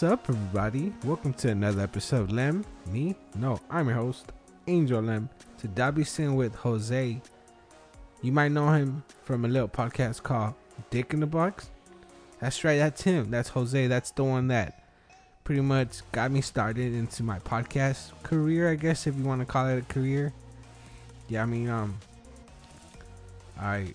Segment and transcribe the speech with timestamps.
[0.00, 0.94] What's up, everybody?
[1.04, 2.64] Welcome to another episode of Lem.
[2.86, 3.14] Me?
[3.34, 4.32] No, I'm your host,
[4.66, 5.28] Angel Lem.
[5.58, 7.20] Today I'll be sitting with Jose.
[8.22, 10.54] You might know him from a little podcast called
[10.88, 11.68] Dick in the Box.
[12.38, 13.30] That's right, that's him.
[13.30, 13.88] That's Jose.
[13.88, 14.86] That's the one that
[15.44, 19.44] pretty much got me started into my podcast career, I guess, if you want to
[19.44, 20.32] call it a career.
[21.28, 21.98] Yeah, I mean, um,
[23.60, 23.92] I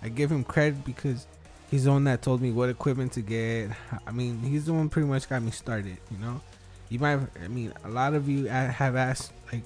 [0.00, 1.26] I give him credit because
[1.70, 3.70] he's the one that told me what equipment to get.
[4.06, 5.98] I mean, he's the one pretty much got me started.
[6.10, 6.40] You know,
[6.88, 7.20] you might.
[7.42, 9.62] I mean, a lot of you have asked like,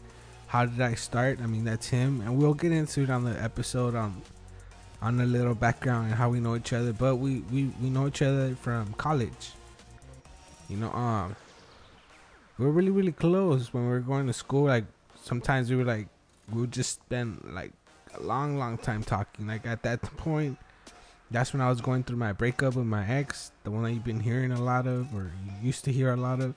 [0.46, 1.40] how did I start?
[1.40, 4.22] I mean, that's him, and we'll get into it on the episode on
[5.00, 6.92] on a little background and how we know each other.
[6.92, 9.52] But we we we know each other from college.
[10.68, 11.36] You know, um,
[12.58, 14.64] we we're really really close when we were going to school.
[14.64, 14.84] Like
[15.22, 16.08] sometimes we were like
[16.52, 17.72] we would just spend like
[18.14, 19.46] a long long time talking.
[19.46, 20.58] Like at that point
[21.32, 24.04] that's when I was going through my breakup with my ex, the one that you've
[24.04, 26.54] been hearing a lot of, or you used to hear a lot of.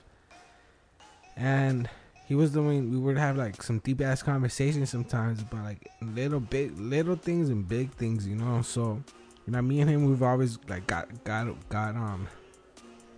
[1.36, 1.88] And
[2.26, 6.40] he was one we would have like some deep ass conversations sometimes about like little
[6.40, 8.62] big little things and big things, you know.
[8.62, 9.02] So,
[9.46, 12.26] you know, me and him we've always like got got got um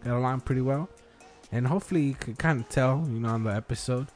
[0.04, 0.88] got along pretty well.
[1.50, 4.08] And hopefully you could kind of tell, you know, on the episode.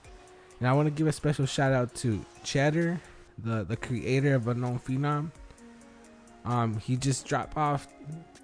[0.58, 3.00] And I want to give a special shout out to Cheddar,
[3.38, 5.30] the the creator of Unknown Phenom
[6.44, 7.86] um, he just dropped off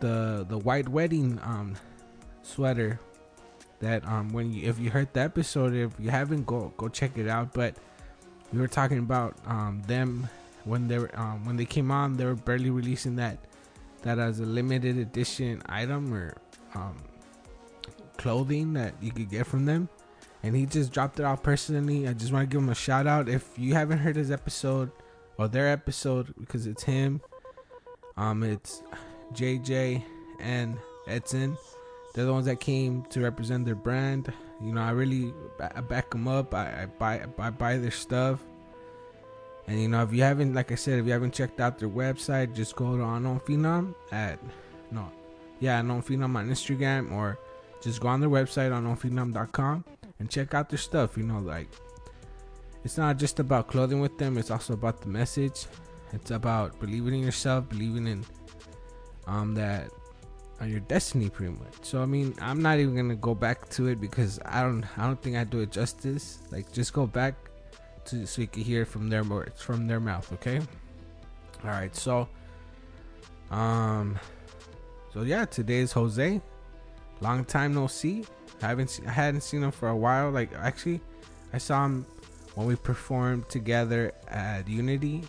[0.01, 1.75] the the white wedding um
[2.43, 3.01] sweater
[3.81, 7.17] that um when you if you heard the episode if you haven't go go check
[7.17, 7.53] it out.
[7.53, 7.77] But
[8.53, 10.29] we were talking about um them
[10.65, 13.39] when they were um when they came on they were barely releasing that
[14.03, 16.37] that as a limited edition item or
[16.75, 16.97] um
[18.17, 19.89] clothing that you could get from them.
[20.43, 22.07] And he just dropped it off personally.
[22.07, 23.29] I just want to give him a shout out.
[23.29, 24.91] If you haven't heard his episode
[25.37, 27.21] or their episode because it's him
[28.19, 28.83] um, it's
[29.33, 30.03] JJ
[30.41, 31.57] and Edson.
[32.13, 34.33] They're the ones that came to represent their brand.
[34.61, 36.53] You know, I really I back them up.
[36.53, 38.41] I, I buy I buy their stuff.
[39.69, 41.89] And you know, if you haven't, like I said, if you haven't checked out their
[41.89, 44.41] website, just go to Unknown Phenom at
[44.91, 45.09] no,
[45.61, 47.39] yeah, Unknown Phenom on Instagram, or
[47.81, 49.85] just go on their website unknownphenom.com
[50.19, 51.17] and check out their stuff.
[51.17, 51.69] You know, like
[52.83, 55.67] it's not just about clothing with them; it's also about the message
[56.13, 58.25] it's about believing in yourself, believing in
[59.27, 59.91] um that
[60.61, 61.75] on your destiny pretty much.
[61.83, 65.07] So I mean, I'm not even gonna go back to it because I don't I
[65.07, 66.39] don't think I do it justice.
[66.51, 67.35] Like just go back
[68.07, 70.61] to so you can hear from their words from their mouth, okay?
[71.65, 72.29] Alright, so
[73.51, 74.19] um
[75.13, 76.41] so yeah, today is Jose.
[77.21, 78.25] Long time no see.
[78.63, 80.31] I haven't seen, I hadn't seen him for a while.
[80.31, 81.01] Like actually
[81.53, 82.07] I saw him
[82.55, 85.23] when we performed together at Unity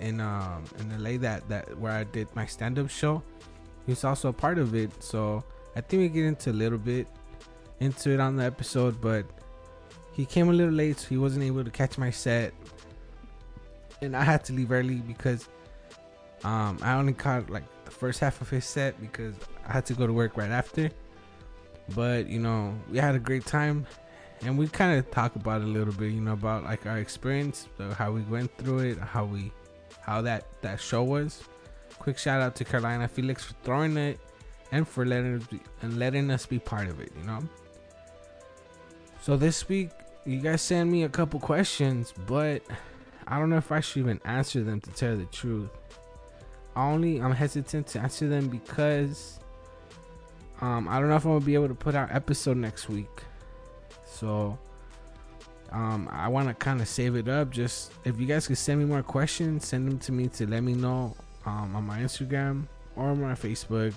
[0.00, 3.22] in um in LA that that where I did my stand up show.
[3.86, 5.44] He was also a part of it, so
[5.76, 7.06] I think we get into a little bit
[7.80, 9.24] into it on the episode, but
[10.12, 12.52] he came a little late, so he wasn't able to catch my set,
[14.02, 15.48] and I had to leave early because
[16.44, 19.34] um I only caught like the first half of his set because
[19.66, 20.90] I had to go to work right after.
[21.94, 23.86] But you know, we had a great time
[24.42, 27.68] and we kind of talk about a little bit, you know, about like our experience,
[27.94, 29.52] how we went through it, how we
[30.06, 31.42] how that that show was.
[31.98, 34.20] Quick shout out to Carolina Felix for throwing it
[34.70, 37.10] and for letting us be, and letting us be part of it.
[37.18, 37.40] You know.
[39.20, 39.90] So this week,
[40.24, 42.62] you guys sent me a couple questions, but
[43.26, 45.70] I don't know if I should even answer them to tell the truth.
[46.76, 49.40] Only I'm hesitant to answer them because
[50.60, 53.22] um, I don't know if I'm gonna be able to put out episode next week.
[54.04, 54.58] So
[55.72, 57.50] um, I want to kind of save it up.
[57.50, 60.62] Just if you guys could send me more questions, send them to me to let
[60.62, 61.14] me know
[61.44, 62.66] um, on my Instagram
[62.96, 63.96] or my Facebook.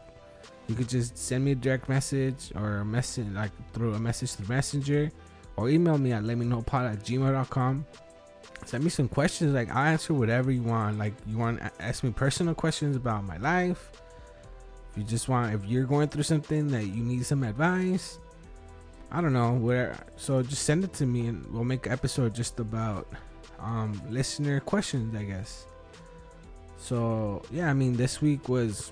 [0.68, 4.36] You could just send me a direct message or a message like through a message
[4.36, 5.12] to Messenger
[5.56, 7.86] or email me at let me know pod at gmail.com.
[8.66, 9.54] Send me some questions.
[9.54, 11.00] Like I'll answer whatever you want.
[11.00, 13.92] Like you want to ask me personal questions about my life.
[14.92, 18.20] If you just want, if you're going through something that you need some advice,
[19.12, 19.98] I don't know where.
[20.18, 23.08] So just send it to me, and we'll make an episode just about
[23.60, 25.66] um, listener questions, I guess.
[26.78, 28.92] So yeah, I mean, this week was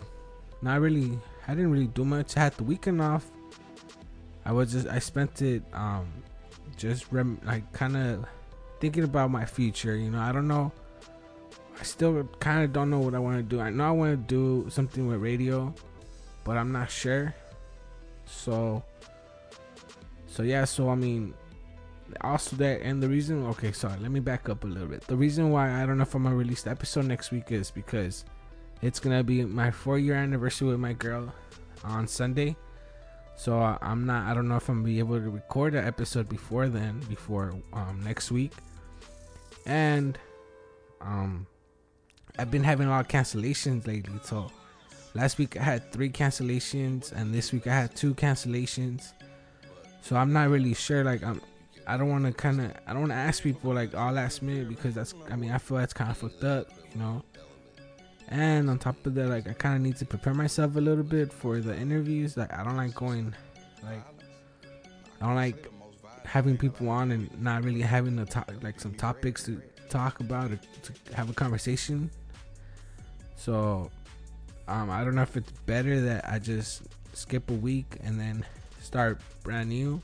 [0.62, 1.18] not really.
[1.48, 2.36] I didn't really do much.
[2.36, 3.26] I had the weekend off.
[4.46, 4.88] I was just.
[4.88, 6.08] I spent it um,
[6.78, 8.26] just rem- like kind of
[8.80, 9.96] thinking about my future.
[9.96, 10.72] You know, I don't know.
[11.80, 13.62] I still kind of don't know what I want to do.
[13.62, 15.74] I know I want to do something with radio,
[16.44, 17.36] but I'm not sure.
[18.26, 18.84] So
[20.38, 21.34] so yeah, so I mean,
[22.22, 23.44] also that and the reason.
[23.48, 25.02] Okay, sorry, let me back up a little bit.
[25.08, 27.72] The reason why I don't know if I'm gonna release the episode next week is
[27.72, 28.24] because
[28.84, 31.34] it's gonna be my four year anniversary with my girl
[31.84, 32.56] on Sunday.
[33.36, 34.28] So uh, I'm not.
[34.28, 37.56] I don't know if I'm gonna be able to record an episode before then, before
[37.74, 38.52] um, next week.
[39.66, 40.20] And
[41.02, 41.48] um,
[42.38, 44.20] I've been having a lot of cancellations lately.
[44.24, 44.52] So
[45.16, 49.14] last week I had three cancellations, and this week I had two cancellations.
[50.08, 51.04] So I'm not really sure.
[51.04, 51.42] Like I'm,
[51.86, 52.72] I don't want to kind of.
[52.88, 55.14] I don't want to ask people like all last minute because that's.
[55.30, 57.22] I mean, I feel that's kind of fucked up, you know.
[58.30, 61.04] And on top of that, like I kind of need to prepare myself a little
[61.04, 62.38] bit for the interviews.
[62.38, 63.36] Like I don't like going,
[63.84, 64.02] like
[65.20, 65.70] I don't like
[66.24, 70.52] having people on and not really having the top, like some topics to talk about
[70.52, 72.10] or to have a conversation.
[73.36, 73.92] So
[74.70, 78.46] um, I don't know if it's better that I just skip a week and then
[78.88, 80.02] start brand new,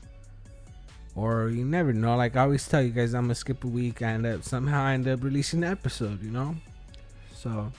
[1.16, 2.16] or you never know.
[2.16, 4.02] Like I always tell you guys, I'm gonna skip a week.
[4.02, 6.54] I end up somehow I end up releasing the episode, you know.
[7.34, 7.72] So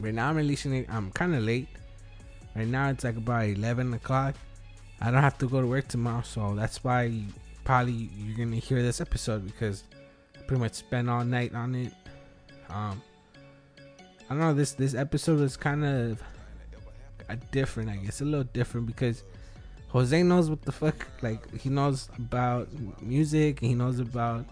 [0.00, 0.86] Right now I'm releasing it.
[0.88, 1.68] I'm kind of late.
[2.56, 4.34] Right now it's like about 11 o'clock.
[5.00, 7.22] I don't have to go to work tomorrow, so that's why
[7.64, 9.84] probably you're gonna hear this episode because
[10.36, 11.92] I pretty much spent all night on it.
[12.70, 13.02] Um,
[14.28, 14.54] I don't know.
[14.54, 16.22] This this episode is kind of
[17.28, 19.22] a different, I guess, a little different because
[19.90, 21.06] Jose knows what the fuck.
[21.20, 22.68] Like he knows about
[23.02, 23.60] music.
[23.60, 24.46] He knows about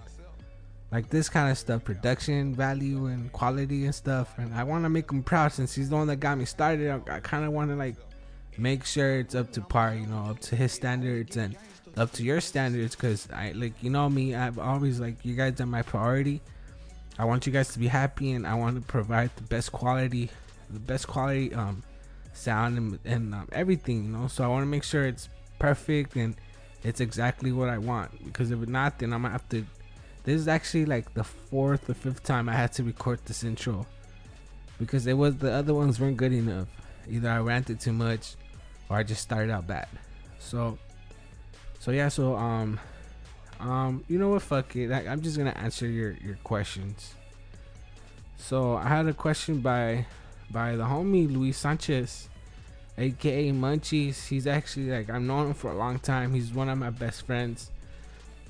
[0.90, 4.36] like this kind of stuff, production value and quality and stuff.
[4.38, 6.90] And I want to make him proud since he's the one that got me started.
[6.90, 7.94] I, I kind of want to like
[8.56, 11.56] make sure it's up to par, you know, up to his standards and
[11.96, 12.96] up to your standards.
[12.96, 16.40] Cause I like, you know me, I've always like you guys are my priority.
[17.16, 20.30] I want you guys to be happy and I want to provide the best quality,
[20.70, 21.82] the best quality um
[22.38, 24.28] sound and, and um, everything, you know.
[24.28, 26.34] So I want to make sure it's perfect and
[26.82, 28.24] it's exactly what I want.
[28.24, 29.64] Because if not, then I'm gonna have to
[30.28, 33.86] this is actually like the fourth or fifth time I had to record this intro
[34.78, 36.68] because it was the other ones weren't good enough.
[37.08, 38.34] Either I ranted too much
[38.90, 39.88] or I just started out bad.
[40.38, 40.76] So,
[41.78, 42.08] so yeah.
[42.08, 42.78] So um,
[43.58, 44.42] um, you know what?
[44.42, 44.92] Fuck it.
[44.92, 47.14] I, I'm just gonna answer your your questions.
[48.36, 50.04] So I had a question by
[50.50, 52.27] by the homie Luis Sanchez,
[52.98, 54.28] aka Munchies.
[54.28, 56.34] He's actually like I've known him for a long time.
[56.34, 57.70] He's one of my best friends.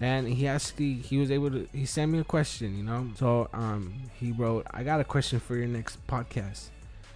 [0.00, 3.08] And he actually he was able to he sent me a question you know?
[3.16, 6.68] So um he wrote i got a question for your next podcast.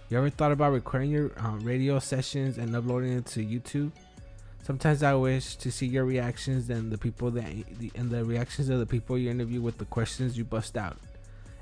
[0.09, 3.91] You ever thought about recording your um, radio sessions and uploading it to youtube?
[4.63, 7.45] Sometimes i wish to see your reactions and the people that
[7.95, 10.97] and the reactions of the people you interview with the questions you bust out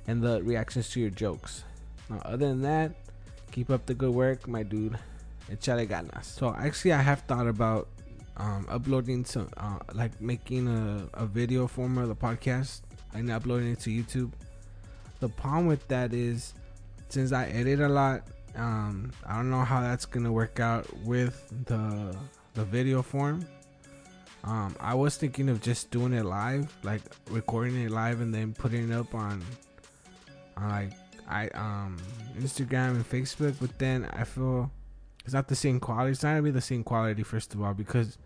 [0.08, 1.64] and the reactions to your jokes.
[2.10, 2.94] Now other than that
[3.52, 4.98] keep up the good work my dude
[5.60, 7.88] ganas so actually i have thought about
[8.38, 12.82] um, uploading to uh, like making a, a video form of the podcast
[13.14, 14.32] and uploading it to YouTube.
[15.20, 16.54] The problem with that is
[17.10, 18.24] since I edit a lot,
[18.56, 22.16] um, I don't know how that's gonna work out with the
[22.54, 23.46] the video form.
[24.44, 28.54] Um, I was thinking of just doing it live, like recording it live and then
[28.54, 29.44] putting it up on,
[30.58, 30.94] on like
[31.30, 31.98] I um
[32.40, 33.56] Instagram and Facebook.
[33.62, 34.72] But then I feel
[35.26, 36.12] it's not the same quality.
[36.12, 38.18] It's not gonna be the same quality first of all because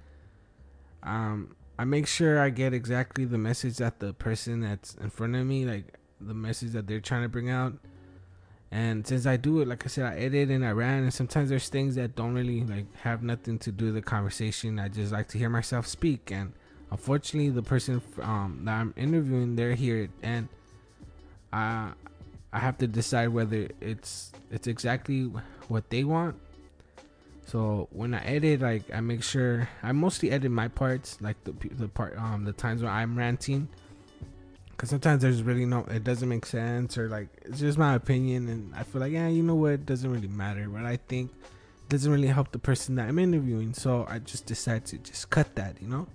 [1.03, 5.35] um, I make sure I get exactly the message that the person that's in front
[5.35, 7.73] of me, like the message that they're trying to bring out.
[8.71, 11.49] And since I do it, like I said, I edit and I ran, and sometimes
[11.49, 14.79] there's things that don't really like have nothing to do with the conversation.
[14.79, 16.53] I just like to hear myself speak, and
[16.91, 20.49] unfortunately, the person um, that I'm interviewing, they're here, and
[21.53, 21.91] I
[22.51, 25.31] I have to decide whether it's it's exactly
[25.67, 26.35] what they want
[27.45, 31.51] so when I edit, like I make sure I mostly edit my parts, like the
[31.51, 33.69] the part um the times when I'm ranting,
[34.71, 38.49] because sometimes there's really no it doesn't make sense or like it's just my opinion,
[38.49, 41.31] and I feel like yeah you know what it doesn't really matter what I think
[41.87, 45.53] doesn't really help the person that I'm interviewing, so I just decide to just cut
[45.55, 46.07] that, you know.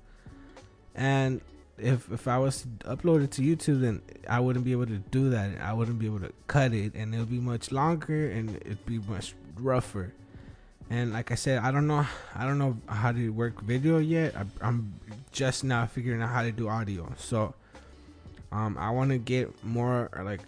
[0.96, 1.40] And
[1.78, 4.98] if if I was to upload it to YouTube, then I wouldn't be able to
[4.98, 5.60] do that.
[5.60, 8.98] I wouldn't be able to cut it, and it'll be much longer and it'd be
[8.98, 10.12] much rougher
[10.90, 12.04] and like I said, I don't know,
[12.34, 14.34] I don't know how to work video yet.
[14.36, 14.92] I, am
[15.30, 17.12] just now figuring out how to do audio.
[17.16, 17.54] So,
[18.50, 20.40] um, I want to get more like,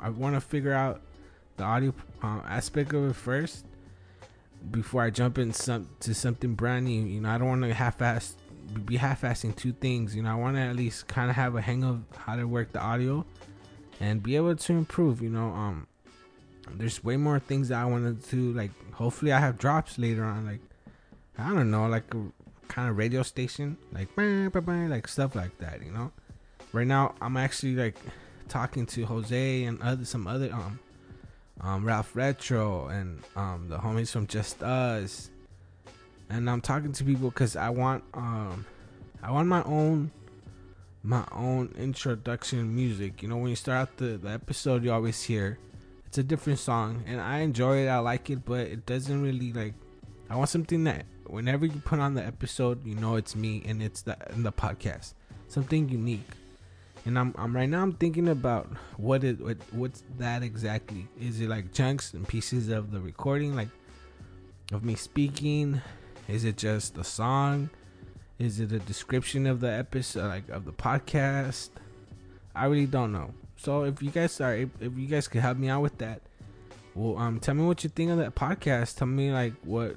[0.00, 1.00] I want to figure out
[1.56, 3.64] the audio um, aspect of it first
[4.72, 7.04] before I jump in some to something brand new.
[7.04, 8.34] You know, I don't want to half-ass
[8.84, 10.16] be half-assing two things.
[10.16, 12.44] You know, I want to at least kind of have a hang of how to
[12.44, 13.24] work the audio
[14.00, 15.22] and be able to improve.
[15.22, 15.86] You know, um,
[16.72, 18.72] there's way more things that I want to do like.
[18.96, 20.46] Hopefully, I have drops later on.
[20.46, 20.60] Like,
[21.38, 22.10] I don't know, like
[22.68, 25.82] kind of radio station, like like stuff like that.
[25.84, 26.12] You know.
[26.72, 27.96] Right now, I'm actually like
[28.48, 30.78] talking to Jose and other some other um
[31.60, 35.30] um Ralph Retro and um the homies from Just Us
[36.28, 38.66] and I'm talking to people because I want um
[39.22, 40.10] I want my own
[41.02, 43.22] my own introduction music.
[43.22, 45.58] You know, when you start out the, the episode, you always hear
[46.06, 47.88] it's a different song, and I enjoy it.
[47.88, 49.74] I like it, but it doesn't really like.
[50.30, 53.82] I want something that whenever you put on the episode, you know it's me and
[53.82, 55.14] it's the in the podcast,
[55.48, 56.28] something unique.
[57.04, 57.82] And I'm, I'm right now.
[57.82, 61.06] I'm thinking about what it what, what's that exactly?
[61.20, 63.68] Is it like chunks and pieces of the recording, like
[64.72, 65.80] of me speaking?
[66.28, 67.70] Is it just a song?
[68.38, 71.70] Is it a description of the episode, like of the podcast?
[72.54, 73.32] I really don't know.
[73.56, 76.20] So if you guys are, if you guys could help me out with that,
[76.94, 78.96] well, um, tell me what you think of that podcast.
[78.96, 79.96] Tell me like what,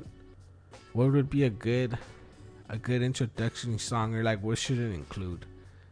[0.94, 1.98] what would be a good,
[2.70, 5.46] a good introduction song, or like what should it include?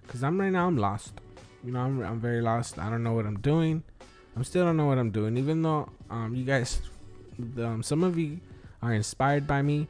[0.08, 1.14] Cause I'm right now I'm lost.
[1.64, 2.80] You know, I'm I'm very lost.
[2.80, 3.84] I don't know what I'm doing.
[4.36, 5.38] I'm still don't know what I'm doing.
[5.38, 6.82] Even though um you guys,
[7.58, 8.40] um, some of you
[8.82, 9.88] are inspired by me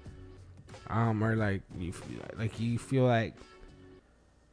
[0.90, 1.94] um, or like you
[2.38, 3.36] like you feel like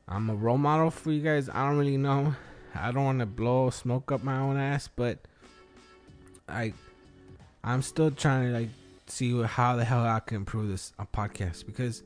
[0.08, 1.48] I'm a role model for you guys.
[1.48, 2.34] I don't really know.
[2.74, 5.18] I don't want to blow smoke up my own ass, but
[6.48, 6.72] I
[7.62, 8.68] I'm still trying to like
[9.06, 12.02] see how the hell I can improve this uh, podcast because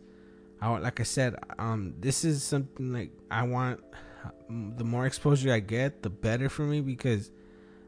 [0.61, 3.81] I like I said, um, this is something like I want.
[4.49, 7.31] The more exposure I get, the better for me because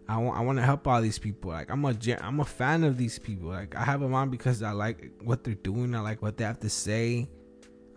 [0.09, 1.51] I want I want to help all these people.
[1.51, 3.49] Like I'm a I'm a fan of these people.
[3.49, 5.95] Like I have them on because I like what they're doing.
[5.95, 7.29] I like what they have to say.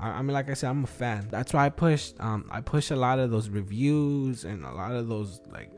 [0.03, 1.27] I, I mean, like I said, I'm a fan.
[1.31, 2.19] That's why I pushed.
[2.19, 5.71] Um, I push a lot of those reviews and a lot of those like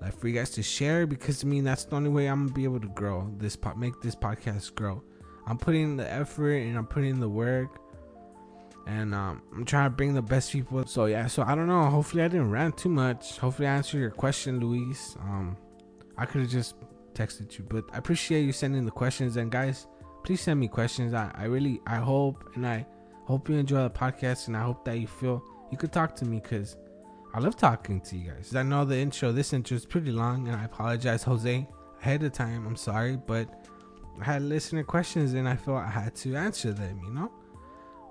[0.00, 2.54] like for you guys to share because I mean that's the only way I'm gonna
[2.54, 5.02] be able to grow this pot, make this podcast grow.
[5.46, 7.80] I'm putting the effort and I'm putting the work
[8.86, 10.86] and um, I'm trying to bring the best people.
[10.86, 11.84] So yeah, so I don't know.
[11.86, 13.38] Hopefully I didn't rant too much.
[13.38, 15.16] Hopefully I answered your question, Luis.
[15.20, 15.56] Um,
[16.16, 16.76] I could have just
[17.14, 19.36] texted you, but I appreciate you sending the questions.
[19.36, 19.88] And guys,
[20.22, 21.14] please send me questions.
[21.14, 22.86] I, I really I hope and I
[23.30, 26.24] hope you enjoy the podcast, and I hope that you feel you could talk to
[26.24, 26.76] me because
[27.32, 28.54] I love talking to you guys.
[28.54, 31.66] I know the intro, this intro is pretty long, and I apologize, Jose,
[32.00, 32.66] ahead of time.
[32.66, 33.48] I'm sorry, but
[34.20, 37.00] I had listener questions and I felt I had to answer them.
[37.04, 37.32] You know.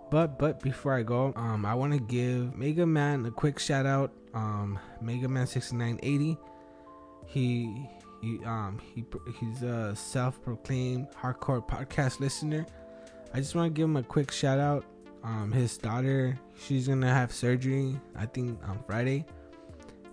[0.09, 3.85] But but before I go, um, I want to give Mega Man a quick shout
[3.85, 4.11] out.
[4.33, 6.37] Um, Mega Man 6980.
[7.27, 7.87] He
[8.21, 9.05] he um he
[9.39, 12.65] he's a self-proclaimed hardcore podcast listener.
[13.33, 14.85] I just want to give him a quick shout out.
[15.23, 17.99] Um, his daughter, she's gonna have surgery.
[18.15, 19.25] I think on Friday,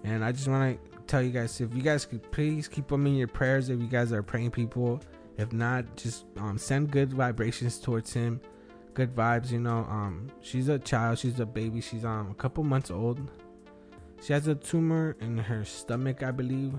[0.04, 3.06] and I just want to tell you guys if you guys could please keep them
[3.06, 3.68] in your prayers.
[3.68, 5.00] If you guys are praying people,
[5.36, 8.40] if not, just um, send good vibrations towards him
[8.96, 9.86] good vibes, you know.
[9.90, 13.20] Um, she's a child, she's a baby, she's um a couple months old.
[14.22, 16.72] She has a tumor in her stomach, I believe,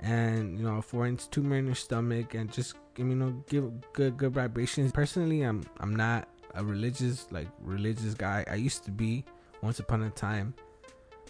[0.00, 4.16] and you know, a four-inch tumor in her stomach, and just you know, give good
[4.16, 4.92] good vibrations.
[4.92, 8.44] Personally, I'm I'm not a religious like religious guy.
[8.50, 9.24] I used to be
[9.62, 10.54] once upon a time,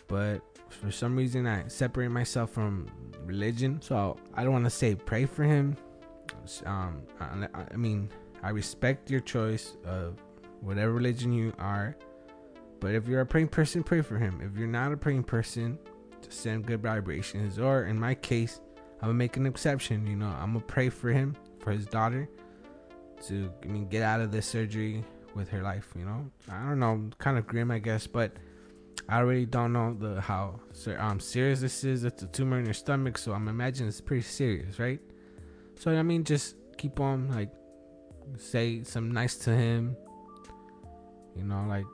[0.06, 2.86] but for some reason I separate myself from
[3.24, 3.80] religion.
[3.82, 5.76] So I don't want to say pray for him.
[6.64, 8.10] Um, I, I mean
[8.42, 10.18] I respect your choice of
[10.60, 11.96] whatever religion you are.
[12.80, 14.40] But if you're a praying person, pray for him.
[14.40, 15.78] If you're not a praying person,
[16.22, 17.58] just send good vibrations.
[17.58, 18.60] Or in my case,
[19.00, 20.06] I'm gonna make an exception.
[20.06, 22.28] You know, I'm gonna pray for him, for his daughter,
[23.26, 25.88] to I mean get out of this surgery with her life.
[25.96, 28.32] You know, I don't know, kind of grim, I guess, but
[29.08, 30.60] I really don't know the how
[30.98, 32.04] um serious this is.
[32.04, 35.00] It's a tumor in your stomach, so I'm imagining it's pretty serious, right?
[35.76, 37.50] So I mean, just keep on like
[38.36, 39.96] say some nice to him.
[41.36, 41.86] You know, like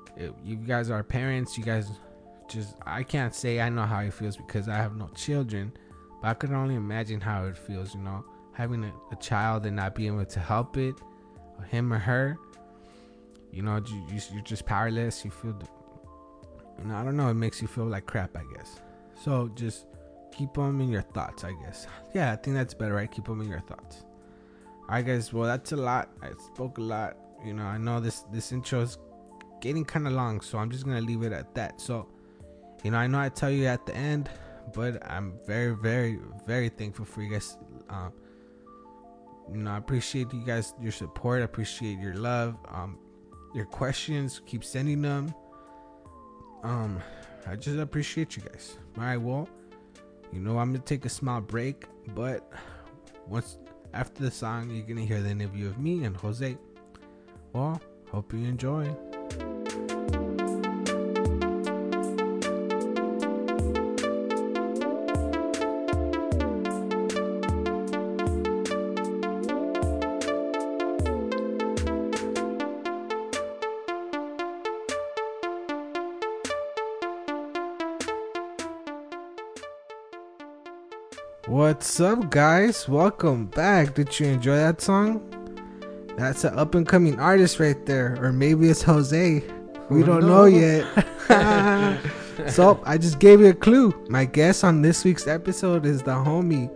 [0.42, 1.88] you guys are parents, you guys
[2.48, 5.72] just I can't say I know how he feels because I have no children,
[6.20, 7.94] but I could only imagine how it feels.
[7.94, 10.94] You know, having a, a child and not being able to help it,
[11.58, 12.36] or him or her.
[13.52, 15.24] You know, you, you you're just powerless.
[15.24, 15.56] You feel,
[16.78, 17.28] you know, I don't know.
[17.28, 18.80] It makes you feel like crap, I guess.
[19.22, 19.86] So just
[20.36, 21.86] keep them in your thoughts, I guess.
[22.14, 23.10] Yeah, I think that's better, right?
[23.10, 24.04] Keep them in your thoughts.
[24.82, 26.10] Alright guys, well that's a lot.
[26.22, 27.16] I spoke a lot.
[27.44, 28.98] You know, I know this this intro is
[29.60, 31.80] getting kind of long, so I'm just gonna leave it at that.
[31.80, 32.08] So,
[32.82, 34.28] you know, I know I tell you at the end,
[34.74, 37.56] but I'm very, very, very thankful for you guys.
[37.88, 38.12] Um,
[39.50, 41.40] you know, I appreciate you guys your support.
[41.40, 42.56] I appreciate your love.
[42.68, 42.98] Um,
[43.54, 44.40] your questions.
[44.46, 45.34] Keep sending them.
[46.62, 47.00] Um,
[47.46, 48.78] I just appreciate you guys.
[48.98, 49.48] All right, well,
[50.32, 51.84] you know, I'm gonna take a small break,
[52.14, 52.50] but
[53.26, 53.58] once
[53.92, 56.56] after the song, you're gonna hear the interview of me and Jose.
[57.52, 58.94] Well, hope you enjoy.
[81.64, 82.86] What's up, guys?
[82.90, 83.94] Welcome back.
[83.94, 85.22] Did you enjoy that song?
[86.18, 89.42] That's an up and coming artist right there, or maybe it's Jose.
[89.88, 90.84] We don't know yet.
[92.50, 93.94] so I just gave you a clue.
[94.10, 96.68] My guest on this week's episode is the homie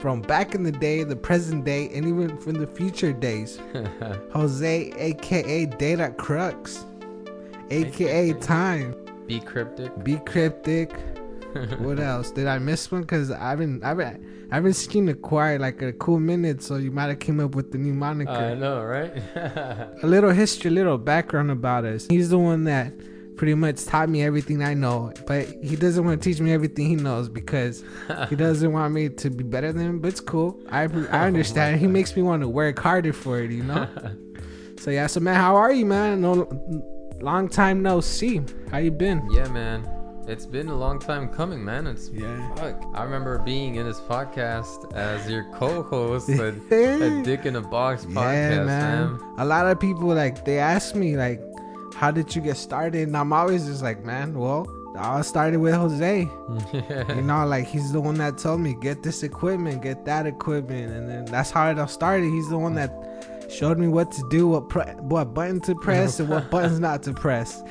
[0.00, 3.60] from back in the day, the present day, and even from the future days.
[4.32, 6.84] Jose, aka Data Crux,
[7.70, 8.32] AKA.
[8.40, 8.96] Time.
[9.28, 10.02] B-Cryptik.
[10.02, 10.90] Be cryptic.
[11.78, 12.30] What else?
[12.30, 13.04] Did I miss one?
[13.04, 16.62] Cause I've been I've been I've been seen the choir like a cool minute.
[16.62, 18.30] So you might have came up with the new moniker.
[18.30, 19.12] I know, right?
[19.36, 22.06] a little history, a little background about us.
[22.08, 22.92] He's the one that
[23.36, 26.86] pretty much taught me everything I know, but he doesn't want to teach me everything
[26.86, 27.82] he knows because
[28.28, 29.98] he doesn't want me to be better than him.
[30.00, 30.60] But it's cool.
[30.70, 31.80] I I oh understand.
[31.80, 33.88] he makes me want to work harder for it, you know.
[34.78, 35.06] so yeah.
[35.06, 36.20] So man, how are you, man?
[36.20, 36.48] No,
[37.20, 38.40] long time no see.
[38.70, 39.28] How you been?
[39.30, 40.03] yeah, man.
[40.26, 41.86] It's been a long time coming, man.
[41.86, 42.54] It's Yeah.
[42.54, 42.82] fuck.
[42.94, 48.06] I remember being in this podcast as your co-host, a, a Dick in a Box
[48.06, 49.18] podcast, man.
[49.36, 51.42] A lot of people like they ask me like,
[51.94, 53.06] how did you get started?
[53.08, 56.26] And I'm always just like, man, well, I started with Jose.
[57.14, 60.90] You know, like he's the one that told me get this equipment, get that equipment,
[60.92, 62.30] and then that's how it all started.
[62.30, 66.18] He's the one that showed me what to do, what pre- what button to press,
[66.20, 67.62] and what buttons not to press.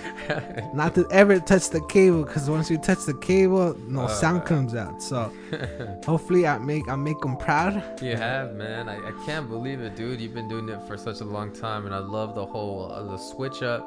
[0.74, 4.08] Not to ever touch the cable, because once you touch the cable, no Uh.
[4.08, 5.02] sound comes out.
[5.02, 5.32] So
[6.06, 8.02] hopefully, I make I make them proud.
[8.02, 8.90] You have, man.
[8.90, 10.20] I, I can't believe it, dude.
[10.22, 13.04] You've been doing it for such a long time, and I love the whole uh,
[13.04, 13.84] the switch up.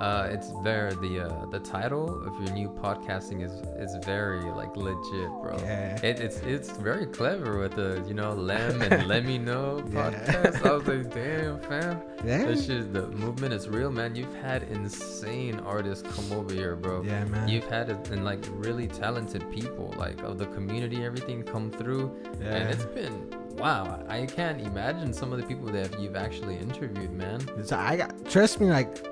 [0.00, 4.76] Uh, it's very the uh, the title of your new podcasting is is very like
[4.76, 5.56] legit, bro.
[5.62, 5.96] Yeah.
[6.02, 10.10] It, it's it's very clever with the you know Lem and Let Me Know Yeah.
[10.10, 10.66] podcast.
[10.66, 12.02] I was like, damn, fam.
[12.24, 12.44] Yeah.
[12.44, 14.14] This shit, the movement is real, man.
[14.14, 17.02] You've had insane artists come over here, bro.
[17.02, 17.48] Yeah, man.
[17.48, 22.14] You've had it, and like really talented people, like of the community, everything come through,
[22.40, 22.54] yeah.
[22.56, 24.04] and it's been wow.
[24.08, 27.40] I can't imagine some of the people that you've actually interviewed, man.
[27.64, 29.06] So I got trust me, like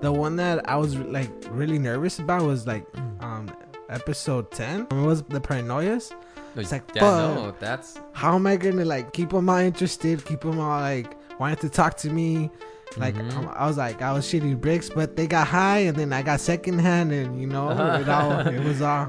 [0.00, 2.84] the one that I was like really nervous about was like
[3.20, 3.50] um
[3.88, 4.82] episode ten.
[4.90, 6.12] It was the paranoias.
[6.56, 10.24] It's like, yeah, no, that's How am I gonna like keep them all interested?
[10.24, 12.50] Keep them all like wanting to talk to me.
[12.96, 13.36] Like Mhm.
[13.36, 16.22] um, I was like I was shitting bricks, but they got high, and then I
[16.22, 19.08] got second hand, and you know it all it was all.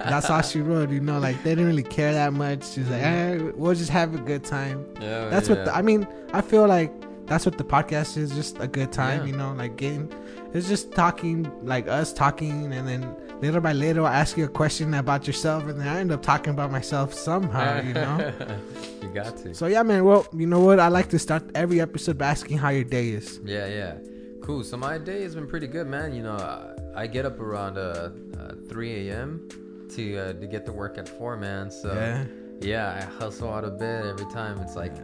[0.00, 1.18] That's all she wrote, you know.
[1.18, 2.64] Like they didn't really care that much.
[2.72, 4.84] She's like, eh, we'll just have a good time.
[5.00, 5.54] yeah, That's yeah.
[5.56, 6.06] what the, I mean.
[6.32, 6.90] I feel like
[7.28, 8.32] that's what the podcast is.
[8.34, 9.26] Just a good time, Yeah.
[9.26, 9.52] you know.
[9.52, 10.12] Like getting,
[10.54, 14.48] it's just talking, like us talking, and then little by little, I ask you a
[14.48, 18.32] question about yourself, and then I end up talking about myself somehow, you know.
[19.02, 19.54] you got to.
[19.54, 20.04] so yeah, man.
[20.04, 20.80] Well, you know what?
[20.80, 23.40] I like to start every episode by asking how your day is.
[23.44, 23.94] Yeah, yeah.
[24.42, 24.64] Cool.
[24.64, 26.14] So my day has been pretty good, man.
[26.14, 29.48] You know, I, I get up around uh, uh 3 a.m.
[29.94, 31.70] to uh, to get to work at 4, man.
[31.70, 32.24] So yeah.
[32.60, 34.58] yeah, I hustle out of bed every time.
[34.60, 34.94] It's like,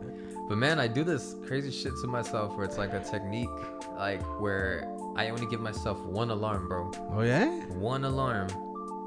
[0.48, 3.48] but man, I do this crazy shit to myself where it's like a technique,
[3.96, 6.90] like where I only give myself one alarm, bro.
[7.12, 7.48] Oh yeah.
[7.74, 8.48] One alarm.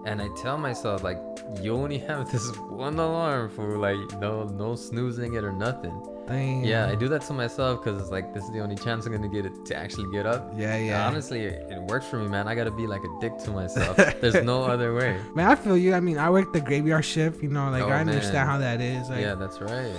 [0.05, 1.19] And I tell myself like
[1.61, 5.93] you only have this one alarm for like no no snoozing it or nothing.
[6.27, 6.63] Dang.
[6.65, 9.13] Yeah, I do that to myself because it's like this is the only chance I'm
[9.13, 10.51] gonna get it to actually get up.
[10.57, 11.07] Yeah, yeah.
[11.07, 12.47] Honestly, it, it works for me, man.
[12.49, 13.95] I gotta be like a dick to myself.
[14.21, 15.19] There's no other way.
[15.35, 15.93] Man, I feel you.
[15.93, 17.41] I mean, I work the graveyard shift.
[17.43, 18.45] You know, like Oh, I understand man.
[18.47, 19.09] how that is.
[19.09, 19.93] Like, yeah, that's right.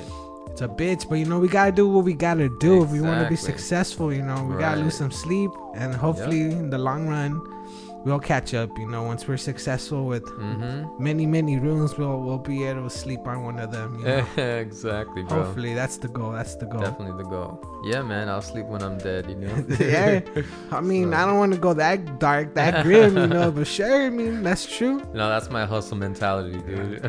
[0.51, 3.01] It's a bitch, but you know we gotta do what we gotta do if we
[3.01, 4.13] want to be successful.
[4.13, 7.41] You know, we gotta lose some sleep, and hopefully in the long run,
[8.05, 8.71] we'll catch up.
[8.79, 11.03] You know, once we're successful with Mm-hmm.
[11.03, 13.99] many many rooms, we'll we'll be able to sleep on one of them.
[13.99, 14.27] You know?
[14.67, 15.43] exactly, bro.
[15.45, 16.33] hopefully, that's the goal.
[16.33, 16.81] That's the goal.
[16.83, 17.61] Definitely the goal.
[17.85, 18.29] Yeah, man.
[18.29, 19.29] I'll sleep when I'm dead.
[19.29, 19.65] You know.
[19.81, 20.21] yeah,
[20.73, 23.67] I mean, So- I don't want to go that dark, that grim, you know, but
[23.67, 24.99] sure, I mean, that's true.
[25.15, 27.03] No, that's my hustle mentality, dude.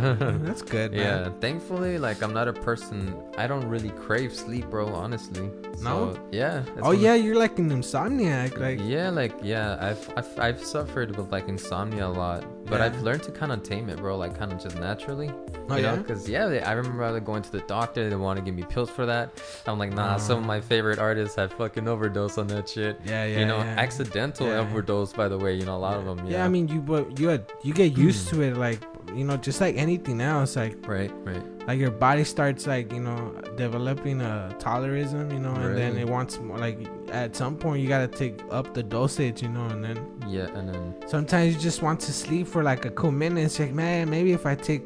[0.45, 0.99] That's good, man.
[1.01, 1.29] yeah.
[1.39, 3.13] Thankfully, like I'm not a person.
[3.37, 4.87] I don't really crave sleep, bro.
[4.89, 5.49] Honestly.
[5.81, 6.17] No?
[6.31, 6.63] Yeah.
[6.81, 11.29] Oh yeah, you're like an insomniac, like yeah, like yeah, I've, I've I've suffered with
[11.29, 12.85] like insomnia a lot, but Yeah.
[12.85, 14.17] I've learned to kind of tame it, bro.
[14.17, 15.29] Like kind of just naturally,
[15.69, 15.93] Oh, you know?
[15.93, 15.95] yeah?
[15.95, 18.09] Because yeah, they, I remember I was going to the doctor.
[18.09, 19.41] They want to give me pills for that.
[19.67, 20.17] I'm like, nah.
[20.17, 20.47] Some of ah.
[20.47, 22.99] my favorite artists have fucking overdose on that shit.
[23.05, 23.75] yeah, yeah, you know, yeah.
[23.77, 25.53] accidental overdose, by the way.
[25.55, 26.25] You know, a lot of them.
[26.27, 28.37] Yeah, I mean, you but you had, you get used hmm.
[28.37, 28.79] to it, like
[29.15, 31.67] you know, just like anything else, like right, right.
[31.67, 36.07] like your body starts like you know developing a tolerism, you know, and then it
[36.07, 36.57] wants more.
[36.57, 36.79] Like
[37.11, 40.69] at some point, you gotta take up the dosage, you know, and then Yeah, and
[40.69, 43.45] then sometimes you just want to sleep for like a cool minute.
[43.45, 44.85] It's like, man, maybe if I take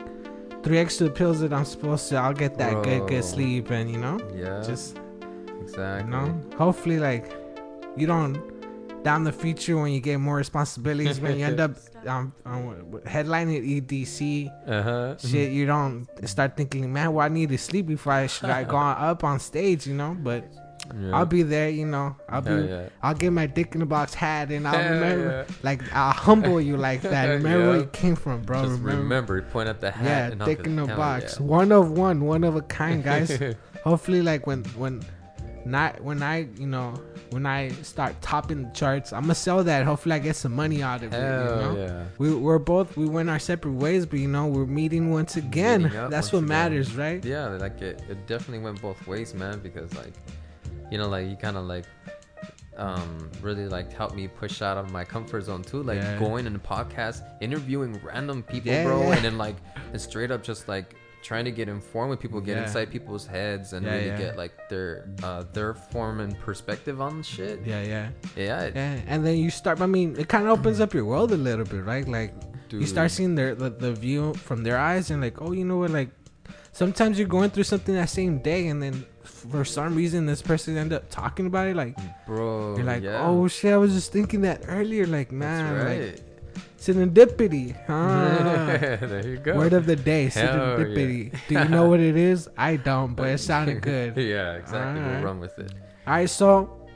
[0.64, 3.98] three extra pills that I'm supposed to, I'll get that good good sleep, and you
[3.98, 4.98] know, yeah, just
[5.62, 6.06] exactly.
[6.06, 7.32] you know, hopefully like
[7.98, 8.42] you don't
[9.04, 11.72] down the future when you get more responsibilities, when you end up
[12.08, 15.18] um, um, headlining EDC Uh-huh.
[15.18, 18.64] shit, you don't start thinking, man, well, I need to sleep before I should I
[18.64, 18.78] go
[19.12, 20.16] up on stage, you know.
[20.18, 20.46] But
[21.00, 21.16] Yeah.
[21.16, 22.16] I'll be there, you know.
[22.30, 22.90] I'll be, yeah.
[23.02, 26.76] I'll get my dick in the box hat, and I'll remember, like, I'll humble you
[26.78, 27.26] like that.
[27.30, 28.64] Remember where you came from, bro.
[28.64, 30.04] Just remember, remember, point at the hat.
[30.06, 33.40] yeah, and dick in the box, one of one, one of a kind, guys.
[33.84, 35.02] Hopefully, like when when
[35.66, 36.94] not when I you know
[37.32, 39.86] when I start topping the charts, I'm gonna sell that.
[39.86, 41.18] Hopefully, I get some money out of it.
[41.18, 41.78] You Hell know?
[41.78, 42.04] yeah.
[42.18, 45.84] We we're both we went our separate ways, but you know we're meeting once again.
[45.84, 46.48] Meeting That's once what again.
[46.50, 47.24] matters, right?
[47.24, 49.60] Yeah, like it, it definitely went both ways, man.
[49.60, 50.14] Because like,
[50.92, 51.86] you know, like you kind of like,
[52.78, 55.84] um, really like helped me push out of my comfort zone too.
[55.84, 56.18] Like Yeah.
[56.20, 59.16] going in a podcast, interviewing random people, Yeah, bro, yeah.
[59.16, 59.56] and then like,
[59.92, 63.74] and straight up just like trying to get informed with people, get inside people's heads,
[63.74, 67.62] and really get like their uh their form and perspective on shit.
[67.66, 69.00] Yeah, yeah, Yeah, it- yeah.
[69.08, 69.80] And then you start.
[69.80, 72.08] I mean, it kind of opens up your world a little bit, right?
[72.08, 72.34] Like
[72.72, 75.78] you start seeing their the, the view from their eyes, and like, oh, you know
[75.78, 75.92] what?
[75.92, 76.10] Like
[76.72, 79.06] sometimes you're going through something that same day, and then
[79.50, 81.76] for some reason this person ended up talking about it.
[81.76, 82.76] Like bro.
[82.76, 83.26] you're like, yeah.
[83.26, 85.06] oh shit, I was just thinking that earlier.
[85.06, 86.22] Like, man, like right.
[86.78, 87.76] serendipity.
[87.86, 88.98] Huh?
[89.08, 89.56] there you go.
[89.56, 91.30] Word of the day, Hell yeah.
[91.48, 92.50] Do you know what it is?
[92.58, 94.18] I don't, but it sounded good.
[94.18, 95.02] yeah, exactly.
[95.02, 95.16] Alright.
[95.16, 95.74] We'll run with it.
[96.08, 96.88] All right, so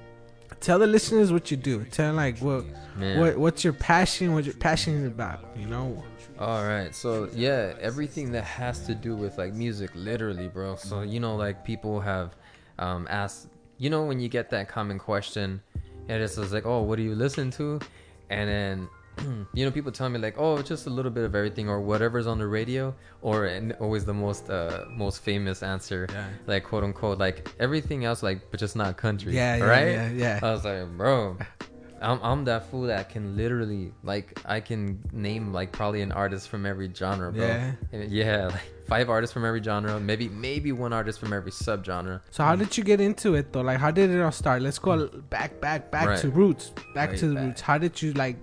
[0.60, 1.84] tell the listeners what you do.
[1.86, 3.20] Tell like what Man.
[3.20, 5.46] what what's your passion, what you're passionate about.
[5.56, 6.04] You know.
[6.40, 10.76] All right, so yeah, everything that has to do with like music, literally, bro.
[10.76, 12.36] So you know, like people have
[12.78, 13.48] um, asked,
[13.80, 15.62] you know, when you get that common question,
[16.08, 17.80] and it's just like, oh, what do you listen to?
[18.30, 18.90] And then,
[19.56, 22.28] you know, people tell me like, oh, just a little bit of everything, or whatever's
[22.28, 26.28] on the radio, or and always the most uh, most famous answer, Yeah.
[26.46, 29.88] like quote unquote, like everything else, like but just not country, Yeah, yeah, right?
[29.88, 30.40] yeah, yeah.
[30.44, 31.36] I was like, bro,
[32.02, 36.50] I'm, I'm that fool that can literally like I can name like probably an artist
[36.50, 37.46] from every genre, bro.
[37.46, 37.72] Yeah.
[37.92, 42.22] Yeah, like five artists from every genre, maybe maybe one artist from every subgenre.
[42.32, 43.62] So how did you get into it though?
[43.62, 44.62] Like how did it all start?
[44.62, 46.20] Let's go back, back, back Right.
[46.20, 46.72] to roots.
[46.94, 47.44] Back Way to the back.
[47.46, 47.62] roots.
[47.62, 48.38] How did you like?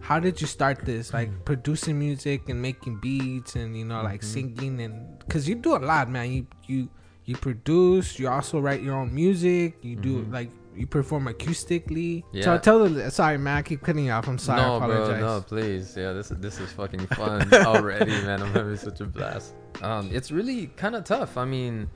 [0.00, 1.12] How did you start this?
[1.12, 4.24] Like producing music and making beats and you know like Mhm.
[4.24, 6.30] singing and because you do a lot, man.
[6.32, 6.88] You you
[7.26, 8.18] you produce.
[8.18, 9.76] You also write your own music.
[9.82, 10.32] You do Mhm.
[10.32, 12.22] like you perform acoustically.
[12.32, 12.44] Yeah.
[12.44, 13.58] So tell the sorry, man.
[13.58, 14.28] I keep cutting you off.
[14.28, 14.60] I'm sorry.
[14.60, 15.18] I no, apologize.
[15.18, 15.96] bro, no, please.
[15.96, 18.42] Yeah, this this is fucking fun already, man.
[18.42, 19.54] I'm having such a blast.
[19.82, 21.36] Um, it's really kind of tough.
[21.36, 21.90] I mean,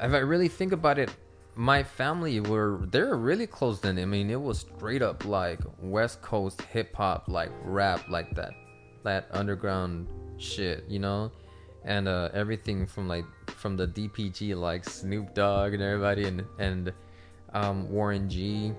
[0.00, 1.10] if I really think about it,
[1.54, 3.98] my family were they're really closed in.
[3.98, 8.52] I mean, it was straight up like West Coast hip hop, like rap, like that,
[9.04, 10.06] that underground
[10.36, 11.32] shit, you know,
[11.84, 16.92] and uh, everything from like from the DPG, like Snoop Dogg and everybody, and and
[17.52, 18.72] um, Warren G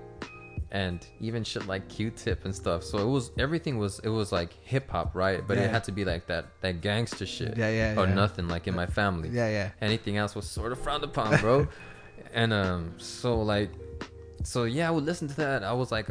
[0.70, 2.82] and even shit like Q-Tip and stuff.
[2.84, 5.42] So it was everything was it was like hip hop, right?
[5.46, 5.64] But Yeah.
[5.64, 8.14] it had to be like that that gangster shit, Yeah, yeah, or yeah.
[8.14, 9.30] nothing like in my family.
[9.30, 9.70] Yeah, yeah.
[9.80, 11.66] Anything else was sort of frowned upon, bro.
[12.34, 13.70] and um, so like,
[14.44, 15.64] so yeah, I would listen to that.
[15.64, 16.08] I was like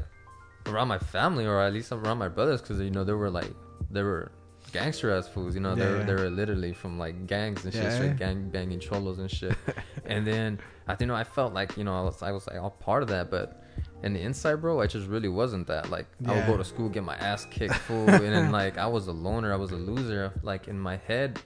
[0.65, 3.51] around my family, or at least around my brothers, because you know they were like
[3.91, 4.31] they were
[4.71, 5.55] gangster ass fools.
[5.55, 6.05] You know, they Yeah, were yeah.
[6.05, 7.89] they were literally from like gangs and shit, Yeah.
[7.89, 9.55] straight gang banging cholos and shit.
[10.05, 12.47] and then I think you know I felt like you know I was I was
[12.47, 13.63] like all part of that, but.
[14.03, 15.89] in the inside, bro, I just really wasn't that.
[15.89, 18.85] Like, I would go to school, get my ass kicked, fool, and then like I
[18.85, 20.31] was a loner, I was a loser.
[20.43, 21.39] Like in my head,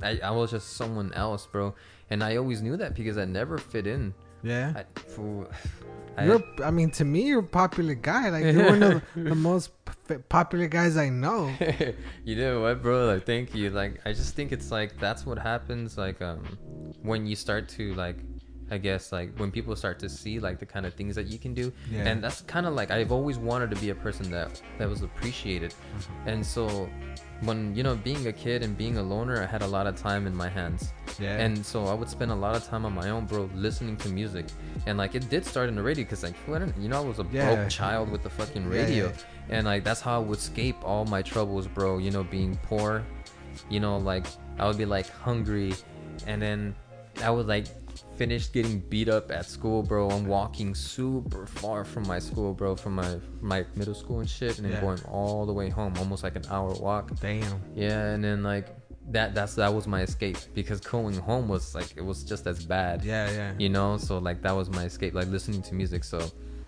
[0.00, 1.74] I, I was just someone else, bro.
[2.10, 4.14] And I always knew that because I never fit in.
[4.42, 4.72] Yeah.
[4.76, 5.48] I, fool,
[6.16, 8.30] I, You're, I mean, to me, you're a popular guy.
[8.30, 9.70] Like you're one of the, the most
[10.08, 11.52] p- popular guys I know.
[12.24, 13.06] you know what, bro?
[13.06, 13.70] Like, thank you.
[13.70, 15.98] Like, I just think it's like that's what happens.
[15.98, 16.42] Like, um,
[17.02, 18.16] when you start to like,
[18.70, 21.38] I guess like when people start to see like the kind of things that you
[21.38, 22.08] can do, Yeah.
[22.08, 25.02] and that's kind of like I've always wanted to be a person that that was
[25.02, 26.28] appreciated, Mm-hmm.
[26.28, 26.88] and so
[27.42, 29.96] when you know being a kid and being a loner, I had a lot of
[29.96, 30.92] time in my hands.
[31.18, 31.36] Yeah.
[31.38, 34.08] And so I would spend a lot of time on my own, bro, listening to
[34.08, 34.46] music.
[34.86, 37.26] And like it did start in the radio because like you know I was a
[37.30, 37.54] Yeah.
[37.54, 39.12] broke child with the fucking radio, yeah.
[39.58, 41.98] and like that's how I would escape all my troubles, bro.
[41.98, 43.04] You know, being poor,
[43.70, 44.26] you know, like
[44.58, 45.74] I would be like hungry,
[46.26, 46.74] and then
[47.22, 47.66] I would like
[48.16, 50.08] finish getting beat up at school, bro.
[50.10, 54.58] I'm walking super far from my school, bro, from my my middle school and shit,
[54.58, 54.80] and then Yeah.
[54.80, 57.10] going all the way home, almost like an hour walk.
[57.20, 57.60] Damn.
[57.74, 58.68] Yeah, and then like
[59.10, 62.64] that that's that was my escape because going home was like it was just as
[62.64, 63.04] bad.
[63.04, 63.52] Yeah, yeah.
[63.58, 66.02] You know, so like that was my escape, like listening to music.
[66.04, 66.18] So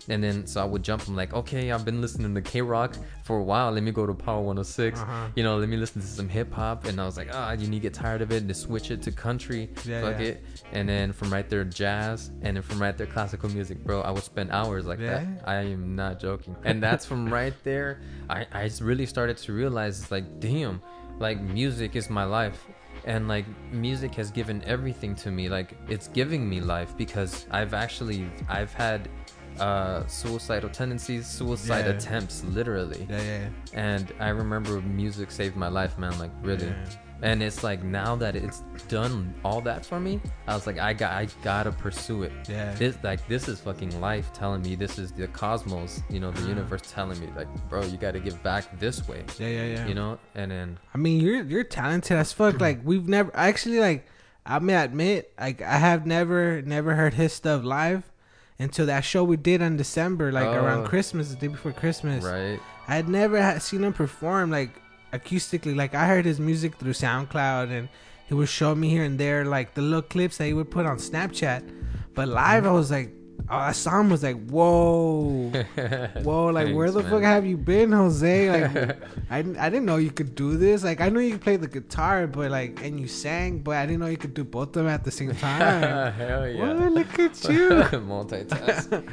[0.07, 1.07] And then so I would jump.
[1.07, 3.71] I'm like, okay, I've been listening to KROQ for a while.
[3.71, 4.99] Let me go to Power 106.
[4.99, 5.27] Uh-huh.
[5.35, 6.85] You know, let me listen to some hip hop.
[6.85, 8.91] And I was like, ah, you need to get tired of it and to switch
[8.91, 9.69] it to country.
[9.85, 10.27] Yeah, Fuck yeah.
[10.27, 10.45] it.
[10.71, 12.31] And then from right there, jazz.
[12.41, 14.01] And then from right there, classical music, bro.
[14.01, 15.27] I would spend hours like that.
[15.45, 16.55] I am not joking.
[16.63, 18.01] And that's from right there.
[18.29, 20.81] I, I really started to realize it's like, damn,
[21.19, 22.65] like music is my life.
[23.05, 25.49] And like music has given everything to me.
[25.49, 29.09] Like it's giving me life because I've actually I've had
[29.59, 31.91] uh suicidal tendencies, suicide Yeah.
[31.93, 33.05] attempts literally.
[33.09, 33.49] Yeah, yeah.
[33.73, 36.67] And I remember music saved my life, man, like really.
[36.67, 36.85] Yeah.
[37.21, 40.93] And it's like now that it's done all that for me, I was like I
[40.93, 42.31] got I gotta pursue it.
[42.47, 42.73] Yeah.
[42.75, 46.47] This like this is fucking life telling me this is the cosmos, you know, the
[46.47, 49.87] universe telling me like, bro, you got to give back this way, Yeah, yeah, yeah.
[49.87, 50.17] you know.
[50.35, 52.59] And then I mean, you're you're talented as fuck.
[52.67, 54.05] Like we've never actually like
[54.45, 58.03] I may admit like I have never never heard his stuff live
[58.59, 60.87] until that show we did in December, like around Oh.
[60.89, 62.23] Christmas, the day before Christmas.
[62.23, 64.71] right, I had never seen him perform like
[65.13, 65.75] acoustically.
[65.75, 67.89] Like I heard his music through SoundCloud, and
[68.27, 70.85] he would show me here and there like the little clips that he would put
[70.85, 71.63] on Snapchat.
[72.13, 73.13] But live, I was like,
[73.49, 75.49] I was like, whoa.
[76.23, 77.11] Whoa, like where the man.
[77.11, 78.49] fuck have you been, Jose?
[78.49, 78.97] Like,
[79.31, 80.83] I, didn't- I didn't know you could do this.
[80.83, 83.85] Like, I knew you could play the guitar, but like, and you sang, but I
[83.85, 86.13] didn't know you could do both of them at the same time.
[86.13, 86.73] Hell yeah.
[86.73, 87.69] Whoa, look at you.
[88.13, 89.07] multitask.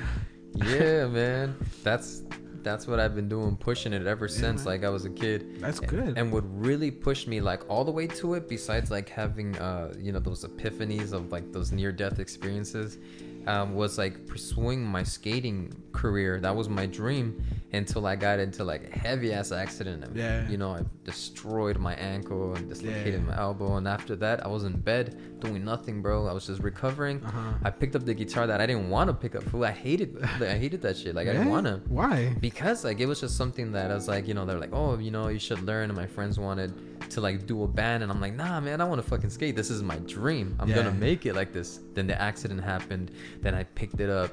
[0.55, 1.57] yeah, man.
[1.83, 2.23] That's
[2.63, 5.61] that's what I've been doing, pushing it ever since like I was a kid.
[5.61, 6.19] That's And- good.
[6.19, 9.95] And what really pushed me like all the way to it, besides like having uh
[9.99, 12.99] you know those epiphanies of like those near death experiences,
[13.47, 16.41] um, was like pursuing my skating career.
[16.41, 20.05] That was my dream until I got into like a heavy ass accident.
[20.05, 20.49] And, Yeah.
[20.49, 23.31] You know, I destroyed my ankle and dislocated Yeah.
[23.31, 23.77] my elbow.
[23.77, 26.27] And after that, I was in bed doing nothing, bro.
[26.27, 27.23] I was just recovering.
[27.25, 27.53] Uh-huh.
[27.65, 29.43] I picked up the guitar that I didn't want to pick up.
[29.45, 31.15] Fool, I hated, I hated that shit.
[31.15, 32.35] Like I didn't want to Why?
[32.41, 34.99] because like it was just something that I was like, you know, they're like, oh,
[34.99, 35.91] you know, you should learn.
[35.91, 36.73] And my friends wanted
[37.11, 39.55] to like do a band, and I'm like, nah, man, I want to fucking skate.
[39.57, 40.57] This is my dream.
[40.59, 40.77] I'm Yeah.
[40.77, 41.81] gonna make it like this.
[41.95, 43.11] Then the accident happened.
[43.43, 44.33] Then I picked it up,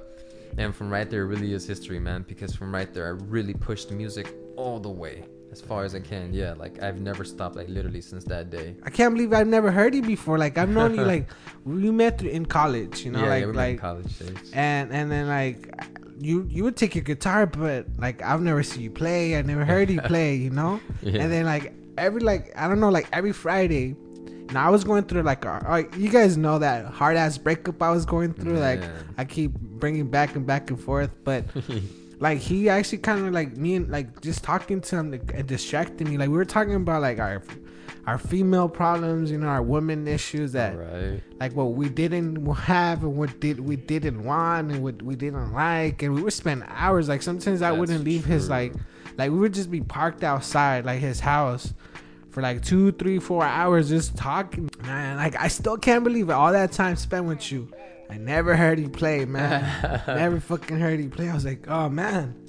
[0.57, 2.25] and from right there, it really is history, man.
[2.27, 6.01] Because from right there, I really pushed music all the way as far as I
[6.11, 6.33] can.
[6.33, 8.75] Yeah, like I've never stopped, like literally since that day.
[8.83, 10.37] I can't believe I've never heard you before.
[10.45, 11.29] Like I've known you like
[11.63, 14.51] we met in college, you know, yeah, like yeah, we met in college days.
[14.53, 15.59] and and then like
[16.19, 19.37] you you would take your guitar, but like I've never seen you play.
[19.37, 20.79] I never heard you play, you know.
[21.01, 21.21] Yeah.
[21.21, 23.95] And then like every like I don't know like every Friday.
[24.51, 27.81] Now I was going through like, a, like you guys know that hard ass breakup
[27.81, 28.57] I was going through.
[28.59, 28.81] Like
[29.17, 29.51] I keep
[29.83, 31.45] bringing back and back and forth, but
[32.23, 35.45] like he actually kind of like me and like just talking to him like, it
[35.45, 36.17] distracted me.
[36.17, 37.43] Like we were talking about like our
[38.07, 41.21] our female problems, you know, our women issues that right.
[41.41, 45.51] like what we didn't have and what did we didn't want and what we didn't
[45.51, 48.73] like and we would spend hours like sometimes I That's wouldn't leave his like
[49.17, 51.73] like we would just be parked outside like his house
[52.29, 56.33] for like two three four hours just talking man like I still can't believe it
[56.33, 57.67] all that time spent with you
[58.09, 61.89] I never heard you play man never fucking heard you play I was like oh
[61.89, 62.39] man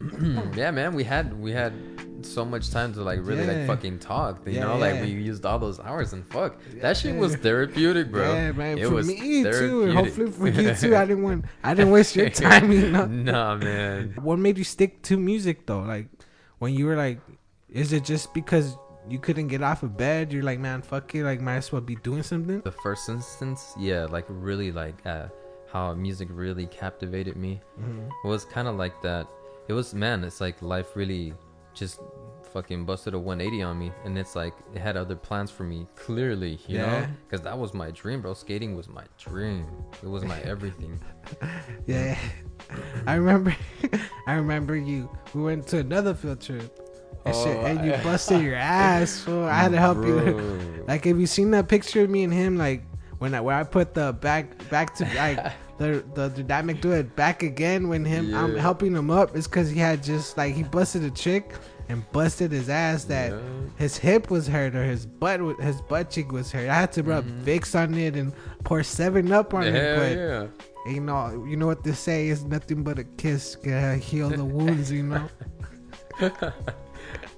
[0.54, 1.72] yeah, man, we had we had
[2.20, 3.52] so much time to like really Yeah.
[3.52, 4.46] like fucking talk.
[4.46, 6.60] You Yeah, know, like we used all those hours and fuck.
[6.74, 6.82] Yeah.
[6.82, 8.34] That shit was therapeutic, bro.
[8.34, 11.72] yeah man It for was me too hopefully for you too I didn't want I
[11.72, 14.14] didn't waste your time you know Nah, man.
[14.20, 15.80] What made you stick to music though?
[15.80, 16.08] Like
[16.58, 17.20] when you were like,
[17.70, 18.76] is it just because
[19.08, 20.32] you couldn't get off of bed?
[20.32, 21.24] You're like, man, fuck it.
[21.24, 22.60] Like, might as well be doing something.
[22.62, 25.26] The first instance, yeah, like really like uh,
[25.72, 27.60] how music really captivated me.
[27.80, 28.08] Mhm.
[28.24, 29.26] It was kind of like that.
[29.68, 31.32] It was man, it's like life really
[31.74, 32.00] just
[32.52, 35.86] fucking busted a 180 on me, and it's like it had other plans for me.
[35.96, 38.32] Clearly, you know, because that was my dream, bro.
[38.34, 39.66] Skating was my dream.
[40.02, 40.98] It was my everything.
[41.86, 42.16] Yeah,
[43.06, 43.54] I remember.
[44.26, 45.10] I remember you.
[45.34, 46.80] We went to another field trip.
[47.26, 49.26] And, shit, Oh, and you busted your ass.
[49.28, 50.60] I had to help you.
[50.86, 52.58] Like, have you seen that picture of me and him?
[52.58, 52.82] Like
[53.18, 55.38] when I where I put the back back to like
[55.78, 59.34] the the dynamic do it back again when him I'm helping him up.
[59.34, 61.54] It's because he had just like he busted a chick
[61.88, 63.38] and busted his ass that Yeah.
[63.76, 66.68] his hip was hurt or his butt his butt cheek was hurt.
[66.68, 67.42] I had to rub Mhm.
[67.44, 68.34] Vicks on it and
[68.64, 69.96] pour Seven Up on Hell it.
[69.98, 70.92] But yeah.
[70.92, 74.44] you know you know what they say is nothing but a kiss can heal the
[74.44, 74.92] wounds.
[74.92, 75.28] You know.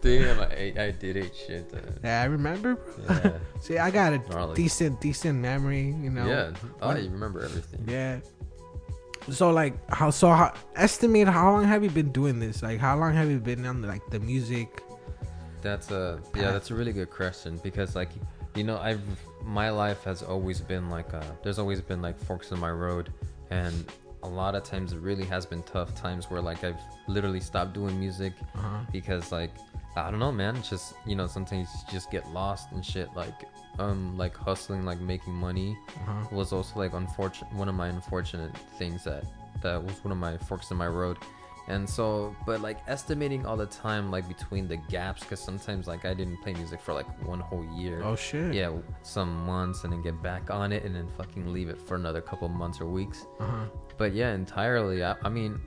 [0.03, 1.71] Damn, I, I did eat shit.
[1.75, 2.79] uh, Yeah, I remember.
[3.09, 3.33] Yeah.
[3.61, 4.55] See, I got a Gnarly.
[4.55, 5.87] decent decent memory.
[6.01, 6.27] You know.
[6.27, 6.51] yeah.
[6.83, 7.85] Oh, you remember everything.
[7.89, 8.21] Yeah.
[9.31, 12.63] So like how so how, estimate how long have you been doing this?
[12.63, 14.83] Like how long have you been on like the music?
[15.63, 18.11] That's a yeah, that's a really good question because like
[18.55, 19.01] you know I've
[19.43, 23.13] my life has always been like uh there's always been like forks in my road
[23.51, 23.75] and
[24.23, 27.73] a lot of times it really has been tough times where like I've literally stopped
[27.75, 28.79] doing music Uh-huh.
[28.93, 29.51] because like
[29.97, 30.63] I don't know, man.
[30.63, 33.09] Just you know sometimes you just get lost and shit.
[33.15, 36.27] Like um like hustling, like making money Uh-huh.
[36.31, 37.53] was also like unfortunate.
[37.55, 39.25] One of my unfortunate things that
[39.63, 41.17] that was one of my forks in my road.
[41.69, 46.05] And so, but like estimating all the time, like between the gaps, because sometimes like
[46.05, 48.55] I didn't play music for like one whole year Oh shit.
[48.55, 48.71] yeah
[49.03, 52.21] some months and then get back on it and then fucking leave it for another
[52.21, 53.65] couple months or weeks Uh-huh.
[53.99, 55.59] but yeah entirely i, I mean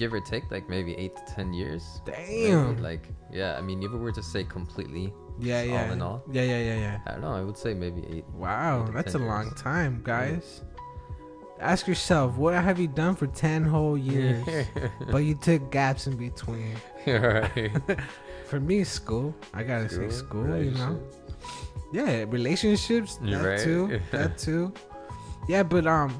[0.00, 2.82] give or take like maybe eight to ten years maybe, Damn.
[2.82, 5.06] like yeah i mean if we were to say completely
[5.38, 5.92] yeah, yeah, all yeah.
[5.94, 6.18] in all.
[6.36, 6.96] Yeah, yeah, yeah, yeah.
[7.06, 9.60] i don't know i would say maybe eight Wow, Eight that's a 10 long years.
[9.60, 10.62] time, guys.
[11.72, 14.44] Ask yourself, what have you done for 10 whole years?
[15.12, 16.74] but you took gaps in between.
[17.06, 17.70] right
[18.50, 19.34] For me, school.
[19.54, 20.94] I gotta say school, you know?
[21.92, 23.60] Yeah, relationships, You're that right.
[23.60, 24.00] too.
[24.10, 24.72] That too.
[25.48, 26.10] Yeah, but um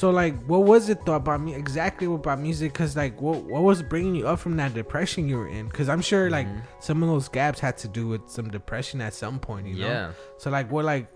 [0.00, 3.62] so like what was it though about me exactly about music cuz like what what
[3.62, 6.62] was bringing you up from that depression you were in cuz I'm sure like Mhm.
[6.80, 9.86] some of those gaps had to do with some depression at some point, you know.
[9.94, 10.10] yeah
[10.42, 11.06] So like what like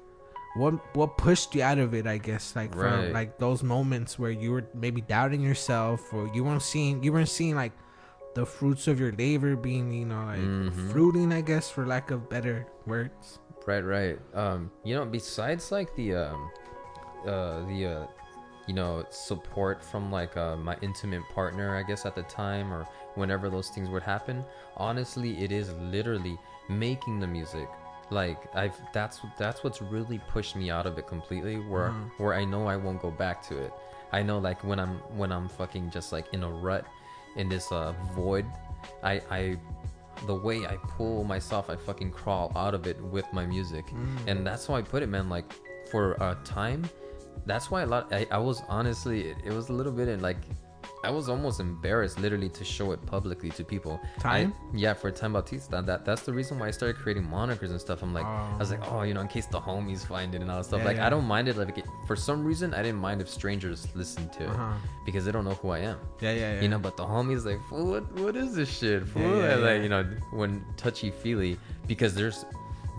[0.61, 4.31] what what pushed you out of it, I guess, like from like those moments where
[4.43, 7.73] you were maybe doubting yourself or you weren't seeing you weren't seeing like
[8.38, 10.91] the fruits of your labor being, you know, like Mhm.
[10.93, 13.38] fruiting, I guess, for lack of better words.
[13.67, 14.19] Right, right.
[14.35, 16.41] Um, you know, besides like the um,
[17.27, 18.07] uh, the uh,
[18.69, 22.87] you know, support from like uh, my intimate partner, I guess at the time or
[23.17, 24.45] whenever those things would happen.
[24.77, 27.69] Honestly, it is literally making the music.
[28.11, 31.57] Like I've that's that's what's really pushed me out of it completely.
[31.57, 32.11] Where Mhm.
[32.19, 33.73] where I know I won't go back to it.
[34.13, 36.85] I know like when I'm when I'm fucking just like in a rut,
[37.37, 38.47] in this uh void,
[39.03, 39.59] I I
[40.27, 44.27] the way I pull myself, I fucking crawl out of it with my music, Mm.
[44.27, 45.29] and that's how I put it, man.
[45.29, 45.47] Like
[45.91, 46.89] for a time,
[47.49, 48.13] that's why a lot.
[48.13, 50.37] I, I was honestly, it, it was a little bit in like,
[51.05, 54.01] I was almost embarrassed, literally, to show it publicly to people.
[54.19, 54.53] Time?
[54.53, 55.81] I, yeah, for Time Bautista.
[55.87, 58.03] That that's the reason why I started creating monikers and stuff.
[58.03, 60.51] I'm like, I was like, oh, you know, in case the homies find it and
[60.51, 60.81] all that stuff.
[60.81, 61.07] Yeah, like, yeah.
[61.07, 61.57] I don't mind it.
[61.57, 64.73] Like, for some reason, I didn't mind if strangers listen to it Uh-huh.
[65.07, 66.61] because they don't know who I am Yeah, yeah, yeah.
[66.63, 69.89] you know but the homies like what what is this shit fool yeah, like you
[69.95, 70.03] know
[70.41, 71.53] when touchy feely
[71.87, 72.45] because there's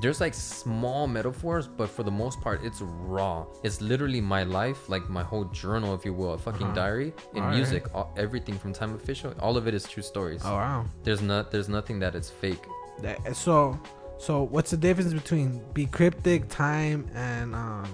[0.02, 4.88] there's like small metaphors but for the most part it's raw it's literally my life
[4.90, 6.76] like my whole journal if you will a fucking Uh-huh.
[6.84, 7.58] diary in Alright.
[7.58, 10.86] music all, everything from time official all of it is true stories oh wow.
[11.04, 12.64] there's not there's nothing that is fake
[13.02, 13.80] That, so,
[14.18, 17.88] so what's the difference between B-Cryptik, time, and um,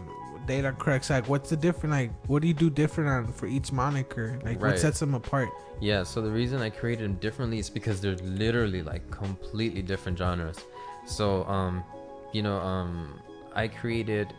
[0.48, 1.12] data crux?
[1.12, 1.92] Like, what's the different?
[1.94, 4.40] Like, what do you do different on for each moniker?
[4.44, 5.50] Like, what sets them apart?
[5.80, 10.18] Yeah, so the reason I created them differently is because they're literally like completely different
[10.18, 10.58] genres.
[11.06, 11.84] So, um,
[12.32, 13.20] you know, um,
[13.56, 14.34] I created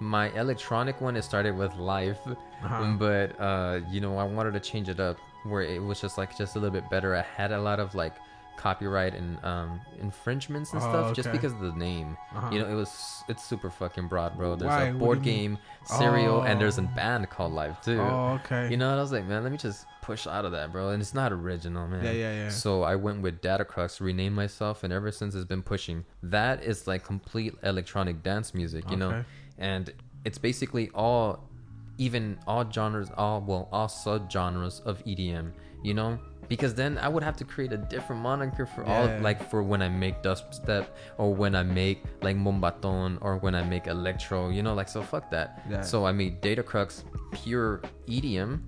[0.00, 1.16] my electronic one.
[1.16, 2.94] It started with life, Uh-huh.
[2.98, 6.36] but uh, you know, I wanted to change it up where it was just like
[6.36, 7.14] just a little bit better.
[7.14, 8.14] I had a lot of like
[8.56, 12.16] copyright and um infringements and Oh, stuff just because of the name.
[12.34, 12.48] Uh-huh.
[12.52, 14.56] You know, it was it's super fucking broad, bro.
[14.56, 14.84] There's Why?
[14.84, 15.50] a board do you mean?
[15.52, 16.96] game, cereal, and there's a Oh.
[16.96, 18.00] band called Life too.
[18.00, 18.70] Oh, okay.
[18.70, 20.90] You know, and I was like, man, let me just push out of that, bro.
[20.90, 22.04] And it's not original, man.
[22.04, 22.48] Yeah, yeah, yeah.
[22.50, 26.04] So I went with Datacrux, renamed myself, and ever since it's been pushing.
[26.22, 29.24] That is like complete electronic dance music, you know?
[29.58, 29.92] And
[30.24, 31.48] it's basically all,
[31.96, 35.52] even all genres, all, well, all subgenres of EDM,
[35.82, 36.18] you know?
[36.48, 39.20] Because then I would have to create a different moniker for all, Yeah.
[39.22, 40.86] like for when I make dubstep
[41.18, 44.74] or when I make like Moombahton or when I make electro, you know?
[44.74, 45.62] Like, so fuck that.
[45.70, 45.80] Yeah.
[45.82, 48.60] So I made Datacrux pure EDM,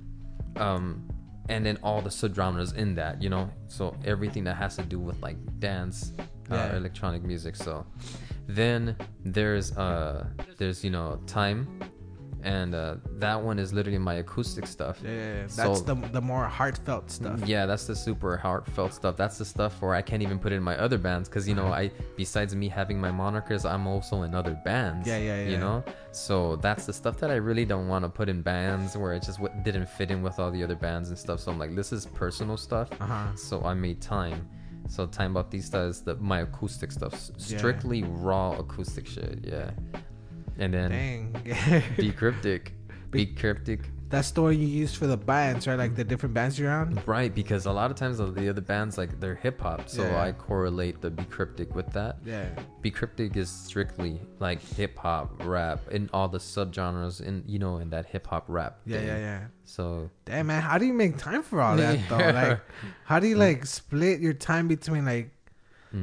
[0.56, 1.06] um,
[1.48, 3.48] and then all the subgenres in that, you know.
[3.68, 6.12] So everything that has to do with like dance,
[6.50, 6.56] Yeah.
[6.72, 7.56] uh, electronic music.
[7.56, 7.84] So
[8.48, 10.26] then there's uh
[10.58, 11.66] there's you know time,
[12.46, 14.96] and uh, that one is literally my acoustic stuff.
[15.02, 15.46] Yeah, yeah, yeah.
[15.48, 17.38] So- that's the the more heartfelt stuff.
[17.46, 19.14] Yeah, that's the super heartfelt stuff.
[19.16, 21.66] That's the stuff where I can't even put in my other bands because you know
[21.82, 25.06] I besides me having my monikers, I'm also in other bands.
[25.08, 25.48] Yeah, yeah, yeah.
[25.52, 25.76] You know,
[26.12, 29.22] so that's the stuff that I really don't want to put in bands where it
[29.28, 31.40] just w- didn't fit in with all the other bands and stuff.
[31.40, 32.88] So I'm like, this is personal stuff.
[33.00, 33.34] Uh huh.
[33.36, 34.48] So I made time.
[34.88, 37.58] So time Bautista is the my acoustic stuff, s- Yeah.
[37.58, 39.40] strictly raw acoustic shit.
[39.42, 39.70] Yeah,
[40.58, 41.32] and then Dang.
[41.96, 42.68] B-Cryptik,
[43.10, 43.80] be cryptic.
[44.08, 45.76] that's the one you use for the bands, right?
[45.78, 47.00] Like the different bands you're on.
[47.06, 50.22] Right, because a lot of times the other bands like they're hip hop, so Yeah.
[50.22, 52.18] I correlate the B-Cryptik with that.
[52.24, 52.46] Yeah.
[52.82, 57.90] B-Cryptik is strictly like hip hop, rap, and all the subgenres, in you know, in
[57.90, 58.78] that hip hop rap.
[58.86, 59.06] Yeah, thing.
[59.08, 59.40] yeah, yeah.
[59.64, 62.16] So Damn man, how do you make time for all that though?
[62.32, 62.60] Like,
[63.04, 65.30] how do you like split your time between like?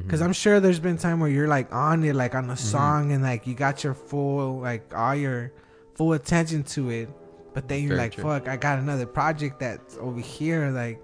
[0.01, 2.49] Because I'm sure there's been time where you're like on it, like on Mm-hmm.
[2.51, 5.51] the song, and like you got your full like all your
[5.95, 7.09] full attention to it,
[7.53, 8.23] but then you're Very like, true.
[8.23, 10.69] fuck, I got another project that's over here.
[10.71, 10.99] Like,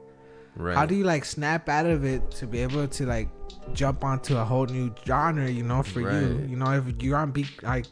[0.56, 0.76] Right.
[0.76, 3.30] how do you like snap out of it to be able to like
[3.74, 5.48] jump onto a whole new genre?
[5.50, 7.86] You know, for you, you know, if you're on be like,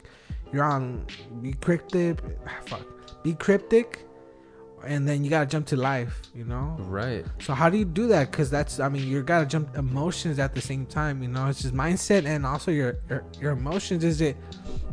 [0.51, 1.05] you're on
[1.41, 2.19] B-Cryptik,
[2.65, 2.81] fuck,
[3.23, 3.97] B-Cryptik,
[4.85, 6.21] and then you gotta jump to life.
[6.35, 7.25] You know, Right.
[7.39, 8.31] so how do you do that?
[8.31, 11.21] Because that's, I mean, you gotta jump emotions at the same time.
[11.21, 14.03] You know, it's just mindset and also your your, your emotions.
[14.03, 14.37] Is it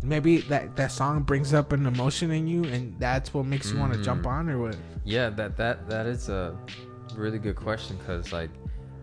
[0.02, 3.78] maybe that that song brings up an emotion in you, and that's what makes you
[3.78, 4.76] want to jump on, or what?
[5.04, 6.56] Yeah, that that that is a
[7.14, 8.50] really good question because like,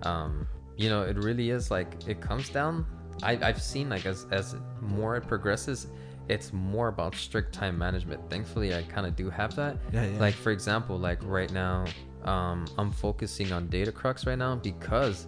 [0.04, 2.86] um, you know, it really is like it comes down.
[3.24, 5.88] I I've seen like as as more it progresses,
[6.30, 8.22] it's more about strict time management.
[8.30, 9.78] Thankfully, I kind of do have that.
[9.92, 10.20] Yeah, yeah.
[10.20, 11.86] Like for example, like right now,
[12.24, 15.28] um, I'm focusing on Data Crux right now because,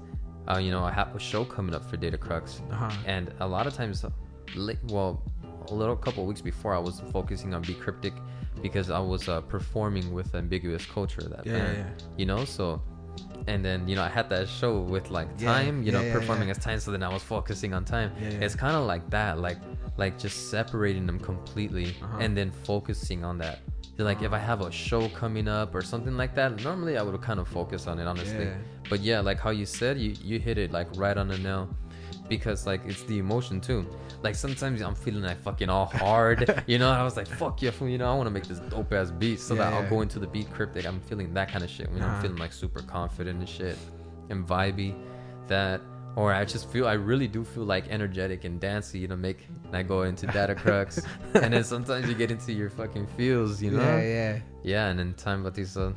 [0.49, 2.89] uh, you know, I have a show coming up for Data Crux, Uh-huh.
[3.05, 4.05] and a lot of times,
[4.89, 5.21] well,
[5.69, 8.13] a little couple weeks before, I was focusing on B-Cryptik
[8.61, 12.05] because I was uh, performing with Ambiguous Culture that Yeah, band, yeah.
[12.17, 12.81] you know, so.
[13.47, 16.07] And then you know I had that show with like Yeah, time, you know, yeah,
[16.07, 16.51] yeah, performing yeah.
[16.55, 16.79] as time.
[16.79, 18.11] So then I was focusing on time.
[18.21, 18.39] Yeah, yeah.
[18.45, 19.57] It's kind of like that, like
[19.97, 22.17] like just separating them completely Uh-huh.
[22.19, 23.59] and then focusing on that.
[23.97, 27.03] So, like if I have a show coming up or something like that, normally I
[27.03, 28.45] would kind of focus on it honestly.
[28.45, 28.55] Yeah.
[28.89, 31.69] But yeah, like how you said, you you hit it like right on the nail,
[32.27, 33.85] because like it's the emotion too.
[34.23, 36.89] Like sometimes I'm feeling like fucking all hard, you know.
[36.89, 39.11] I was like, fuck yeah, fool, you know, I want to make this dope ass
[39.11, 40.85] beat so that Yeah, I'll go into the beat cryptic.
[40.87, 41.89] I'm feeling that kind of shit.
[41.93, 42.15] You know, Uh-huh.
[42.15, 43.77] I'm feeling like super confident and shit,
[44.29, 44.95] and vibey,
[45.47, 45.81] that.
[46.15, 49.47] Or I just feel I really do feel like energetic and dancey, you know, make
[49.65, 51.01] and I go into data crux
[51.33, 53.81] and then sometimes you get into your fucking feels, you know?
[53.81, 54.39] Yeah, yeah.
[54.63, 55.93] Yeah, and then time Bautista.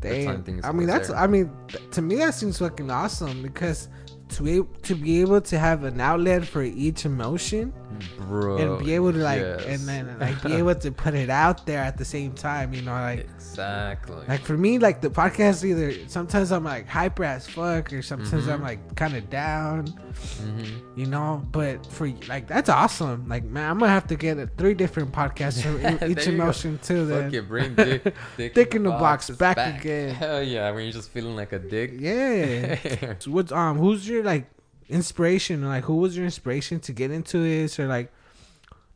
[0.00, 1.08] the time things I mean, that's.
[1.08, 1.16] there.
[1.16, 1.50] I mean,
[1.90, 3.88] to me, that seems fucking awesome because
[4.28, 7.72] to be to be able to have an outlet for each emotion
[8.18, 8.56] bro.
[8.56, 9.64] and be able to like yes.
[9.66, 12.72] and then like be able to put it out there at the same time.
[12.74, 14.24] You know, like exactly.
[14.28, 18.48] like for me, like the podcast either sometimes I'm like hyper as fuck or sometimes
[18.48, 18.64] I'm Mhm.
[18.64, 19.86] like kind of down.
[19.86, 20.62] hmm
[20.98, 23.28] You know, but for like that's awesome.
[23.28, 26.42] Like man, I'm gonna have to get uh, three different podcasts for each you go.
[26.42, 27.06] emotion too.
[27.06, 30.14] Then Fuck it, bring dick, dick, Dick in the box is back again.
[30.14, 31.92] Hell yeah, when you're just feeling like a dick.
[31.96, 33.14] Yeah.
[33.20, 34.46] So what's um who's your like
[34.88, 35.64] inspiration?
[35.64, 38.12] Like who was your inspiration to get into this or like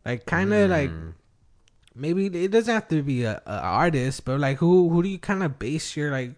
[0.05, 1.12] like kind of like Mm.
[1.95, 5.18] Maybe it doesn't have to be a, a artist, but like who who do you
[5.18, 6.32] kind of base your like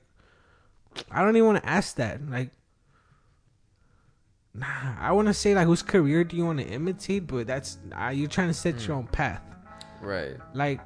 [1.10, 2.20] I don't even want to ask that.
[2.28, 2.50] Like
[4.54, 4.66] nah,
[5.00, 8.08] I want to say like whose career do you want to imitate, but that's uh,
[8.08, 8.88] you're trying to set Hmm.
[8.88, 9.42] your own path.
[10.00, 10.36] right.
[10.54, 10.80] Like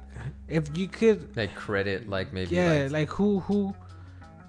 [0.47, 2.55] if you could Like credit, like maybe.
[2.55, 3.73] yeah, like, like who who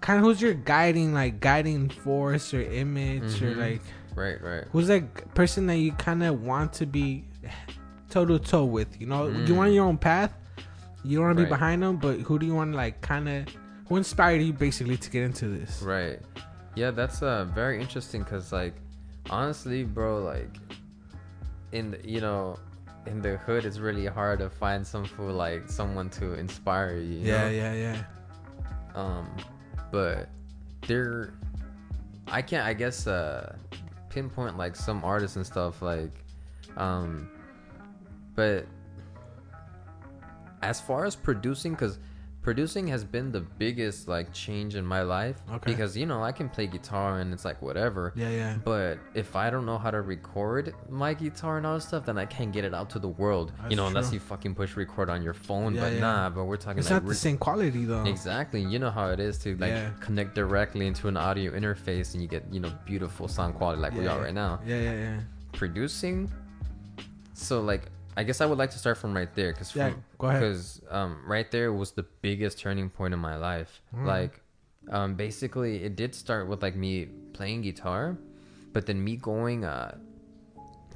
[0.01, 3.57] kind of who's your guiding like guiding force or image or Mhm.
[3.57, 3.83] like
[4.15, 4.65] right, right.
[4.73, 7.25] who's that person that you kind of want to be
[8.11, 9.01] toe to toe with?
[9.01, 9.57] You know, you Mm.
[9.57, 10.33] want your own path.
[11.05, 13.29] You don't want to be behind them, but who do you want to like kind
[13.29, 13.47] of
[13.89, 15.81] who inspired you basically to get into this?
[15.83, 16.21] Right.
[16.75, 18.75] Yeah, that's uh very interesting because like
[19.31, 20.51] honestly, bro, like
[21.73, 22.57] in the, you know
[23.07, 27.03] in the hood, it's really hard to find some fool like someone to inspire you.
[27.21, 27.51] you Yeah, know?
[27.51, 28.03] yeah, yeah.
[28.95, 29.29] Um,
[29.91, 30.29] but
[30.87, 31.33] there,
[32.27, 32.67] I can't.
[32.67, 33.57] I guess uh
[34.11, 36.13] pinpoint like some artists and stuff like,
[36.77, 37.29] um,
[38.39, 38.67] but
[40.63, 41.99] as far as producing, because
[42.41, 45.39] producing has been the biggest like change in my life.
[45.55, 45.73] Okay.
[45.73, 48.13] Because you know I can play guitar and it's like whatever.
[48.15, 48.57] Yeah, yeah.
[48.65, 52.17] But if I don't know how to record my guitar and all this stuff, then
[52.17, 53.53] I can't get it out to the world.
[53.59, 55.75] That's you know, unless you fucking push record on your phone.
[55.75, 55.99] Yeah, but yeah.
[55.99, 58.05] nah, but we're talking It's like not the same quality though.
[58.05, 58.63] Exactly.
[58.63, 59.91] You know how it is to like Yeah.
[59.99, 63.95] connect directly into an audio interface and you get, you know, beautiful sound quality like
[63.95, 64.61] we are right now.
[64.65, 65.21] Yeah, yeah, yeah.
[65.51, 66.31] Producing
[67.39, 70.27] so like I guess I would like to start from right there cuz Yeah, go
[70.27, 70.43] ahead.
[70.43, 73.81] cuz um right there was the biggest turning point in my life.
[73.95, 74.07] Mm.
[74.15, 74.35] Like
[74.91, 76.95] um basically it did start with like me
[77.33, 78.19] playing guitar,
[78.73, 79.97] but then me going uh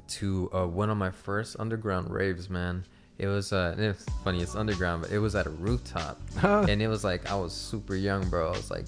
[0.05, 2.83] to uh, one of my first underground raves, man.
[3.17, 6.89] It was uh it's funny, it's underground, but it was at a rooftop and it
[6.89, 8.49] was like I was super young, bro.
[8.51, 8.87] I was like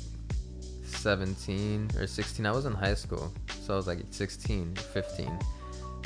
[0.83, 2.45] 17 or 16.
[2.45, 3.31] I was in high school,
[3.63, 5.39] so I was like 16, 15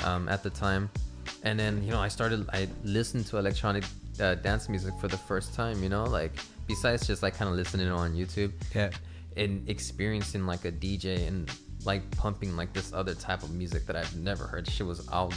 [0.04, 0.90] um, at the time.
[1.42, 2.48] And then you know I started.
[2.52, 3.84] I listened to electronic
[4.20, 5.82] uh, dance music for the first time.
[5.82, 6.32] You know, like
[6.66, 8.90] besides just like kind of listening on YouTube yeah.
[9.36, 11.50] and experiencing like a DJ and
[11.84, 14.68] like pumping like this other type of music that I've never heard.
[14.68, 15.34] Shit was out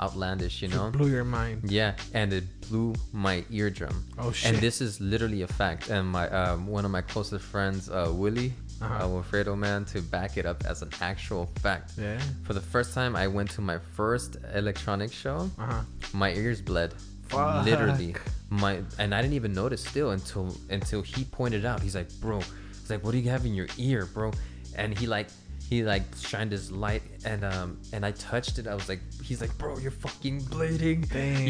[0.00, 0.90] outlandish, you know.
[0.90, 1.70] Blew your mind.
[1.70, 4.04] Yeah, and it blew my eardrum.
[4.18, 4.52] Oh shit.
[4.52, 5.90] And this is literally a fact.
[5.90, 9.04] And my um, one of my closest friends, uh, Willie, Uh-huh.
[9.04, 11.92] uh, Wilfredo, man, to back it up as an actual fact.
[11.98, 12.18] yeah.
[12.44, 15.50] For the first time, I went to my first electronic show.
[15.58, 15.80] Uh huh.
[16.12, 16.92] My ears bled.
[17.28, 17.64] Fuck.
[17.64, 18.14] Literally,
[18.50, 21.80] my and I didn't even notice still until until he pointed out.
[21.80, 24.32] He's like, bro, he's like, what do you have in your ear, bro?
[24.76, 25.28] And he like
[25.72, 28.66] he like shined his light and um and I touched it.
[28.66, 31.00] I was like, he's like, bro, you're fucking bleeding.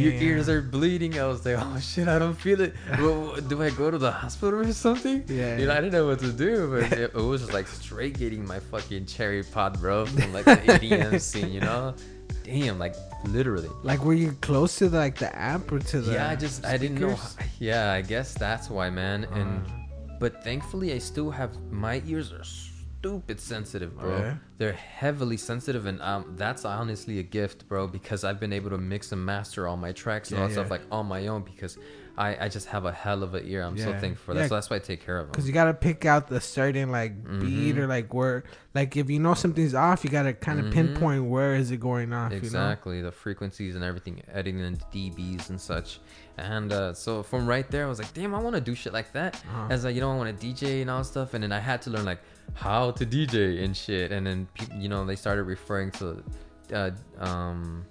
[0.04, 1.18] Your ears are bleeding.
[1.18, 2.72] I was like, oh shit, I don't feel it.
[3.02, 5.24] Well, do I go to the hospital or something?
[5.26, 5.56] Yeah.
[5.58, 8.14] You know, I didn't know what to do, but it, it was just like straight
[8.22, 11.50] getting my fucking cherry pot, bro, from like the EDM scene.
[11.52, 11.94] You know,
[12.44, 12.94] damn, like
[13.36, 13.70] literally.
[13.82, 16.12] Like, were you close to the, like the amp or to the?
[16.14, 17.18] yeah, I just I didn't know.
[17.58, 19.24] Yeah, I guess that's why, man.
[19.38, 20.18] And Uh.
[20.22, 22.44] but thankfully, I still have my ears are
[23.02, 24.16] stupid sensitive, bro.
[24.18, 24.34] Yeah?
[24.58, 28.78] They're heavily sensitive, and um, that's honestly a gift, bro, because I've been able to
[28.78, 31.42] mix and master all my tracks and Yeah, all that stuff like on my own
[31.42, 31.76] because
[32.16, 33.62] I I just have a hell of a ear.
[33.62, 34.40] I'm so thankful for that.
[34.42, 34.48] Yeah.
[34.48, 35.34] So that's why I take care of them.
[35.34, 37.78] Cause you gotta pick out the certain like beat Mhm.
[37.78, 38.44] or like where,
[38.74, 40.72] like if you know something's off, you gotta kind of Mhm.
[40.72, 42.30] pinpoint where is it going off.
[42.32, 46.00] Exactly, the frequencies and everything, editing into dBs and such.
[46.36, 48.92] And uh, so from right there, I was like, damn, I want to do shit
[48.92, 49.36] like that.
[49.36, 49.66] Uh-huh.
[49.70, 51.32] As like, you know, I want to DJ and all stuff.
[51.34, 52.20] And then I had to learn like
[52.54, 54.12] how to DJ and shit.
[54.12, 56.22] And then you know, they started referring to,
[56.72, 57.84] uh, um,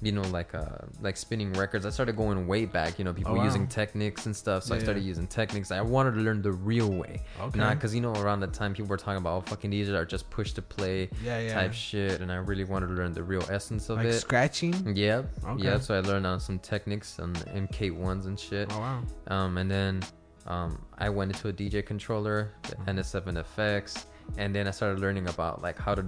[0.00, 0.64] you know, like uh,
[1.00, 1.84] like spinning records.
[1.84, 2.98] I started going way back.
[3.00, 3.44] You know, people Oh, wow.
[3.44, 4.62] using techniques and stuff.
[4.62, 5.08] So I started yeah.
[5.08, 5.72] using techniques.
[5.72, 7.20] I wanted to learn the real way.
[7.40, 7.58] Okay.
[7.58, 10.04] Not because you know around the time people were talking about oh, fucking DJs are
[10.04, 11.54] just push to play Yeah, yeah.
[11.54, 14.12] type shit, and I really wanted to learn the real essence of Like it.
[14.20, 14.94] scratching.
[14.96, 15.28] Yep.
[15.44, 15.64] Okay.
[15.64, 15.82] Yep.
[15.82, 18.68] So I learned on some techniques on MK ones and shit.
[18.72, 19.02] Oh wow.
[19.26, 20.02] Um, and then
[20.48, 22.98] um, I went into a DJ controller, the Mm-hmm.
[22.98, 24.04] NS7FX,
[24.36, 26.04] and then I started learning about like how to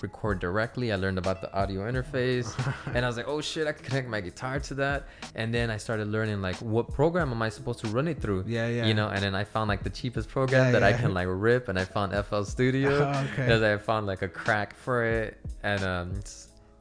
[0.00, 0.90] record directly.
[0.90, 2.48] I learned about the audio interface,
[2.94, 5.04] and I was like, oh shit, I can connect my guitar to that.
[5.34, 8.44] And then I started learning like what program am I supposed to run it through?
[8.46, 8.86] Yeah, yeah.
[8.86, 11.28] You know, and then I found like the cheapest program Yeah, that I can like
[11.30, 12.90] rip, and I found FL Studio.
[13.12, 13.42] Oh, okay.
[13.44, 16.12] Because I found like a crack for it, and um,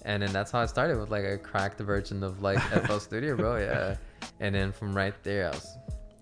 [0.03, 3.35] and then that's how I started with like a cracked version of like FL Studio,
[3.35, 3.57] bro.
[3.67, 3.95] Yeah,
[4.39, 5.67] and then from right there, I was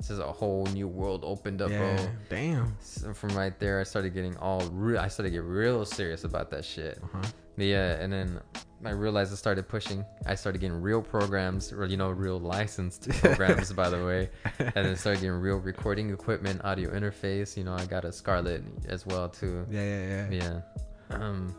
[0.08, 1.96] just a whole new world opened up, yeah.
[1.96, 2.08] bro.
[2.30, 2.78] Damn.
[2.80, 5.00] So from right there, I started getting all real.
[5.00, 7.00] I started to get real serious about that shit.
[7.04, 7.24] Uh-huh.
[7.58, 8.40] Yeah, and then
[8.86, 10.06] I realized I started pushing.
[10.26, 14.30] I started getting real programs, or you know, real licensed programs, by the way.
[14.60, 17.58] And then started getting real recording equipment, audio interface.
[17.58, 19.66] You know, I got a Scarlett as well too.
[19.70, 20.62] Yeah, yeah, Yeah.
[21.10, 21.54] Um,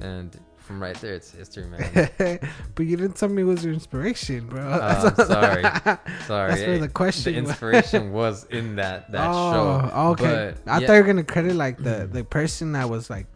[0.00, 2.10] and from right there, it's history, man.
[2.74, 4.62] but you didn't tell me it was your inspiration, bro.
[4.62, 5.62] Uh, sorry.
[6.26, 6.50] Sorry.
[6.50, 9.96] That's where the question The inspiration was in that that oh, show.
[10.10, 10.54] okay.
[10.64, 13.26] But, I yeah, thought you were gonna credit like the the person that was like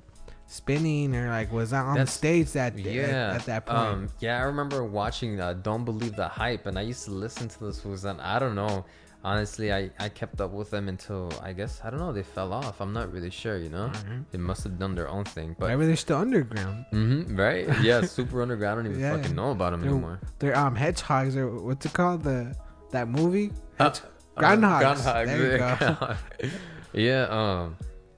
[0.49, 3.03] spinning or like was on the That's- stage that yeah.
[3.03, 3.79] at, at that point.
[3.79, 7.49] Um, yeah, I remember watching uh, "Don't Believe the Hype," and I used to listen
[7.49, 8.85] to this was and I don't know.
[9.23, 12.53] Honestly, I, I kept up with them until I guess I don't know they fell
[12.55, 12.81] off.
[12.81, 13.59] I'm not really sure.
[13.59, 14.25] You know, Mhm.
[14.31, 15.55] they must have done their own thing.
[15.59, 16.87] But Maybe they're still underground.
[16.91, 18.81] hmm right, yeah, super underground.
[18.81, 19.17] I don't even Yeah.
[19.17, 20.21] fucking know about them They're- anymore.
[20.39, 22.55] They're um hedgehogs or what's it called the
[22.93, 23.53] that movie?
[23.79, 23.91] Uh,
[24.37, 24.97] Groundhogs.
[25.03, 25.27] groundhogs.
[25.27, 26.17] There you go.
[26.95, 27.27] yeah.
[27.31, 27.77] Um.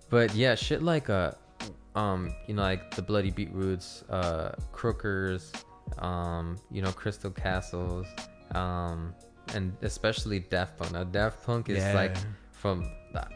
[0.09, 1.33] But yeah, shit like uh,
[1.97, 5.51] um, you know, like the Bloody Beetroots, uh, Crookers,
[5.99, 8.07] um, you know, Crystal Castles,
[8.55, 9.15] um,
[9.55, 10.93] and especially Daft Punk.
[10.93, 11.95] Now, Daft Punk is Yeah.
[11.95, 12.17] like
[12.53, 13.27] from the,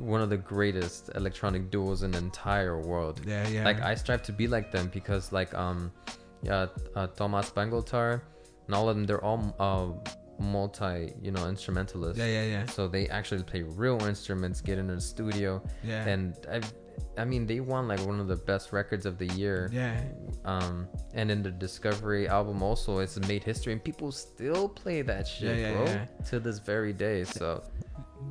[0.00, 3.20] one of the greatest electronic duos in the entire world.
[3.26, 3.64] Yeah, yeah.
[3.64, 5.90] Like I strive to be like them because like um,
[6.42, 8.20] yeah, uh, Thomas Bangalter,
[8.66, 12.18] and all of them, they're all uh, multi, you know, instrumentalists.
[12.18, 16.06] yeah, yeah, yeah, So they actually play real instruments, get in the studio, yeah.
[16.06, 16.60] and I,
[17.18, 19.70] I mean, they won like one of the best records of the year.
[19.72, 20.00] yeah.
[20.44, 25.26] Um, and in the Discovery album also, it's made history, and people still play that
[25.26, 26.06] shit, Yeah, yeah, bro, yeah.
[26.30, 27.24] to this very day.
[27.24, 27.64] So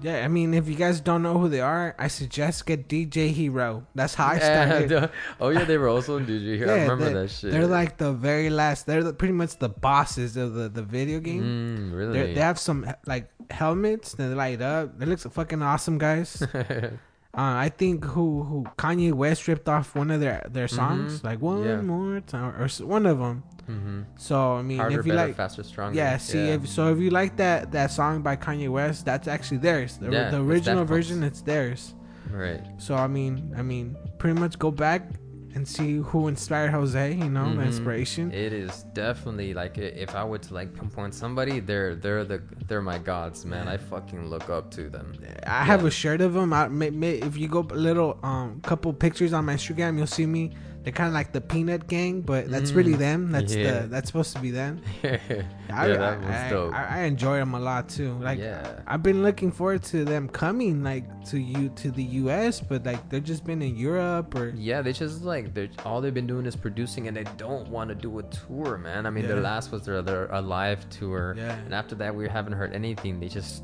[0.02, 3.32] Yeah, I mean, if you guys don't know who they are, I suggest get DJ
[3.32, 3.86] Hero.
[3.96, 5.10] That's how I started.
[5.42, 6.74] Oh yeah, they were also in DJ Hero.
[6.74, 7.52] I remember that shit.
[7.52, 8.86] They're like the very last.
[8.86, 11.44] They're the, pretty much the bosses of the, the video game.
[11.44, 12.34] mm, They're, really.
[12.34, 14.98] they have some like helmets that light up.
[15.00, 16.42] They look fucking awesome, guys.
[17.38, 21.24] uh, I think who who Kanye West ripped off one of their their songs, Mhm.
[21.24, 21.82] like one Yeah.
[21.82, 23.44] more time, or one of them.
[23.68, 25.96] hmm So I mean, Harder, if you better, like, faster, stronger.
[25.98, 29.58] yeah, see, If, so if you like that that song by Kanye West, that's actually
[29.58, 29.98] theirs.
[29.98, 30.90] The, Yeah, the original Punk's.
[31.10, 31.94] version, it's theirs.
[32.32, 32.62] right.
[32.78, 35.02] So I mean, I mean, pretty much go back
[35.56, 37.14] and see who inspired Jose.
[37.14, 37.66] You know, the Mhm.
[37.66, 38.32] inspiration.
[38.32, 42.82] It is definitely like if I were to like pinpoint somebody, they're they're the they're
[42.82, 43.68] my gods, man.
[43.68, 45.14] I fucking look up to them.
[45.48, 45.88] I have Yeah.
[45.88, 46.52] a shirt of them.
[46.54, 50.08] I may, may, if you go a little um couple pictures on my Instagram, you'll
[50.08, 50.52] see me
[50.86, 53.32] they're kind of like the Peanut Gang, but that's really Mm, them.
[53.32, 53.82] That's yeah.
[53.82, 54.82] the that's supposed to be them.
[55.04, 55.18] yeah,
[55.72, 56.74] I, that I, was I, dope.
[56.76, 58.14] I, I enjoy them a lot too.
[58.20, 58.82] Like yeah.
[58.86, 63.10] I've been looking forward to them coming like to you to the U.S., but like
[63.10, 66.46] they've just been in Europe or Yeah, they just like they're all they've been doing
[66.46, 69.08] is producing, and they don't want to do a tour, man.
[69.08, 71.58] I mean, their last was their their a live tour, Yeah.
[71.66, 73.20] and after that we haven't heard anything.
[73.20, 73.64] They just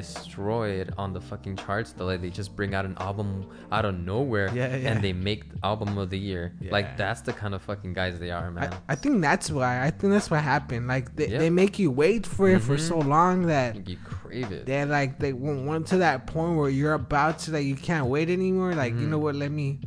[0.00, 1.92] destroyed on the fucking charts.
[1.92, 4.90] The like they just bring out an album out of nowhere, Yeah, yeah.
[4.92, 6.54] and they make album of the year.
[6.60, 6.72] Yeah.
[6.72, 8.72] Like that's the kind of fucking guys they are, man.
[8.88, 9.84] I, I think that's why.
[9.84, 10.88] I think that's what happened.
[10.88, 12.88] Like they, they make you wait for it for Mhm.
[12.88, 14.66] so long that you crave it.
[14.66, 18.30] they're like they went to that point where you're about to like you can't wait
[18.30, 18.74] anymore.
[18.74, 19.22] Like you know Mhm.
[19.22, 19.34] what?
[19.36, 19.80] Let me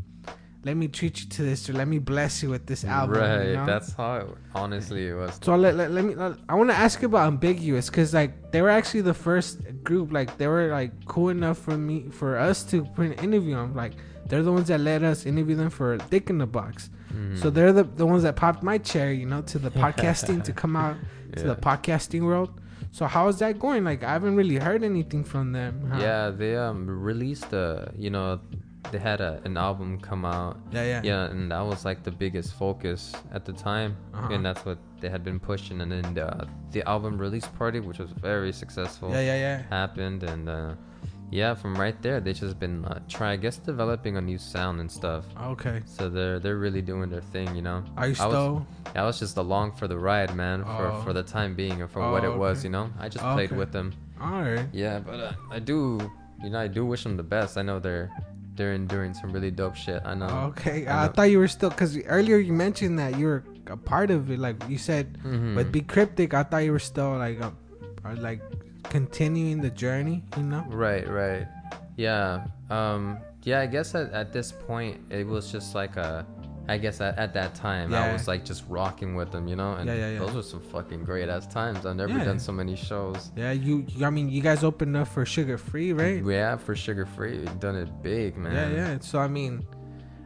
[0.68, 3.18] let me treat you to this or let me bless you with this album.
[3.20, 3.47] right.
[3.47, 3.65] you know?
[3.65, 5.39] That's how it, honestly it was.
[5.41, 6.13] So let, let, let me.
[6.13, 9.53] Let, I want to ask you about ambiguous because like they were actually the first
[9.84, 10.11] group.
[10.11, 13.74] Like they were like cool enough for me for us to put an interview on.
[13.84, 13.93] Like
[14.28, 16.89] they're the ones that let us interview them for Dick in the Box.
[17.13, 17.38] Mhm.
[17.41, 20.51] So they're the the ones that popped my chair, you know, to the podcasting to
[20.61, 20.97] come out
[21.38, 22.51] to the podcasting world.
[22.91, 23.84] So how is that going?
[23.91, 25.74] Like I haven't really heard anything from them.
[25.91, 25.99] huh?
[26.07, 26.80] Yeah, they um
[27.11, 28.39] released a you know
[28.92, 30.58] they had a, an album come out.
[30.72, 30.84] Yeah.
[30.84, 31.02] Yeah.
[31.04, 34.34] Yeah, and that was like the biggest focus at the time, Uh-huh.
[34.34, 35.82] and that's what they had been pushing.
[35.82, 39.22] And then the, the album release party, which was very successful, Yeah.
[39.22, 39.36] Yeah.
[39.46, 39.62] Yeah.
[39.70, 40.74] happened, and uh,
[41.30, 44.80] yeah, from right there, they just been uh, try I guess developing a new sound
[44.80, 45.26] and stuff.
[45.54, 45.82] Okay.
[45.86, 47.84] So they're they're really doing their thing, you know.
[47.98, 48.66] Are you I was- still?
[48.96, 51.02] I was just along for the ride, man, for Oh.
[51.04, 52.90] for the time being and for Oh, what it was, you know.
[52.98, 53.34] I just Okay.
[53.36, 53.92] played with them.
[54.22, 54.68] All right.
[54.72, 56.00] Yeah, but uh, I do,
[56.42, 57.58] you know, I do wish them the best.
[57.58, 58.10] I know they're
[58.58, 60.01] they're enduring some really dope shit.
[60.03, 60.28] I know.
[60.51, 60.88] Okay.
[60.88, 64.10] I I, thought you were still because earlier you mentioned that you were a part
[64.12, 64.39] of it.
[64.39, 65.55] Like you said, Mhm.
[65.55, 66.34] But B-Cryptik.
[66.34, 67.39] I thought you were still like,
[68.03, 68.41] are like
[68.84, 70.24] continuing the journey.
[70.36, 70.66] You know?
[70.68, 71.47] Right, right.
[71.95, 72.47] Yeah.
[72.70, 73.20] Um.
[73.43, 73.62] Yeah.
[73.62, 76.26] I guess at, at this point it was just like a.
[76.70, 79.74] I guess at, at that time I was like just rocking with them, you know,
[79.74, 80.20] and Yeah, yeah, yeah.
[80.20, 81.86] those were some fucking great ass times.
[81.86, 82.26] I've never Yeah.
[82.26, 83.32] done so many shows.
[83.36, 83.51] Yeah.
[83.53, 83.86] You.
[83.88, 86.24] you- I mean, you guys opened up for Suga Free, right?
[86.26, 88.53] Yeah, for Suga Free, done it big, man.
[88.53, 88.76] Yeah.
[88.93, 88.97] Yeah.
[88.99, 89.65] So I mean,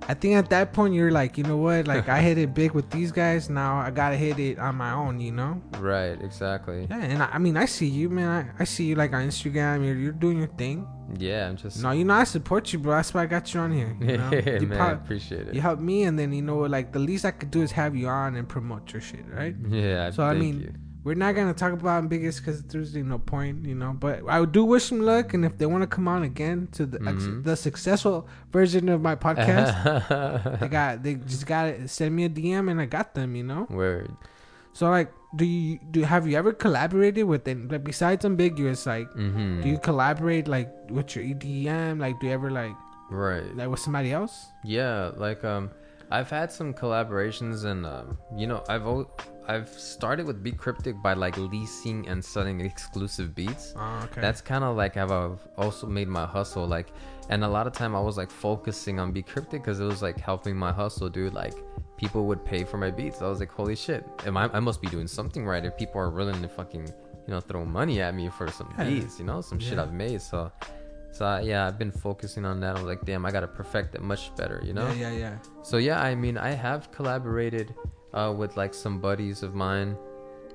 [0.10, 1.86] I think at that point you're like, you know what?
[1.88, 3.50] Like I hit it big with these guys.
[3.50, 5.20] Now I gotta hit it on my own.
[5.20, 5.62] You know?
[5.80, 6.20] Right.
[6.22, 6.88] Exactly.
[6.90, 7.04] Yeah.
[7.04, 8.30] And I, I mean, I see you, man.
[8.58, 9.86] I, I see you like on Instagram.
[9.86, 10.88] You're you're doing your thing.
[11.18, 11.50] Yeah.
[11.50, 11.82] I'm just.
[11.82, 12.96] No, you know I support you, bro.
[12.96, 13.96] That's why I got you on here.
[14.00, 14.32] You know?
[14.32, 14.78] Yeah, You man.
[14.78, 15.54] prob- appreciate it.
[15.56, 17.96] you help me, and then you know, like the least I could do is have
[17.96, 19.56] you on and promote your shit, right?
[19.70, 20.12] Yeah.
[20.12, 20.74] So, I mean, you.
[21.04, 23.92] We're not gonna talk about biggest because there's no point, you know.
[23.92, 26.86] But I do wish them luck, and if they want to come on again to
[26.86, 27.44] the ex- Mhm.
[27.44, 32.30] the successful version of my podcast, they got they just got to send me a
[32.30, 33.66] DM, and I got them, you know.
[33.72, 34.12] Word.
[34.74, 37.68] So like, do you do have you ever collaborated with them?
[37.72, 39.62] Like besides ambiguous, like, Mm-hmm.
[39.62, 42.00] do you collaborate like with your EDM?
[42.00, 42.76] Like, do you ever like
[43.10, 43.48] right.
[43.56, 44.48] like with somebody else?
[44.64, 45.72] Yeah, like um,
[46.12, 49.10] I've had some collaborations, and um, you know, I've al-
[49.48, 53.74] I've started with B-Cryptik by like leasing and selling exclusive beats.
[53.78, 54.22] Oh, okay.
[54.22, 56.68] That's kind of like how I've also made my hustle.
[56.68, 56.90] Like,
[57.30, 60.20] and a lot of time I was like focusing on B-Cryptik because it was like
[60.20, 61.34] helping my hustle, dude.
[61.34, 61.54] Like,
[61.98, 63.22] people would pay for my beats.
[63.22, 66.00] I was like, holy shit, am I, I must be doing something right if people
[66.02, 68.84] are willing to fucking, you know, throw money at me for some Yeah.
[68.86, 70.22] beats, you know, some shit I've made.
[70.22, 70.52] So,
[71.12, 72.78] so uh, yeah, I've been focusing on that.
[72.78, 74.88] I'm like, damn, I gotta perfect it much better, you know.
[74.92, 75.38] Yeah, yeah, yeah.
[75.62, 77.76] So yeah, I mean, I have collaborated
[78.14, 79.98] uh, with like some buddies of mine.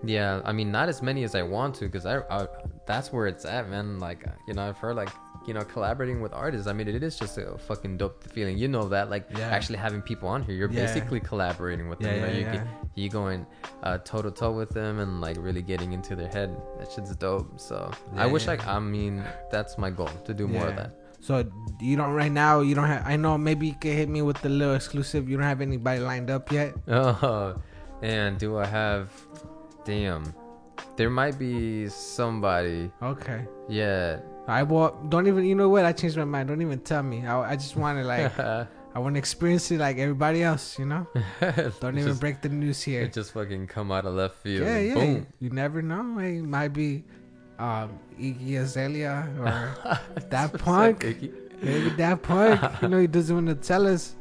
[0.05, 2.47] Yeah, I mean, not as many as I want to, because I, I
[2.87, 3.99] that's where it's at, man.
[3.99, 5.11] Like, you know, I've heard like
[5.47, 6.66] you know collaborating with artists.
[6.66, 8.59] I mean, it is just a fucking dope feeling.
[8.59, 9.49] You know that, like Yeah.
[9.49, 10.86] actually having people on here, you're Yeah.
[10.86, 12.14] basically collaborating with them.
[12.20, 12.44] Yeah, yeah, you.
[12.44, 13.47] Get, you going
[13.82, 16.57] uh, toe to toe with them and like really getting into their head.
[16.78, 17.61] That shit's dope.
[17.61, 18.49] So I wish.
[18.49, 20.92] I, I mean, that's my goal to do more of that.
[21.20, 21.44] So
[21.80, 22.61] you don't right now.
[22.61, 23.07] You don't have.
[23.07, 25.28] I know maybe you can hit me with the little exclusive.
[25.28, 26.74] You don't have anybody lined up yet.
[26.88, 27.57] Oh,
[28.03, 29.11] and do I have?
[29.84, 30.34] Damn,
[30.97, 32.90] there might be somebody.
[33.03, 33.44] Okay.
[33.68, 34.18] Yeah.
[34.47, 34.97] I will.
[35.09, 35.44] Don't even.
[35.44, 35.84] You know what?
[35.84, 36.49] I changed my mind.
[36.49, 37.26] Don't even tell me.
[37.26, 38.38] I, I just want to like.
[38.97, 40.78] I want to experience it like everybody else.
[40.78, 41.07] You know.
[41.80, 43.03] Don't even just, break the news here.
[43.03, 44.66] It just fucking come out of left field.
[44.66, 44.94] Yeah, yeah.
[44.94, 45.26] Boom.
[45.38, 46.18] You never know.
[46.18, 47.05] It might be
[47.59, 51.01] um, Iggy Azalea or that punk.
[51.01, 51.32] Iggy?
[51.62, 52.61] maybe that punk.
[52.82, 54.14] you know, he doesn't want to tell us.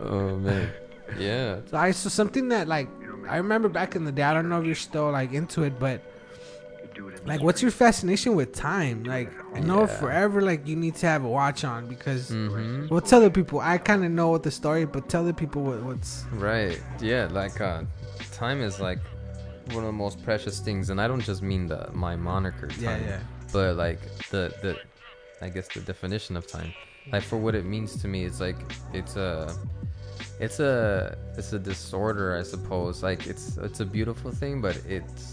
[0.00, 0.72] Oh man.
[1.18, 1.60] Yeah.
[1.66, 2.88] So I saw something that like
[3.28, 4.22] I remember back in the day.
[4.22, 6.02] I don't know if you're still like into it, but
[7.24, 9.04] like, what's your fascination with time?
[9.04, 9.86] Like, I know Yeah.
[10.00, 12.30] forever like you need to have a watch on because.
[12.30, 12.88] Mm-hmm.
[12.90, 13.60] Well, tell the people.
[13.60, 16.24] I kind of know what the story, but tell the people what, what's.
[16.32, 16.80] Right.
[17.00, 17.28] Yeah.
[17.30, 17.82] Like, uh,
[18.32, 18.98] time is like
[19.68, 22.80] one of the most precious things, and I don't just mean the my moniker time,
[22.82, 23.20] Yeah, yeah.
[23.52, 24.00] but like
[24.30, 24.76] the the,
[25.40, 26.72] I guess the definition of time.
[27.12, 28.56] Like for what it means to me, it's like
[28.92, 29.54] it's a.
[30.46, 35.31] it's a it's a disorder i suppose like it's it's a beautiful thing but it's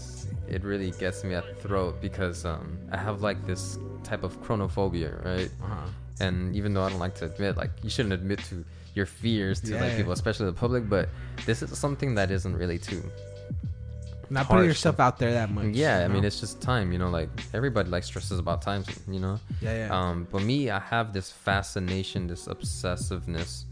[0.50, 4.32] it really gets me at the throat because um i have like this type of
[4.42, 5.86] chronophobia right Uh-huh.
[6.26, 9.60] and even though i don't like to admit like you shouldn't admit to your fears
[9.60, 9.80] to Yeah.
[9.82, 11.08] like people especially the public but
[11.46, 13.02] this is something that isn't really too
[14.30, 15.74] Not putting yourself out there that much.
[15.74, 18.82] yeah you i mean it's just time you know like everybody like stresses about time
[19.08, 19.88] you know yeah, yeah.
[19.98, 23.64] um, but me, I have this fascination, this obsessiveness,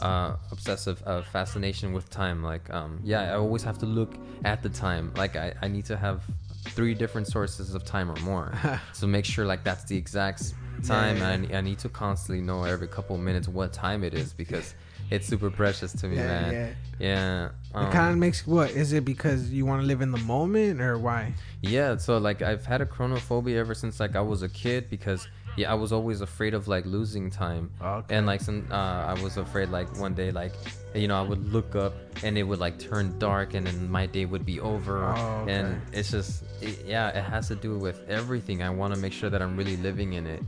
[0.00, 2.42] uh, obsessive uh, fascination with time.
[2.42, 5.12] Like, um, yeah, I always have to look at the time.
[5.16, 6.22] Like, I, I need to have
[6.70, 8.52] three different sources of time or more.
[8.92, 11.16] so make sure like that's the exact time.
[11.16, 11.32] Yeah, yeah.
[11.32, 14.32] And I, I need to constantly know every couple of minutes what time it is
[14.32, 14.74] because
[15.10, 16.52] it's super precious to me, Yeah, man.
[16.52, 16.70] yeah.
[16.98, 17.48] Yeah.
[17.74, 20.18] um, it kind of makes what is it because you want to live in the
[20.18, 21.32] moment or why?
[21.62, 25.28] Yeah, so like I've had a chronophobia ever since like I was a kid because
[25.58, 27.64] yeah, I was always afraid of like losing time.
[27.82, 28.14] Okay.
[28.16, 30.52] And like some uh I was afraid like one day like
[30.94, 31.94] you know, I would look up
[32.24, 35.52] and it would like turn dark and then my day would be over Oh, okay.
[35.54, 36.32] and it's just
[36.62, 38.62] it, yeah, it has to do with everything.
[38.62, 40.42] I want to make sure that I'm really living in it.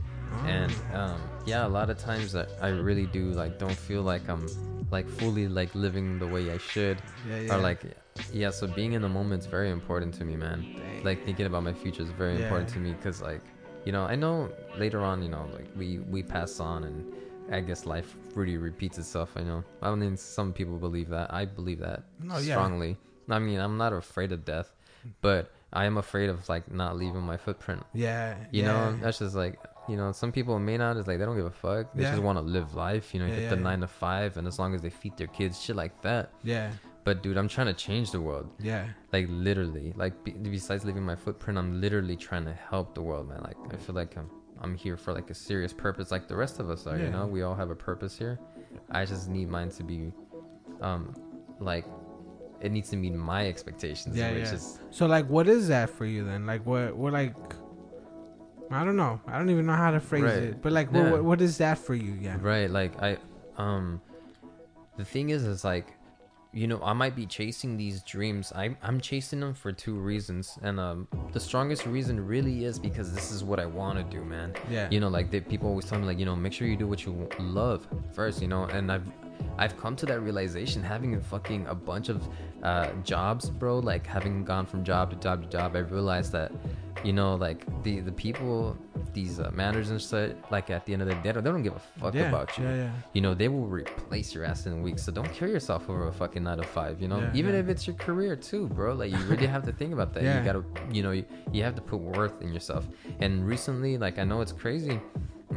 [0.55, 0.99] And Oh.
[1.01, 1.19] um
[1.51, 4.43] yeah, a lot of times that I really do like don't feel like I'm
[4.95, 6.97] like fully like living the way I should
[7.29, 7.53] Yeah, yeah.
[7.53, 7.81] or like
[8.33, 11.03] yeah so being in the moment is very important to me man Dang.
[11.07, 12.43] like thinking about my future is very Yeah.
[12.43, 13.41] important to me because like
[13.85, 17.13] you know i know later on you know like we we pass on and
[17.51, 21.45] i guess life really repeats itself i know i mean some people believe that i
[21.45, 22.53] believe that No, yeah.
[22.55, 22.97] strongly
[23.29, 24.71] i mean i'm not afraid of death
[25.21, 28.35] but i am afraid of like not leaving my footprint yeah.
[28.51, 28.67] you yeah.
[28.71, 29.59] know that's just like
[29.89, 32.11] you know some people may not it's like they don't give a fuck they Yeah.
[32.11, 33.61] just want to live life you know Yeah, get yeah, the yeah.
[33.63, 36.71] nine to five and as long as they feed their kids shit like that yeah.
[37.03, 38.85] But dude i'm trying to change the world Yeah.
[39.11, 43.27] like literally like be, besides leaving my footprint i'm literally trying to help the world
[43.29, 44.29] man like i feel like i'm
[44.61, 47.05] i'm here for like a serious purpose like the rest of us are Yeah.
[47.05, 48.39] you know we all have a purpose here
[48.91, 50.11] i just need mine to be
[50.81, 51.13] um
[51.59, 51.85] like
[52.61, 54.53] it needs to meet my expectations Yeah, which yeah.
[54.53, 56.45] is So like, what is that for you then?
[56.45, 57.33] Like, what, what, like,
[58.69, 59.19] I don't know.
[59.25, 60.43] I don't even know how to phrase Right.
[60.43, 60.61] it.
[60.61, 61.03] But like, Yeah.
[61.05, 62.13] what, what, what is that for you?
[62.21, 62.37] Yeah.
[62.39, 63.17] right like i
[63.57, 63.99] um
[64.97, 65.87] the thing is is like
[66.53, 68.51] you know i might be chasing these dreams.
[68.55, 70.57] I, i'm chasing them for two reasons.
[70.61, 74.23] And um the strongest reason really is because this is what i want to do
[74.23, 74.53] man.
[74.69, 74.87] Yeah.
[74.91, 76.87] you know like they, people always tell me like you know make sure you do
[76.87, 78.63] what you love first you know?
[78.65, 79.07] And i've
[79.57, 82.27] i've come to that realization having a fucking a bunch of
[82.63, 86.51] uh jobs bro like having gone from job to job to job i realized that
[87.03, 88.77] you know like the the people
[89.13, 91.49] these uh, managers and shit like at the end of the day they don't, they
[91.51, 92.29] don't give a fuck yeah.
[92.29, 92.75] about you Yeah.
[92.75, 92.91] Yeah.
[93.13, 96.07] you know they will replace your ass in a week so don't kill yourself over
[96.07, 97.59] a fucking nine to five you know Yeah, even yeah.
[97.61, 100.39] if it's your career too bro like you really have to think about that Yeah.
[100.39, 102.87] you gotta you know you, you have to put worth in yourself
[103.19, 104.99] and recently like i know it's crazy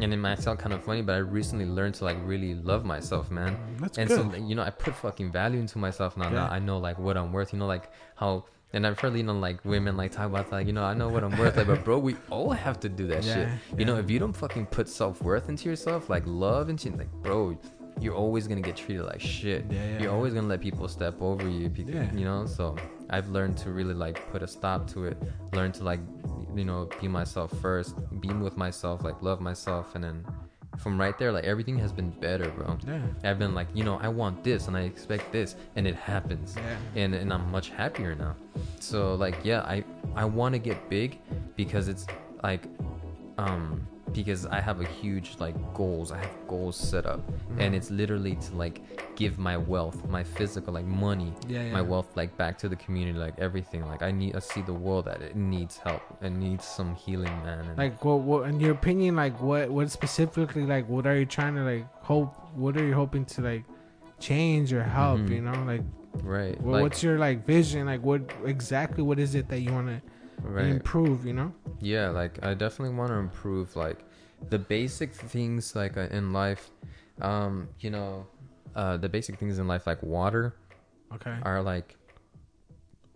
[0.01, 2.85] and it might sound kind of funny but i recently learned to like really love
[2.85, 4.33] myself man That's and good.
[4.33, 7.17] so you know i put fucking value into myself now, now i know like what
[7.17, 8.45] i'm worth you know like how
[8.75, 11.09] and I've heard, you know, like women like talk about like, you know, I know
[11.09, 13.49] what I'm worth, like, but bro, we all have to do that Yeah, shit.
[13.79, 17.11] You know, if you don't fucking put self worth into yourself, like love into, like,
[17.23, 17.57] bro,
[18.01, 19.65] you're always gonna get treated like shit.
[19.71, 20.09] Yeah, yeah, you're yeah.
[20.09, 22.13] always gonna let people step over you, because, Yeah.
[22.13, 22.45] you know.
[22.47, 22.77] So
[23.11, 25.17] I've learned to really like put a stop to it.
[25.53, 26.01] Learn to like,
[26.55, 30.25] you know, be myself first, be with myself, like love myself, and then
[30.79, 32.77] from right there, like everything has been better, bro.
[32.87, 33.01] Yeah.
[33.23, 36.57] I've been like, you know, I want this and I expect this, and it happens
[36.57, 36.77] Yeah.
[37.03, 38.35] and and I'm much happier now.
[38.81, 41.19] So like yeah, I I want to get big
[41.57, 42.07] because it's
[42.43, 42.65] like
[43.39, 46.13] um because I have a huge like goals.
[46.13, 47.61] I have goals set up Mm-hmm.
[47.61, 48.83] and it's literally to like
[49.17, 53.19] give my wealth, my physical like money, Yeah, my wealth like back to the community,
[53.19, 53.85] like everything.
[53.87, 56.03] Like I need I see the world that it needs help.
[56.23, 57.61] It needs some healing, man.
[57.61, 61.27] And Like, what, what, in your opinion, like, what, what specifically, like, what are you
[61.27, 62.35] trying to like hope?
[62.55, 63.65] What are you hoping to like
[64.19, 65.21] change or help?
[65.21, 65.31] Mhm.
[65.31, 65.83] You know, like,
[66.23, 66.61] right.
[66.61, 67.87] what, like, what's your like vision?
[67.87, 69.03] Like, what exactly?
[69.03, 70.01] What is it that you want to
[70.43, 70.67] right.
[70.67, 71.25] improve?
[71.27, 71.53] You know?
[71.81, 73.99] yeah like i definitely want to improve like
[74.51, 76.71] the basic things like uh, in life
[77.21, 78.27] um you know
[78.75, 80.55] uh the basic things in life like water
[81.13, 81.37] Okay.
[81.43, 81.97] are like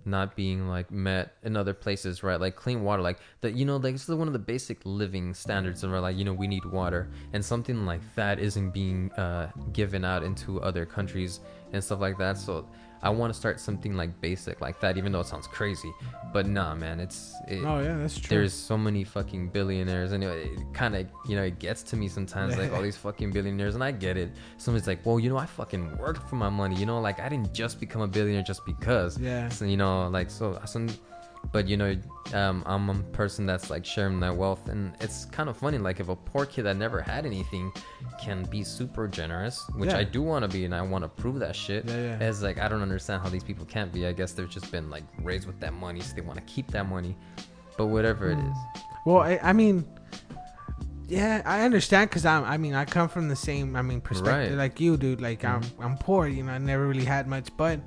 [0.05, 3.77] not being like met in other places right like clean water like that you know
[3.77, 6.47] like this is one of the basic living standards of our like you know we
[6.47, 11.41] need water and something like that isn't being uh given out into other countries
[11.73, 12.67] and stuff like that so
[13.03, 15.93] i want to start something like basic like that even though it sounds crazy
[16.33, 18.37] but nah man it's it, Oh yeah, that's true.
[18.39, 22.09] there's so many fucking billionaires and it, kind of you know it gets to me
[22.09, 25.37] sometimes like all these fucking billionaires and i get it somebody's like well you know
[25.39, 28.43] i fucking worked for my money you know like i didn't just become a billionaire
[28.43, 29.49] just because Yeah.
[29.49, 30.89] so, you know like so some
[31.53, 31.97] but you know
[32.35, 35.99] um, i'm a person that's like sharing that wealth and it's kind of funny like
[36.01, 37.73] if a poor kid that never had anything
[38.21, 39.99] can be super generous which Yeah.
[39.99, 42.29] i do want to be and i want to prove that shit Yeah, yeah.
[42.29, 44.91] it's like i don't understand how these people can't be i guess they've just been
[44.91, 47.17] like raised with that money so they want to keep that money
[47.79, 48.57] but whatever it is
[49.07, 49.87] Well, I, I mean,
[51.09, 52.45] yeah, I understand because I'm.
[52.45, 53.77] I mean, I come from the same.
[53.77, 54.59] I mean, perspective Right.
[54.59, 55.21] like you, dude.
[55.23, 56.27] Like I'm, I'm poor.
[56.29, 57.81] You know, I never really had much, but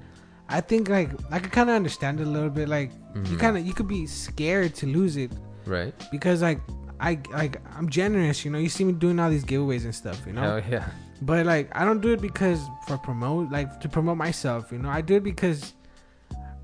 [0.51, 2.67] I think like I could kind of understand it a little bit.
[2.69, 3.39] Like you Mhm.
[3.39, 5.31] kind of you could be scared to lose it
[5.65, 6.59] right because like
[6.99, 8.43] I like I'm generous.
[8.45, 10.21] You know, you see me doing all these giveaways and stuff.
[10.27, 10.85] You know, hell yeah
[11.23, 14.71] but like I don't do it because for promote like to promote myself.
[14.71, 15.73] You know, I do it because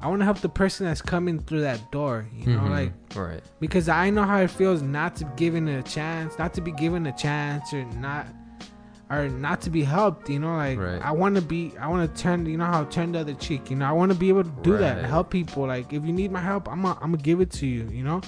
[0.02, 2.26] I want to help the person that's coming through that door.
[2.36, 2.70] You know, Mhm.
[2.80, 6.54] like right because I know how it feels not to be given a chance, not
[6.56, 8.28] to be given a chance, or not,
[9.10, 10.30] or not to be helped.
[10.30, 11.02] You know, like Right.
[11.02, 13.70] I want to be, I want to turn, you know how turn the other cheek.
[13.70, 15.66] You know, I want to be able to do that, help people.
[15.68, 17.88] Like if you need my help, I'm, gonna- I'm gonna give it to you.
[17.92, 18.22] You know,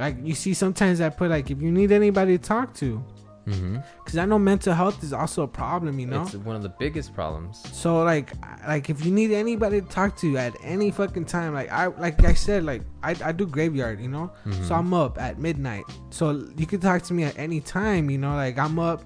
[0.00, 3.04] like you see sometimes I put like if you need anybody to talk to,
[3.46, 3.76] mm-hmm.
[4.02, 5.98] because I know mental health is also a problem.
[5.98, 8.32] You know, it's one of the biggest problems so like
[8.66, 12.24] like if you need anybody to talk to at any fucking time, like I like
[12.24, 14.32] I said, like I, I do graveyard, you know?
[14.46, 14.66] Mhm.
[14.66, 15.84] So I'm up at midnight.
[16.10, 19.04] So you can talk to me at any time, you know, like I'm up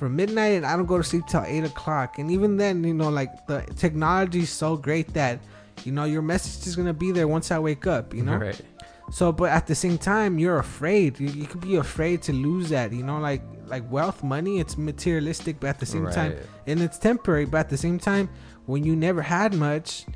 [0.00, 2.18] from midnight and I don't go to sleep till eight o'clock.
[2.18, 5.38] And even then, you know, like the technology is so great that,
[5.84, 8.38] you know, your message is gonna be there once I wake up, you know?
[8.38, 8.60] right
[9.12, 11.20] So, but at the same time, you're afraid.
[11.20, 12.92] You, you could be afraid to lose that.
[12.92, 14.58] You know, like like wealth, money.
[14.58, 16.32] It's materialistic, but at the same time,
[16.66, 17.44] and it's temporary.
[17.44, 18.30] But at the same time,
[18.66, 20.06] when you never had much,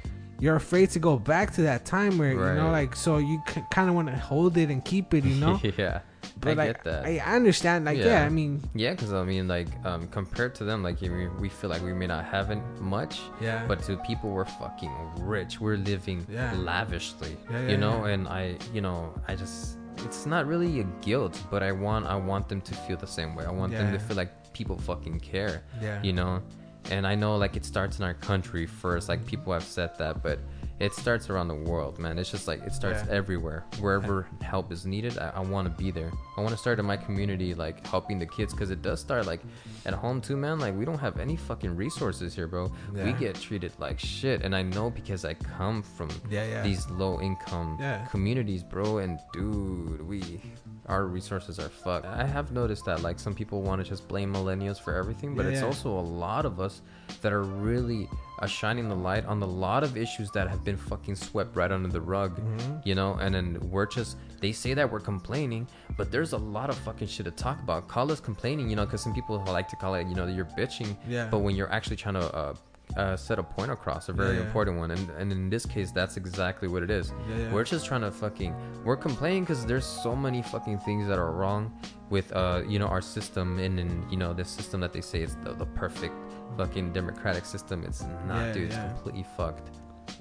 [0.40, 3.64] you're afraid to go back to that time where you know, like so you c-
[3.70, 5.24] kind of want to hold it and keep it.
[5.24, 6.00] You know, yeah
[6.40, 7.84] but i like, get that I, I understand.
[7.84, 8.06] Like, yeah.
[8.06, 8.24] Yeah.
[8.24, 11.70] I mean, Yeah, because I mean, like, um, compared to them, like, know, we feel
[11.70, 15.60] like we may not have it much, yeah, but to people, we're fucking rich.
[15.60, 16.52] We're living Yeah.
[16.56, 18.04] lavishly, Yeah, you know.
[18.04, 22.16] And I, you know, I just, it's not really a guilt, but I want, I
[22.16, 23.44] want them to feel the same way.
[23.44, 26.42] I want them to feel like people fucking care, yeah, you know.
[26.90, 29.08] And I know, like, it starts in our country first.
[29.08, 30.38] Like, people have said that, but
[30.80, 32.18] it starts around the world, man.
[32.18, 33.14] It's just like it starts Yeah.
[33.14, 33.64] everywhere.
[33.80, 36.10] Wherever help is needed, I, I want to be there.
[36.36, 39.24] I want to start in my community, like helping the kids, because it does start
[39.26, 39.40] like
[39.86, 40.58] at home too, man.
[40.58, 42.72] Like we don't have any fucking resources here, bro.
[42.92, 46.62] We get treated like shit, and I know because I come from yeah, yeah.
[46.62, 48.04] these low income Yeah.
[48.06, 48.98] communities, bro.
[48.98, 50.40] And dude, we
[50.86, 52.04] our resources are fucked.
[52.06, 55.44] I have noticed that like some people want to just blame millennials for everything, but
[55.46, 55.66] Yeah, it's yeah.
[55.66, 56.82] also a lot of us
[57.22, 58.08] that are really
[58.40, 61.70] uh, shining the light on a lot of issues that have been fucking swept right
[61.70, 62.38] under the rug.
[62.40, 62.84] Mhm.
[62.86, 65.66] You know, and then we're just they say that we're complaining,
[65.96, 67.88] but there's a lot of fucking shit to talk about.
[67.88, 70.44] Call us complaining, you know, because some people like to call it, you know, you're
[70.44, 71.28] bitching, Yeah.
[71.30, 72.54] but when you're actually trying to uh,
[72.98, 74.46] uh, set a point across, a very Yeah, yeah.
[74.46, 77.12] important one, and and in this case, that's exactly what it is.
[77.30, 77.52] Yeah, yeah.
[77.52, 78.54] We're just trying to fucking
[78.84, 81.72] we're complaining because there's so many fucking things that are wrong
[82.10, 85.22] with uh you know our system and and you know this system that they say
[85.22, 86.14] is the, the perfect
[86.56, 87.84] fucking democratic system.
[87.84, 88.62] It's not, Yeah, dude.
[88.64, 88.88] It's yeah.
[88.88, 89.70] completely fucked.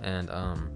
[0.02, 0.72] And um,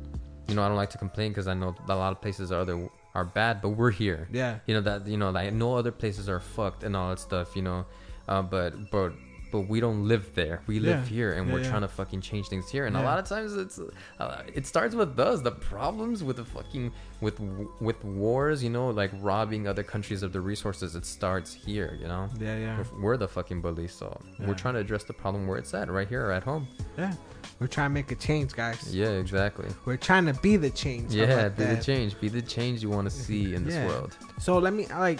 [0.48, 2.62] you know I don't like to complain because I know a lot of places are
[2.62, 5.92] other are bad, but we're here yeah, you know that you know like no other
[5.92, 7.86] places are fucked and all that stuff you know
[8.28, 9.12] uh, but but
[9.52, 11.16] but we don't live there we live Yeah.
[11.16, 11.70] here and Yeah, we're yeah.
[11.70, 13.80] trying to fucking change things here and a lot of times it's
[14.20, 16.92] uh, it starts with us the problems with the fucking
[17.22, 17.40] with
[17.80, 22.08] with wars you know like robbing other countries of the resources it starts here you
[22.08, 24.08] know yeah, yeah, we're, we're the fucking bullies so
[24.46, 26.68] we're trying to address the problem where it's at right here at home
[26.98, 27.14] yeah.
[27.60, 28.94] We're trying to make a change, guys.
[28.94, 31.14] yeah exactly We're trying to be the change.
[31.14, 34.58] Yeah be the change be the change you want to see in this world So
[34.60, 35.20] let me like.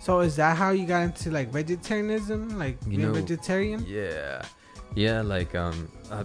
[0.00, 3.84] So is that how you got into like vegetarianism, like You being know, vegetarian?
[3.88, 4.42] Yeah,
[4.94, 5.20] yeah.
[5.20, 6.24] Like um, uh,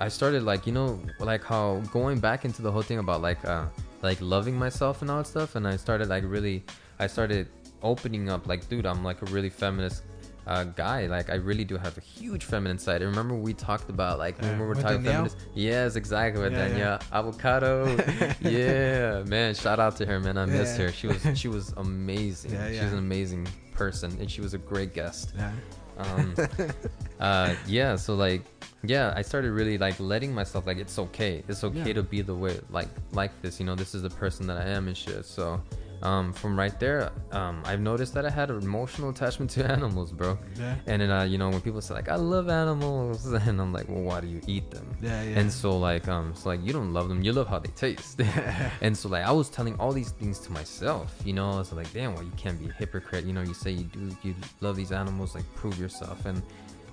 [0.00, 3.44] I started like you know like how going back into the whole thing about like
[3.44, 3.66] uh
[4.02, 6.64] like loving myself and all that stuff, and I started like really
[6.98, 7.48] I started
[7.82, 10.04] opening up like dude I'm like a really feminist.
[10.48, 13.02] Uh, guy, like I really do have a huge feminine side.
[13.02, 15.36] I remember we talked about like when we were with talking feminist.
[15.54, 16.98] Yes, exactly with Yeah, yeah.
[17.12, 17.84] Avocado.
[18.40, 20.38] yeah, man, shout out to her, man.
[20.38, 20.86] I miss Yeah.
[20.86, 20.92] her.
[20.92, 22.52] She was she was amazing.
[22.52, 22.92] Yeah, She's yeah.
[22.92, 25.52] an amazing person, and she was a great guest Yeah.
[25.98, 26.34] um
[27.20, 28.42] uh yeah so like
[28.84, 31.94] yeah i started really like letting myself like it's okay it's okay Yeah.
[32.00, 34.66] to be the way like like this you know this is the person that i
[34.76, 35.60] am and shit so
[36.02, 40.12] um from right there um i've noticed that i had an emotional attachment to animals
[40.12, 40.76] bro Yeah.
[40.86, 43.88] and then uh you know when people say like i love animals and i'm like
[43.88, 45.22] well why do you eat them Yeah.
[45.22, 45.38] Yeah.
[45.40, 48.20] and so like um so like you don't love them you love how they taste
[48.80, 51.72] and so like i was telling all these things to myself you know i was
[51.72, 54.34] like damn well you can't be a hypocrite you know you say you do you
[54.60, 56.42] love these animals like prove yourself and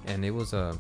[0.08, 0.78] and it was a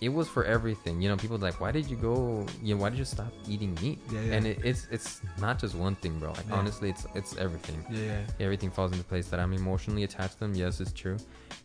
[0.00, 1.02] it was for everything.
[1.02, 2.46] You know, people like, why did you go?
[2.62, 3.98] You know, why did you stop eating meat?
[4.12, 4.32] Yeah, yeah.
[4.34, 6.30] And it, it's it's not just one thing, bro.
[6.30, 6.54] Like Yeah.
[6.56, 7.84] honestly, it's it's everything.
[7.90, 8.20] Yeah, yeah.
[8.40, 9.28] Everything falls into place.
[9.28, 10.54] That I'm emotionally attached to them.
[10.54, 11.16] Yes, it's true.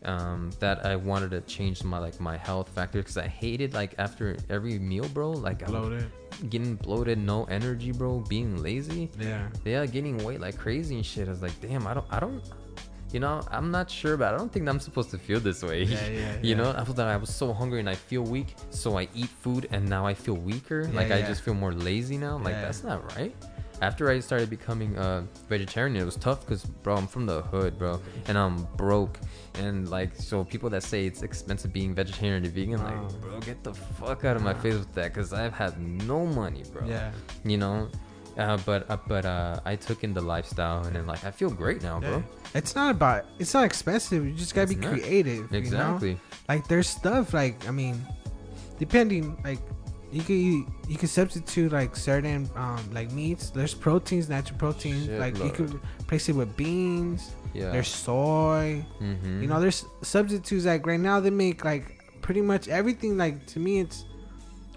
[0.04, 3.94] Um, that I wanted to change my like my health factor because I hated like
[3.98, 5.30] after every meal, bro.
[5.30, 6.10] Like Bloated.
[6.50, 8.20] getting bloated, no energy, bro.
[8.28, 9.48] Being lazy Yeah.
[9.64, 11.28] yeah, getting weight like crazy and shit.
[11.28, 12.42] I was like, damn, I don't, I don't,
[13.14, 15.84] you know, I'm not sure, but I don't think I'm supposed to feel this way.
[15.84, 16.54] Yeah, yeah, you yeah.
[16.56, 19.68] know, I thought I was so hungry and I feel weak, so I eat food
[19.70, 20.80] and now I feel weaker.
[20.90, 22.38] Yeah, like I just feel more lazy now.
[22.38, 23.34] Like that's not right.
[23.82, 27.78] After I started becoming a vegetarian, it was tough because, bro, I'm from the hood,
[27.78, 29.18] bro, and I'm broke.
[29.54, 32.84] And like, so people that say it's expensive being vegetarian or vegan, Oh.
[32.84, 36.24] like, bro, get the fuck out of my face with that, because I've had no
[36.24, 37.10] money, bro Yeah.
[37.44, 37.88] you know
[38.36, 41.50] uh, but uh, but uh, I took in the lifestyle and then like I feel
[41.50, 42.22] great now, bro.
[42.54, 43.24] It's not about.
[43.38, 44.24] It's not expensive.
[44.24, 44.92] You just gotta It's be not.
[44.92, 45.36] creative.
[45.36, 45.58] You know?
[45.58, 46.18] Exactly.
[46.48, 48.00] Like there's stuff like I mean,
[48.78, 49.58] depending like
[50.12, 53.50] you could you, you can substitute like certain um like meats.
[53.50, 55.06] There's proteins, natural proteins.
[55.06, 57.32] Shit like you could replace it with beans.
[57.52, 57.70] Yeah.
[57.70, 58.84] There's soy.
[59.00, 59.42] mm-hmm.
[59.42, 63.16] You know, there's substitutes like right now they make like pretty much everything.
[63.16, 64.04] Like to me, it's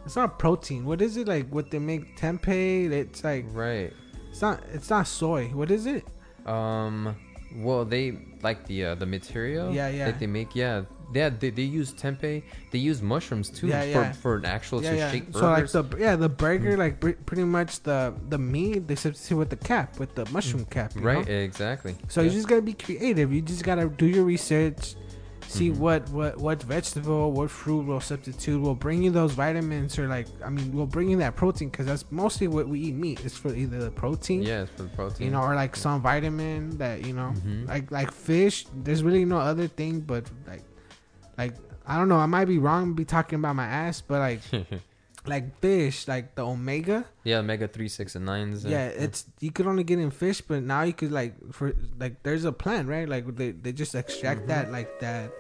[0.08, 0.86] it's not protein.
[0.86, 1.50] What is it like?
[1.50, 2.90] What they make tempeh?
[2.92, 3.92] It's like right.
[4.32, 5.50] it's not it's not soy.
[5.50, 6.06] What is it?
[6.46, 7.16] Um.
[7.56, 9.74] Well, they like the uh, the material.
[9.74, 10.06] Yeah, yeah.
[10.06, 10.56] That they make.
[10.56, 10.84] Yeah.
[11.14, 11.30] Yeah.
[11.30, 12.44] They, they use tempeh.
[12.72, 14.12] They use mushrooms too Yeah, for yeah.
[14.12, 15.12] for an actual yeah, to yeah.
[15.12, 15.74] shake So like burgers.
[15.74, 15.92] Mm.
[15.92, 19.56] the yeah the burger like pr- pretty much the the meat they substitute with the
[19.56, 20.96] cap with the mushroom cap.
[20.96, 21.28] you right.
[21.28, 21.34] know?
[21.34, 21.96] Exactly.
[22.08, 22.28] So yeah.
[22.28, 23.32] you just gotta be creative.
[23.34, 24.96] You just gotta do your research,
[25.48, 25.78] see Mhm.
[25.78, 30.28] what what what vegetable, what fruit will substitute will bring you those vitamins or like
[30.44, 33.24] I mean will bring you that protein because that's mostly what we eat meat.
[33.26, 35.26] It's for either the protein, Yeah, it's for the protein.
[35.26, 37.68] you know, or like some vitamin that you know, Mhm.
[37.68, 38.66] like like fish.
[38.84, 40.64] There's really no other thing but like
[41.38, 41.54] like
[41.90, 42.18] I don't know.
[42.18, 44.42] I might be wrong, be talking about my ass, but like
[45.28, 47.06] like fish, like the omega.
[47.24, 48.64] yeah, omega three, six, and nines.
[48.64, 51.74] and- Yeah, it's you could only get in fish, but now you could like for
[52.00, 53.08] like there's a plant, right?
[53.08, 54.48] Like they, they just extract Mhm.
[54.48, 55.32] that like that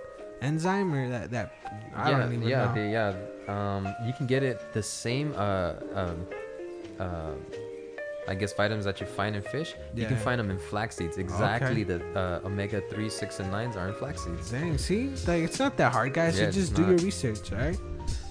[0.41, 1.53] enzyme or that that
[1.95, 2.83] I yeah, don't even yeah, know.
[2.83, 3.15] Yeah.
[3.47, 5.33] Um, you can get it the same.
[5.35, 6.27] Uh, um,
[6.99, 7.31] uh,
[8.29, 9.73] I guess vitamins that you find in fish.
[9.95, 10.01] yeah.
[10.01, 11.17] You can find them in flax seeds.
[11.17, 14.51] Exactly the uh, omega three, six, and nines are in flax seeds.
[14.51, 16.37] Dang, see, like it's not that hard, guys.
[16.37, 16.89] Yeah, you just do not.
[16.89, 17.79] your research, all right?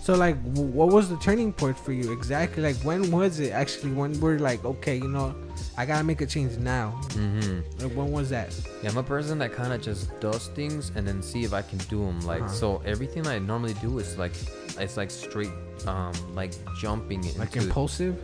[0.06, 2.62] So like, what was the turning point for you exactly?
[2.62, 5.34] Like, when was it actually when we're like, okay, you know,
[5.76, 6.96] I gotta make a change now?
[7.08, 7.82] Mm-hmm.
[7.82, 8.56] Like, when was that?
[8.84, 11.62] Yeah, I'm a person that kind of just does things and then see if I
[11.62, 12.20] can do them.
[12.20, 12.52] Like, Uh-huh.
[12.52, 14.34] so everything I normally do is like,
[14.78, 15.50] it's like straight,
[15.88, 18.16] um, like jumping into Like impulsive?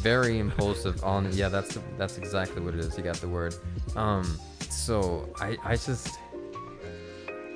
[0.00, 3.54] very impulsive on yeah that's that's exactly what it is you got the word
[3.96, 4.24] um
[4.70, 6.08] so i i just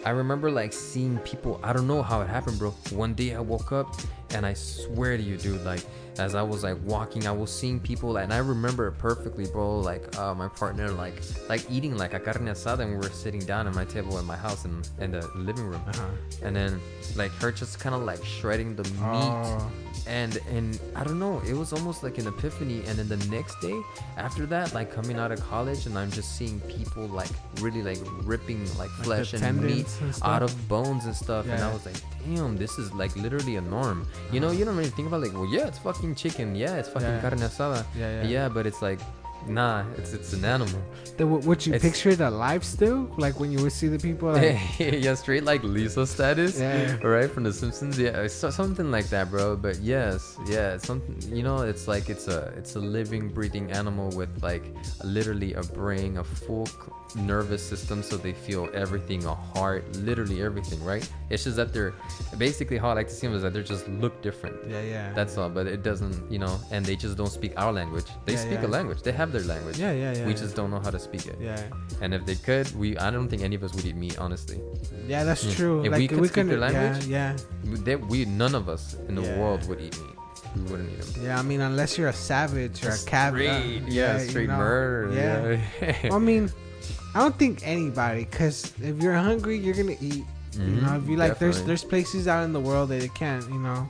[0.04, 2.70] i remember like seeing people i don't know how it happened bro.
[2.90, 3.94] One day i woke up
[4.30, 5.84] and i swear to you dude like
[6.18, 9.78] as i was like walking i was seeing people and i remember it perfectly bro
[9.80, 11.14] like uh my partner like
[11.48, 14.24] like eating like a carne asada and we were sitting down at my table in
[14.24, 16.08] my house in, in the living room Uh huh.
[16.42, 16.80] and then
[17.16, 19.70] like her just kind of like shredding the meat Oh,
[20.06, 22.82] and and I don't know, it was almost like an epiphany.
[22.86, 23.78] And then the next day
[24.16, 27.28] after that, like coming out of college, and I'm just seeing people like
[27.60, 31.44] really like ripping like the flesh and meat and out of bones and stuff.
[31.48, 34.06] And I was like, damn, this is like literally a norm.
[34.32, 36.88] You know, you don't really think about like, well, yeah, it's fucking chicken, yeah, it's
[36.88, 37.20] fucking Yeah.
[37.20, 38.28] carne asada, yeah, yeah.
[38.28, 39.00] yeah, but it's like.
[39.48, 40.80] Nah, it's it's an animal.
[41.16, 43.08] The, would you It's- picture it alive still?
[43.16, 46.60] Like when you would see the people like, yeah, straight like Lisa status.
[46.60, 46.96] Yeah.
[47.02, 47.98] Right from The Simpsons.
[47.98, 49.56] Yeah, uh, so- something like that, bro.
[49.56, 51.16] But yes, yeah, something.
[51.36, 54.64] You know, it's like it's a it's a living, breathing animal with like
[55.02, 56.68] literally a brain, a full
[57.16, 60.82] nervous system, so they feel everything, a heart, literally everything.
[60.84, 61.08] Right?
[61.30, 61.94] It's just that they're
[62.38, 64.56] basically how I like to see them is that they just look different.
[64.68, 65.12] yeah, yeah.
[65.14, 68.06] That's all, but it doesn't, you know, and they just don't speak our language.
[68.24, 68.66] They Yeah, speak yeah.
[68.66, 69.02] a language.
[69.02, 69.78] They have their language.
[69.78, 70.26] yeah, yeah, yeah.
[70.26, 71.36] We just don't know how to speak it.
[71.40, 71.60] yeah.
[72.00, 74.60] And if they could, we I don't think any of us would eat meat, honestly.
[75.06, 75.54] Yeah, that's Yeah.
[75.54, 75.84] true.
[75.84, 78.96] If like we could speak their yeah, language, yeah, We, they, we none of us
[79.08, 79.38] in the Yeah.
[79.38, 80.14] world would eat meat.
[80.56, 81.24] We wouldn't eat them.
[81.24, 81.38] yeah.
[81.38, 84.56] I mean, unless you're a savage or a cab, uh, Straight, yeah, you straight know,
[84.56, 85.12] murder.
[85.14, 85.94] Yeah.
[86.04, 86.14] Yeah.
[86.14, 86.50] I mean,
[87.14, 90.24] I don't think anybody, cause if you're hungry, you're gonna eat.
[90.58, 91.66] You know, if you like, there's definitely.
[91.66, 93.46] there's places out in the world that they can't.
[93.48, 93.88] You know,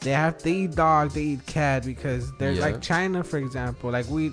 [0.00, 2.66] they have to eat dog, they eat cat because they're Yeah.
[2.66, 3.90] like China, for example.
[3.90, 4.30] Like we,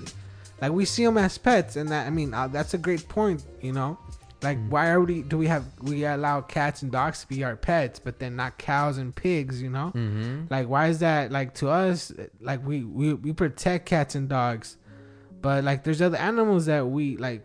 [0.62, 3.44] like we see them as pets, and that I mean uh, that's a great point.
[3.62, 3.98] You know,
[4.44, 4.70] like Mm.
[4.70, 8.00] why are we do we have we allow cats and dogs to be our pets,
[8.00, 9.62] but then not cows and pigs?
[9.62, 10.50] You know, Mhm.
[10.50, 12.12] like why is that like to us?
[12.40, 14.78] Like we we we protect cats and dogs,
[15.42, 17.44] but like there's other animals that we like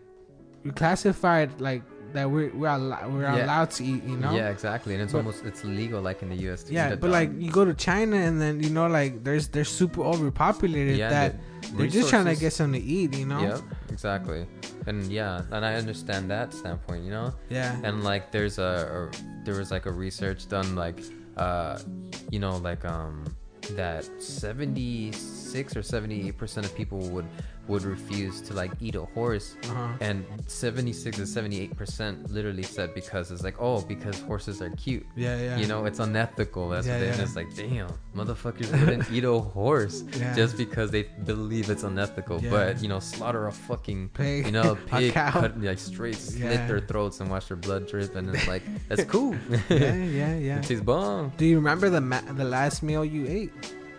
[0.63, 1.81] we classified like
[2.13, 3.45] that we're we're, allo- we're Yeah.
[3.45, 4.03] allowed to eat.
[4.03, 4.35] You know.
[4.35, 4.93] Yeah, exactly.
[4.93, 6.63] And it's But- almost it's legal like in the U.S.
[6.63, 9.63] to Yeah, but like you go to China and then you know like there's they're
[9.81, 13.15] super overpopulated yeah, that the they're just trying to get something to eat.
[13.17, 13.41] You know.
[13.41, 14.45] Yep, exactly.
[14.87, 17.03] And yeah, and I understand that standpoint.
[17.03, 17.33] You know.
[17.49, 17.75] Yeah.
[17.83, 20.99] and like there's a, a there was like a research done like
[21.37, 21.77] uh
[22.31, 23.23] you know like um
[23.75, 27.25] that 76 or 78 percent of people would
[27.67, 29.87] would refuse to like eat a horse Uh-huh.
[30.01, 35.05] and 76 to 78 percent literally said because it's like oh because horses are cute
[35.15, 35.57] Yeah, yeah.
[35.57, 37.23] you know it's unethical that's Yeah, what they, and yeah.
[37.23, 40.33] it's like damn motherfuckers wouldn't eat a horse Yeah.
[40.35, 42.49] just because they believe it's unethical Yeah.
[42.49, 44.45] but you know slaughter a fucking Pig.
[44.45, 46.67] you know pig cut like straight slit Yeah.
[46.67, 49.35] their throats and watch their blood drip and it's like that's cool
[49.69, 50.61] yeah, yeah, yeah.
[50.61, 53.51] tastes bomb Do you remember the ma- the last meal you ate?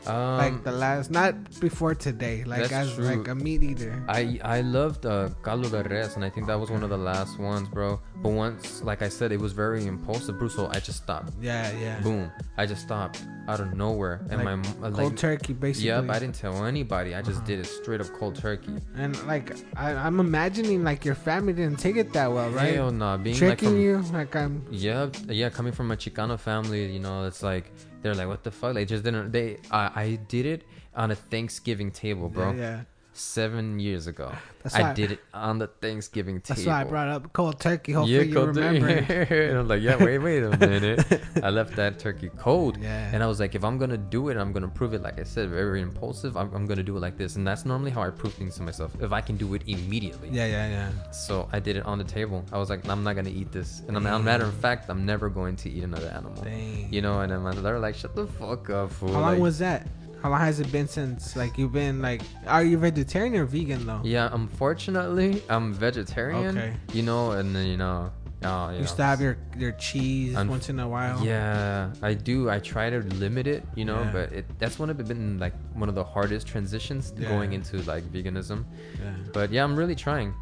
[0.06, 2.44] Um, like the last, not before today.
[2.44, 3.04] Like as true.
[3.04, 4.02] like a meat eater.
[4.08, 6.98] I I loved uh, caldo de res, and I think that was one of the
[6.98, 8.00] last ones, bro.
[8.22, 10.48] But once, like I said, it was very impulsive, bro.
[10.48, 11.32] So I just stopped.
[11.40, 12.00] Yeah, yeah.
[12.00, 12.30] Boom!
[12.56, 15.88] I just stopped out of nowhere, and Like my Cold like, turkey, basically.
[15.88, 17.14] Yep, I didn't tell anybody.
[17.14, 17.46] I just Uh-huh.
[17.46, 18.76] did it straight up cold turkey.
[18.94, 22.74] And like I, I'm imagining like your family didn't take it that well, right?
[22.74, 24.66] Hell nah, being like Tricking from, you, like I'm.
[24.70, 27.72] Yeah, yeah, coming from a Chicano family, you know, it's like
[28.02, 28.74] they're like, what the fuck?
[28.74, 29.32] They just didn't.
[29.32, 32.52] They, I, I did it on a Thanksgiving table, bro.
[32.52, 32.80] Yeah, yeah.
[33.18, 34.30] Seven years ago,
[34.62, 36.54] That's I did it on the Thanksgiving table.
[36.54, 37.90] That's why I brought up cold turkey.
[37.92, 38.78] Hopefully you cold turkey.
[38.80, 39.12] remember.
[39.34, 41.20] and I'm like, yeah, wait, wait a minute.
[41.42, 42.76] I left that turkey cold.
[42.80, 43.10] Yeah.
[43.12, 45.02] And I was like, if I'm gonna do it, I'm gonna prove it.
[45.02, 46.36] Like I said, very impulsive.
[46.36, 48.62] I'm, I'm gonna do it like this, and that's normally how I prove things to
[48.62, 48.92] myself.
[49.00, 50.28] If I can do it immediately.
[50.30, 51.10] yeah, yeah, yeah.
[51.10, 52.44] So I did it on the table.
[52.52, 53.82] I was like, I'm not gonna eat this.
[53.88, 56.40] And I'm, as a matter of fact, I'm never going to eat another animal.
[56.44, 56.92] Dang.
[56.92, 59.12] You know, and then they're like, shut the fuck up, fool.
[59.12, 59.88] How long Like, was that?
[60.22, 62.22] How long has it been since like you've been like?
[62.46, 64.00] Are you vegetarian or vegan though?
[64.04, 66.58] Yeah, unfortunately, I'm vegetarian.
[66.58, 66.74] Okay.
[66.92, 68.10] You know, and then you know,
[68.42, 71.24] oh, you You know, used to have your your cheese Unf- once in a while.
[71.24, 72.50] Yeah, I do.
[72.50, 74.10] I try to limit it, you know, Yeah.
[74.12, 77.28] but it that's one of been like one of the hardest transitions Yeah.
[77.28, 78.64] going into like veganism.
[79.00, 79.12] yeah.
[79.32, 80.34] But yeah, I'm really trying.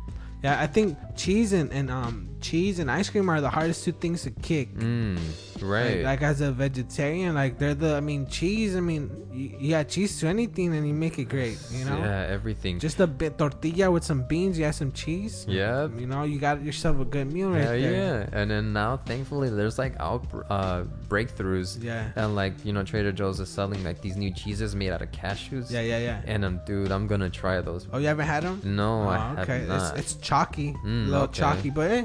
[0.42, 3.92] Yeah, I think cheese and, and um cheese and ice cream are the hardest two
[3.92, 4.74] things to kick.
[4.74, 5.18] Mm,
[5.62, 5.96] right.
[6.04, 7.94] Like, like as a vegetarian, like they're the.
[7.96, 8.76] I mean, cheese.
[8.76, 11.58] I mean, you, you add cheese to anything and you make it great.
[11.72, 12.78] You know, yeah, everything.
[12.78, 14.58] just a bit tortilla with some beans.
[14.58, 15.44] You add some cheese.
[15.48, 15.88] yeah.
[15.96, 18.28] You know, you got yourself a good meal right Yeah, there.
[18.32, 18.38] yeah.
[18.40, 21.82] And then now, thankfully, there's like out uh, breakthroughs.
[21.82, 22.10] Yeah.
[22.16, 25.10] And like you know, Trader Joe's is selling like these new cheeses made out of
[25.12, 25.70] cashews.
[25.70, 26.22] Yeah, yeah, yeah.
[26.26, 27.86] And um, dude, I'm gonna try those.
[27.92, 28.60] Oh, you haven't had them?
[28.64, 29.58] No, oh, I okay.
[29.60, 29.98] have not.
[29.98, 31.38] It's, it's chalky, Mm, a little okay.
[31.40, 32.04] chalky, but eh,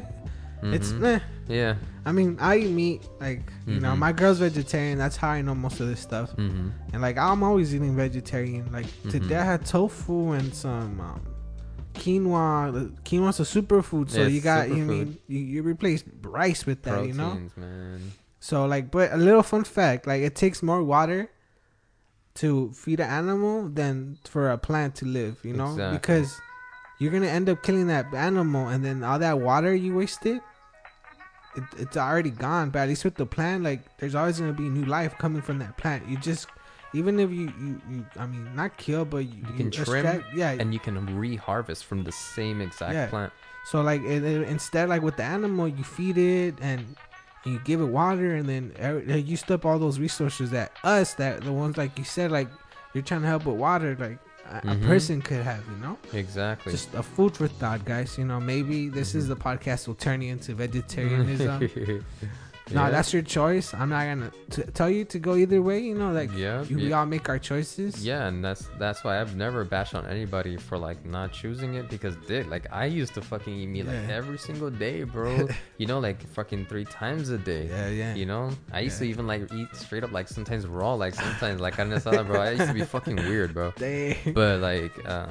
[0.64, 1.03] it's Mhm.
[1.03, 1.20] eh.
[1.47, 1.76] yeah.
[2.05, 3.01] I mean, I eat meat.
[3.20, 3.97] Like you know, Mhm.
[3.99, 4.97] my girl's vegetarian.
[4.97, 6.36] That's how I know most of this stuff.
[6.36, 6.70] Mm-hmm.
[6.93, 8.72] And like I'm always eating vegetarian.
[8.72, 9.41] Like today Mhm.
[9.41, 11.22] I had tofu and some um,
[11.93, 12.91] quinoa.
[13.03, 16.93] Quinoa's a superfood, so Yeah, you got you mean you, you replace rice with that,
[16.96, 17.39] Proteins, you know.
[17.58, 18.12] man.
[18.39, 21.29] So like, but a little fun fact: like it takes more water
[22.36, 25.38] to feed an animal than for a plant to live.
[25.43, 25.97] You know, Exactly.
[26.00, 26.39] because
[27.00, 30.39] you're gonna end up killing that animal, and then all that water you wasted.
[31.55, 34.69] It, it's already gone, but at least with the plant, like there's always gonna be
[34.69, 36.07] new life coming from that plant.
[36.07, 36.47] You just,
[36.93, 40.33] even if you, you, you I mean, not kill, but you, You can trim extract-
[40.36, 43.07] yeah, And you can reharvest from the same exact Yeah.
[43.07, 43.33] plant.
[43.65, 46.95] So like it, it- instead, like with the animal, you feed it and
[47.45, 51.41] you give it water, and then every- they used all those resources that us, that
[51.41, 52.47] the ones like you said, like
[52.93, 54.19] you're trying to help with water, like
[54.51, 56.71] a, a person could have, you know, Exactly.
[56.71, 58.17] just a food for thought, guys.
[58.17, 59.29] You know, maybe this is Mhm.
[59.29, 61.57] the podcast will turn you into vegetarianism.
[62.74, 62.89] No, Yeah.
[62.92, 63.74] that's your choice.
[63.74, 65.80] I'm not gonna t- tell you to go either way.
[65.80, 66.64] You know, like yeah.
[66.64, 68.06] you, we all make our choices.
[68.06, 71.89] Yeah, and that's that's why I've never bashed on anybody for like not choosing it
[71.89, 75.48] because dick, like I used to fucking eat meat like every single day, bro.
[75.78, 77.68] you know, like fucking three times a day.
[77.70, 78.16] yeah, yeah.
[78.16, 81.62] You know, I used to even like eat straight up like sometimes raw, like sometimes
[81.62, 82.42] like I don't know, bro.
[82.42, 83.72] I used to be fucking weird, bro.
[83.78, 84.16] Dang.
[84.34, 85.30] But like, um,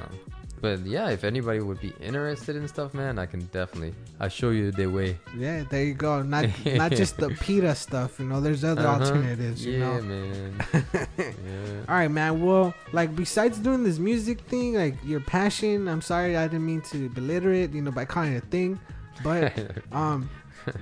[0.61, 4.51] but yeah, if anybody would be interested in stuff, man, I can definitely I'll show
[4.51, 5.19] you the way.
[5.37, 6.23] Yeah, there you go.
[6.23, 8.19] Not not just the PETA stuff.
[8.20, 9.01] You know, there's other Uh-huh.
[9.05, 9.65] alternatives.
[9.65, 10.01] Yeah, You know.
[10.03, 10.65] man.
[11.19, 11.89] yeah.
[11.89, 12.41] All right, man.
[12.45, 15.89] Well, like besides doing this music thing, like your passion.
[15.89, 17.73] I'm sorry, I didn't mean to belittle it.
[17.73, 18.78] You know, by calling it a thing,
[19.24, 19.53] but
[19.93, 20.28] um,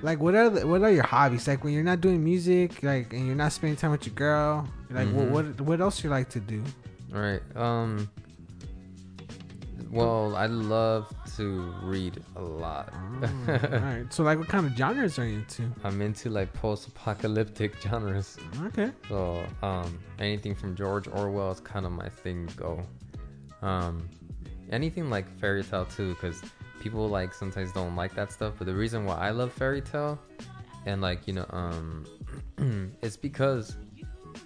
[0.01, 1.47] like what are the, what are your hobbies?
[1.47, 4.67] Like when you're not doing music, like and you're not spending time with your girl.
[4.91, 5.13] Like Mhm.
[5.31, 6.61] what what what else you like to do?
[7.15, 7.41] All right.
[7.55, 8.09] Um.
[9.91, 12.93] Well, I love to read a lot.
[12.93, 14.05] Oh, all right.
[14.13, 15.69] So like, what kind of genres are you into?
[15.83, 18.37] I'm into like post-apocalyptic genres.
[18.65, 18.91] Okay.
[19.07, 22.47] So, um, anything from George Orwell is kind of my thing.
[22.55, 22.81] Go.
[23.61, 24.07] Um,
[24.71, 26.41] anything like fairy tale too, because
[26.79, 30.19] people like sometimes don't like that stuff, but the reason why I love fairy tale
[30.85, 32.05] and like you know um
[33.01, 33.75] it's because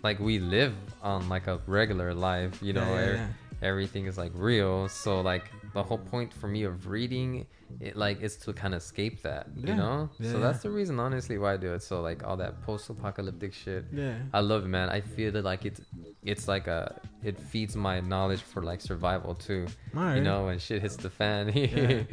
[0.02, 3.28] like we live on like a regular life, you know, Yeah, yeah, yeah.
[3.64, 4.88] Everything is like real.
[4.90, 7.48] So like the whole point for me of reading
[7.80, 9.70] it like is to kind of escape that, Yeah.
[9.72, 10.10] you know.
[10.20, 10.44] Yeah, so yeah.
[10.44, 11.82] that's the reason honestly why I do it.
[11.82, 13.86] So like all that post-apocalyptic shit.
[13.92, 14.16] Yeah.
[14.34, 14.90] I love it, man.
[14.90, 15.82] I feel that like it's
[16.24, 19.66] it's like a it feeds my knowledge for like survival too.
[19.96, 20.18] Alright.
[20.18, 21.50] You know, when shit hits the fan.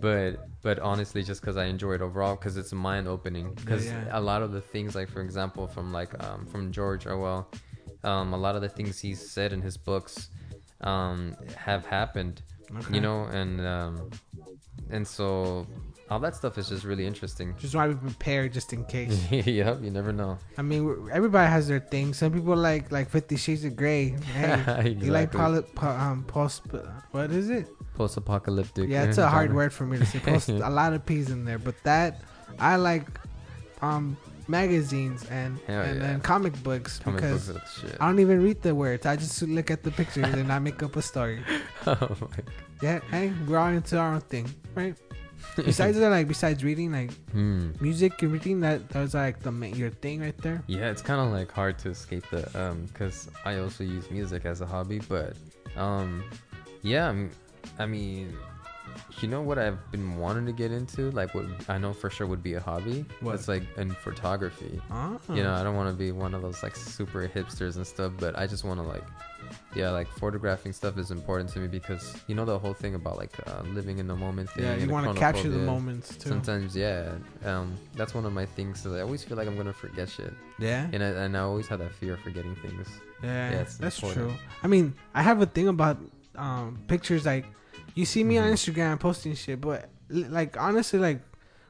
[0.00, 3.54] But but honestly, just because I enjoy it overall, because it's mind opening.
[3.54, 7.48] Because a lot of the things, like for example, from like um, from George Orwell,
[8.02, 10.28] um, a lot of the things he said in his books
[10.80, 12.42] um, have happened.
[12.76, 12.94] Okay.
[12.94, 14.10] You know, and um,
[14.90, 15.66] and so
[16.10, 17.54] all that stuff is just really interesting.
[17.58, 19.30] Just want to be prepared just in case.
[19.30, 20.38] yep, you never know.
[20.58, 22.14] I mean, everybody has their thing.
[22.14, 24.16] Some people like like Fifty Shades of Grey.
[24.34, 25.38] Hey, you like Exactly.
[25.40, 26.62] poly, po, um, post?
[27.12, 27.68] What is it?
[27.94, 28.88] Post-apocalyptic.
[28.88, 30.18] Yeah, it's a hard word for me to say.
[30.18, 32.22] Post a lot of p's in there, but that
[32.58, 33.06] I like
[33.82, 34.16] um
[34.48, 36.10] magazines and Hell and, yeah.
[36.10, 38.00] and comic books Comic because books are the shit.
[38.00, 39.06] I don't even read the words.
[39.06, 41.42] I just look at the pictures and I make up a story.
[41.86, 42.28] oh my
[42.82, 44.94] Yeah, hey, we're all into our own thing, right?
[45.56, 47.72] Besides that, like besides reading, like Hmm.
[47.80, 50.62] music and reading, that that was like the your thing right there.
[50.66, 54.46] Yeah, it's kind of like hard to escape the um because I also use music
[54.46, 55.34] as a hobby, but
[55.76, 56.24] um
[56.82, 57.14] yeah,
[57.78, 58.36] I mean,
[59.20, 62.26] you know what I've been wanting to get into, like what I know for sure
[62.26, 63.04] would be a hobby.
[63.20, 63.34] What?
[63.34, 64.80] It's like in photography.
[64.90, 65.18] Oh.
[65.28, 68.12] You know, I don't want to be one of those like super hipsters and stuff,
[68.18, 69.04] but I just want to like,
[69.76, 73.16] yeah, like photographing stuff is important to me because you know the whole thing about
[73.18, 74.64] like uh, living in the moment thing.
[74.64, 76.28] yeah, you want to capture the moments too.
[76.28, 77.12] Sometimes, yeah.
[77.44, 78.80] Um, that's one of my things.
[78.82, 81.66] So I always feel like I'm gonna forget shit, yeah, and I, and I always
[81.68, 82.88] have that fear of forgetting things.
[83.22, 84.30] yeah, yeah, that's important.
[84.30, 84.38] true.
[84.62, 85.98] I mean, I have a thing about
[86.36, 87.26] um pictures.
[87.26, 87.44] Like,
[87.94, 88.54] you see me on Mhm.
[88.54, 91.20] Instagram posting shit, but like honestly, like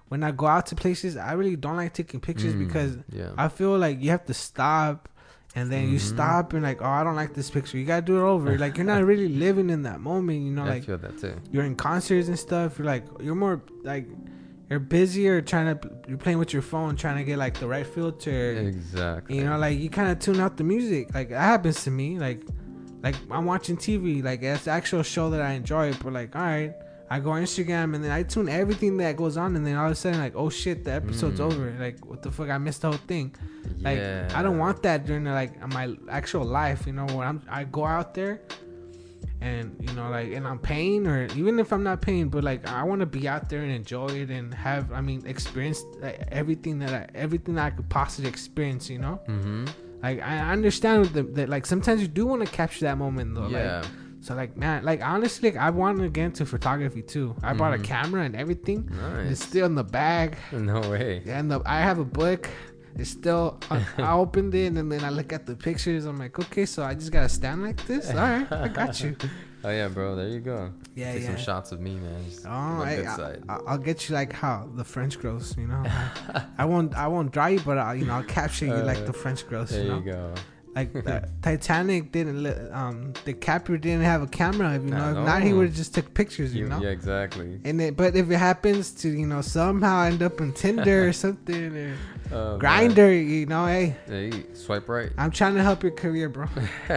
[0.09, 3.31] when I go out to places, I really don't like taking pictures Mm, because yeah,
[3.37, 5.09] I feel like you have to stop.
[5.57, 6.13] And then you Mhm.
[6.15, 7.79] stop and like, oh, I don't like this picture.
[7.79, 8.59] You gotta do it over.
[8.65, 10.65] Like you're not really living in that moment, you know.
[10.65, 11.35] I Like feel that too.
[11.53, 12.77] you're in concerts and stuff.
[12.77, 14.09] You're like, you're more like,
[14.69, 17.87] you're busier trying to, you're playing with your phone, trying to get like the right
[17.87, 18.53] filter.
[18.67, 19.37] Exactly.
[19.39, 21.15] You know, like you kind of tune out the music.
[21.15, 22.19] Like that happens to me.
[22.19, 22.43] Like,
[23.05, 24.25] like I'm watching TV.
[24.25, 25.93] Like it's the actual show that I enjoy.
[26.03, 26.73] But like, all right,
[27.11, 29.87] I go on Instagram and then I tune everything that goes on, and then all
[29.87, 31.45] of a sudden, like, oh shit, the episode's Mm.
[31.53, 31.77] over.
[31.79, 32.49] Like, what the fuck?
[32.51, 33.35] I missed the whole thing.
[33.81, 34.29] Like, yeah.
[34.35, 36.87] I don't want that during like my actual life.
[36.87, 38.41] You know, when I'm I go out there.
[39.41, 42.67] And you know, like, and I'm paying, or even if I'm not paying, but like,
[42.67, 46.19] I want to be out there and enjoy it and have, I mean, experience like,
[46.33, 48.89] everything that I, everything that I could possibly experience.
[48.89, 49.67] You know, Mm-hmm.
[50.07, 53.49] Like I understand the, that like sometimes you do want to capture that moment though.
[53.49, 53.81] Yeah.
[53.81, 53.91] Like,
[54.21, 57.35] so like man, like honestly, like, I want to get into photography too.
[57.43, 57.85] I bought a Mhm.
[57.85, 58.89] camera and everything.
[58.91, 59.31] Nice.
[59.33, 61.23] It's still in the bag, No way.
[61.27, 62.49] and the, I have a book.
[62.97, 63.59] It's still.
[63.71, 66.05] I, I opened it and then I look at the pictures.
[66.07, 68.09] I'm like, okay, so I just gotta stand like this.
[68.11, 69.17] All right, I got you.
[69.65, 70.15] Oh yeah, bro.
[70.15, 70.73] There you go.
[70.95, 71.29] Yeah, Take yeah.
[71.29, 72.25] some shots of me, man.
[72.29, 73.07] Just Oh, my hey, good
[73.49, 73.53] I.
[73.55, 75.83] I- I'll get you like how the French girls, you know.
[75.87, 78.99] I, I won't, I won't draw you, but I, you know, I'll capture you like
[78.99, 79.71] Uh, the French girls.
[79.71, 80.35] there you know, you go.
[80.75, 84.75] like the Titanic didn't, li- um, DiCaprio didn't have a camera.
[84.75, 86.55] You know, if not, he would have just took pictures.
[86.55, 86.81] You, You- know.
[86.83, 87.59] Yeah, exactly.
[87.65, 91.13] And it, but if it happens to you know somehow end up in Tinder or
[91.25, 91.95] something or
[92.33, 92.91] Oh, man.
[92.91, 95.11] Grindr, you know, hey, Hey, swipe right.
[95.19, 96.47] I'm trying to help your career, bro.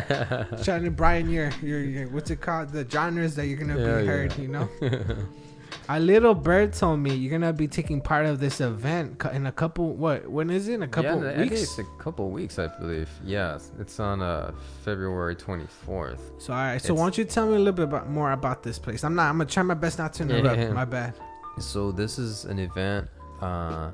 [0.64, 3.99] trying to brighten your, your your what's it called the genres that you're gonna Yeah,
[4.02, 4.34] be heard.
[4.36, 4.41] yeah.
[4.41, 4.70] You know,
[5.90, 9.52] a little bird told me you're gonna be taking part of this event in a
[9.52, 9.94] couple.
[9.94, 10.76] What when is it?
[10.76, 11.62] In a couple yeah, weeks.
[11.62, 13.10] it's a couple weeks, I believe.
[13.24, 14.52] Yeah, it's on uh
[14.84, 16.20] February 24th.
[16.40, 16.82] So all right.
[16.82, 19.04] So It's- why don't you tell me a little bit about, more about this place?
[19.04, 19.30] I'm not.
[19.30, 20.58] I'm gonna try my best not to interrupt.
[20.58, 20.72] Yeah.
[20.72, 21.14] My bad.
[21.60, 23.08] So this is an event
[23.41, 23.91] uh,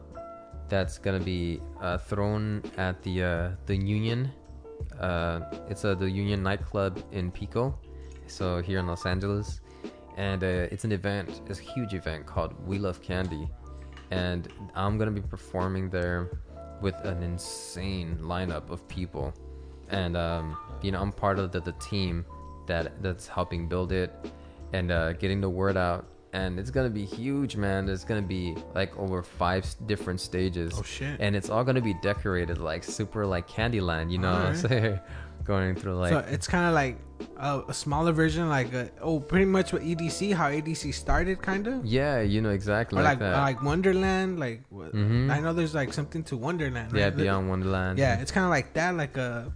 [0.69, 4.31] that's gonna be uh, thrown at the uh, the Union.
[4.99, 7.77] Uh, it's uh, the Union nightclub in Pico,
[8.27, 9.61] so here in Los Angeles,
[10.17, 11.41] and uh, it's an event.
[11.47, 13.49] It's a huge event called We Love Kandy,
[14.11, 16.39] and I'm gonna be performing there
[16.81, 19.33] with an insane lineup of people,
[19.89, 22.25] and um, you know I'm part of the, the team
[22.67, 24.13] that that's helping build it
[24.73, 26.05] and uh, getting the word out.
[26.33, 27.85] And it's gonna be huge, man.
[27.85, 31.17] There's gonna be like over five different stages, Oh shit.
[31.19, 34.33] and it's all gonna be decorated like super like Candyland, you know?
[34.33, 34.57] Alright.
[34.57, 34.99] So
[35.45, 36.97] going through like so it's kind of like
[37.37, 41.67] a, a smaller version, like a, oh, pretty much what EDC, how EDC started, kind
[41.67, 41.85] of.
[41.85, 43.39] yeah, you know exactly Or like, like that.
[43.41, 45.29] like Wonderland, like Mhm.
[45.29, 46.91] I know there's like something to Wonderland.
[46.95, 47.09] yeah.
[47.11, 47.99] Beyond Wonderland.
[47.99, 49.53] Yeah, it's kind of like that, like a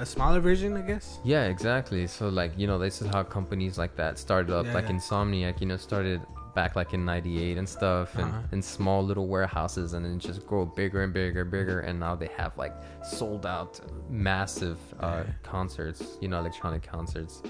[0.00, 1.18] a smaller version, I guess.
[1.24, 2.06] Yeah, exactly.
[2.06, 4.66] So like you know, this is how companies like that started up.
[4.66, 4.96] Yeah, like yeah.
[4.96, 6.20] Insomniac, you know, started
[6.54, 8.42] back like in '98 and stuff, and Uh-huh.
[8.52, 12.16] in small little warehouses, and then just grow bigger and bigger and bigger, and now
[12.16, 12.74] they have like
[13.04, 15.32] sold out massive uh, Yeah.
[15.42, 17.42] concerts, you know, electronic concerts,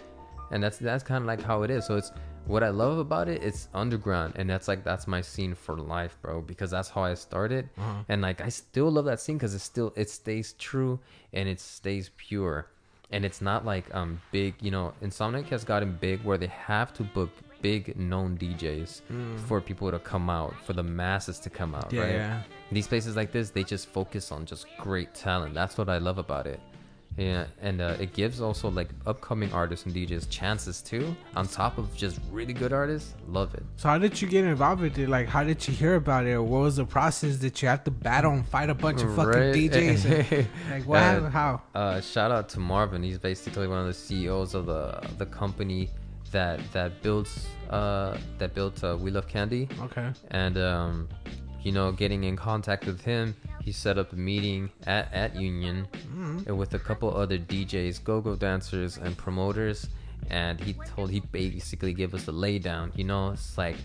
[0.50, 1.86] and that's that's kind of like how it is.
[1.86, 2.12] So it's
[2.50, 3.42] what I love about it.
[3.42, 7.14] It's underground, and that's like that's my scene for life, bro, because that's how I
[7.14, 8.04] started, Uh-huh.
[8.08, 10.98] and like I still love that scene because it still it stays true
[11.32, 12.66] and it stays pure
[13.12, 16.92] and it's not like um big you know insomniac has gotten big where they have
[16.94, 19.00] to book big known djs
[19.46, 22.42] for people to come out for the masses to come out Yeah, right yeah.
[22.70, 26.18] these places like this they just focus on just great talent that's what i love
[26.18, 26.60] about it
[27.26, 31.04] yeah and uh, it gives also like upcoming artists and djs chances too
[31.38, 34.80] on top of just really good artists love it So how did you get involved
[34.86, 35.08] with it?
[35.16, 36.38] Like, how did you hear about it?
[36.52, 37.32] What was the process?
[37.44, 39.54] Did you have to battle and fight a bunch of fucking Right.
[39.58, 40.00] DJs?
[40.04, 41.30] And, like, what Uh.
[41.38, 41.50] How?
[41.82, 43.00] uh, shout out to Marvin.
[43.08, 44.82] He's basically one of the CEOs of the
[45.22, 45.82] the company
[46.36, 47.32] that that builds
[47.78, 49.64] uh, that built uh, We Love Kandy.
[49.86, 50.08] Okay.
[50.42, 51.08] And um,
[51.66, 53.34] you know, getting in contact with him,
[53.70, 54.62] he set up a meeting
[54.96, 56.56] at at Union Mm-hmm.
[56.60, 59.78] with a couple other DJs, go-go dancers, and promoters.
[60.30, 62.86] And he told he basically gave us the laydown.
[62.98, 63.76] You know, it's like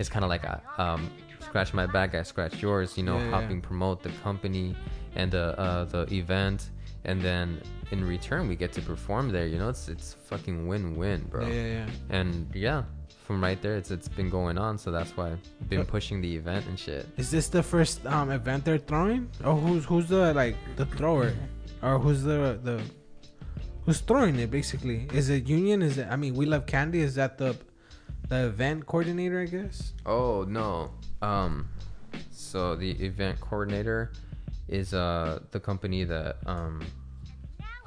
[0.00, 1.00] it's kind of like a, um,
[1.48, 2.88] scratch my back, I scratch yours.
[2.98, 3.38] You know, Yeah, yeah.
[3.38, 4.66] helping promote the company
[5.20, 6.60] and the uh, the event,
[7.08, 7.46] and then
[7.94, 9.46] in return we get to perform there.
[9.52, 11.46] You know, it's it's fucking win-win, bro.
[11.46, 12.16] Yeah, yeah, yeah.
[12.18, 12.32] And
[12.66, 12.80] yeah,
[13.28, 14.78] from right there, it's it's been going on.
[14.78, 17.04] So that's why I've been Uh, pushing the event and shit.
[17.18, 19.28] Is this the first um event they're throwing?
[19.44, 21.30] Or who's who's the like the thrower?
[21.82, 22.76] Or who's the the
[23.84, 24.98] who's throwing it basically?
[25.12, 25.82] Is it Union?
[25.82, 27.00] Is it I mean We Love Kandy?
[27.08, 27.50] Is that the
[28.32, 29.92] the event coordinator I guess?
[30.06, 30.90] Oh no.
[31.20, 31.68] Um
[32.32, 34.00] so the event coordinator
[34.68, 36.80] is uh the company that um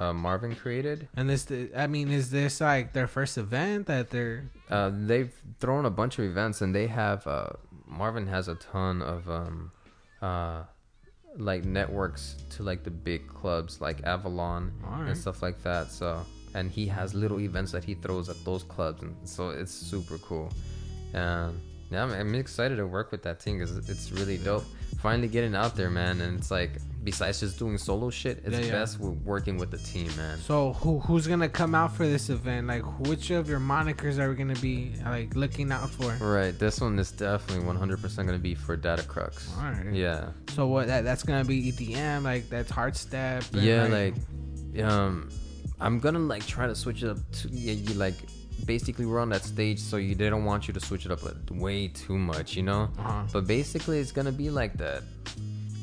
[0.02, 1.08] uh, Marvin created.
[1.16, 1.46] And this,
[1.76, 6.18] I mean is this like their first event that they're Uh they've thrown a bunch
[6.18, 7.50] of events and they have uh
[7.86, 9.70] Marvin has a ton of um
[10.20, 10.62] uh
[11.50, 15.08] like networks to like the big clubs like Avalon Alright.
[15.08, 15.90] and stuff like that.
[15.90, 16.08] So
[16.54, 20.18] and he has little events that he throws at those clubs and so it's super
[20.18, 20.48] cool.
[21.14, 21.60] And
[21.92, 24.64] yeah, I'm, I'm excited to work with that team because it's really dope.
[25.00, 26.20] Finally getting out there, man.
[26.20, 28.70] And it's like besides just doing solo shit, it's Yeah, yeah.
[28.72, 30.38] best with working with the team, man.
[30.38, 32.68] So who who's gonna come out for this event?
[32.68, 36.12] Like which of your monikers are we gonna be like looking out for?
[36.24, 39.52] Right, this one is definitely 100% gonna be for Data Crux.
[39.58, 39.92] Alright.
[39.92, 43.42] Yeah, So what that that's gonna be EDM like that's hard step.
[43.54, 44.14] and, yeah, like,
[44.84, 45.28] um,
[45.80, 48.14] I'm gonna like try to switch it up to yeah, you like
[48.66, 51.20] basically we're on that stage, so you they don't want you to switch it up
[51.50, 52.90] way too much, you know.
[52.98, 53.22] Uh-huh.
[53.32, 55.02] But basically, it's gonna be like that.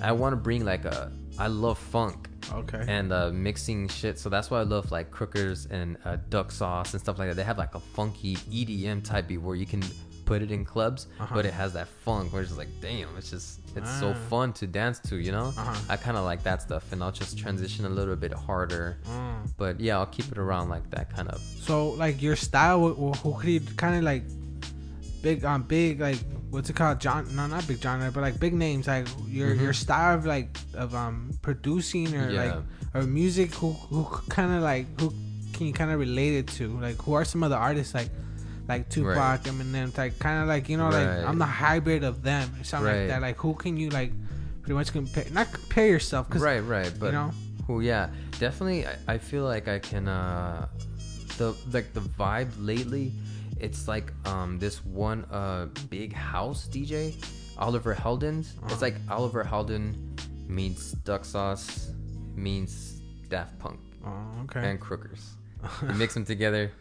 [0.02, 1.12] I want to bring like a.
[1.38, 2.84] I love funk okay.
[2.88, 6.94] and uh, mixing shit, so that's why I love like Crookers and uh, Duck Sauce
[6.94, 7.36] and stuff like that.
[7.36, 9.82] They have like a funky EDM type beat where you can
[10.26, 11.34] put it in clubs, Uh-huh.
[11.34, 14.30] but it has that funk where it's just like, damn, it's just it's so Ah.
[14.30, 15.54] fun to dance to, you know.
[15.58, 15.76] Uh-huh.
[15.90, 18.98] I kind of like that stuff, and I'll just transition a little bit harder.
[19.08, 19.52] Mm.
[19.58, 21.40] But yeah, I'll keep it around like that kind of.
[21.62, 24.24] So like your style, wh- wh- who could you kind of like
[25.22, 26.18] big um big like
[26.50, 27.28] what's it called John?
[27.36, 28.88] No, not big John, but like big names.
[28.88, 29.62] Like your Mhm.
[29.62, 32.44] your style of like of um producing or Yeah.
[32.44, 32.56] like
[32.96, 33.54] or music.
[33.56, 35.14] Who who kind of like who
[35.54, 36.80] can you kind of relate it to?
[36.80, 38.10] Like who are some of the artists like
[38.70, 39.44] like Tupac, Right.
[39.44, 42.86] Eminem, like kind of like you know like I'm the hybrid of them or something
[42.88, 43.00] Right.
[43.02, 43.22] like that.
[43.22, 44.12] Like who can you like
[44.62, 45.26] pretty much compare?
[45.32, 47.32] Not compare yourself because Right, right, but you know.
[47.68, 48.10] Well, yeah,
[48.40, 48.86] definitely.
[48.88, 50.08] I, I feel like I can.
[50.08, 50.68] uh
[51.40, 53.12] The like the vibe lately,
[53.60, 57.16] it's like um this one uh big house DJ,
[57.58, 58.56] Oliver Heldens.
[58.58, 58.68] Uh-huh.
[58.72, 59.96] It's like Oliver Helden
[60.48, 61.92] means Duck Sauce
[62.36, 64.64] means Daft Punk Oh, okay.
[64.70, 65.24] and Crookers.
[65.88, 66.72] you mix them together,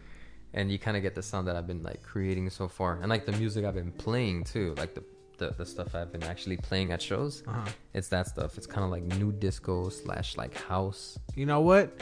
[0.55, 3.09] and you kind of get the sound that I've been like creating so far, and
[3.09, 5.05] like the music I've been playing too, like the.
[5.39, 7.65] The, the stuff I've been actually playing at shows, Uh-huh.
[7.95, 8.59] it's that stuff.
[8.59, 11.16] It's kind of like new disco slash like house.
[11.37, 11.93] You know what?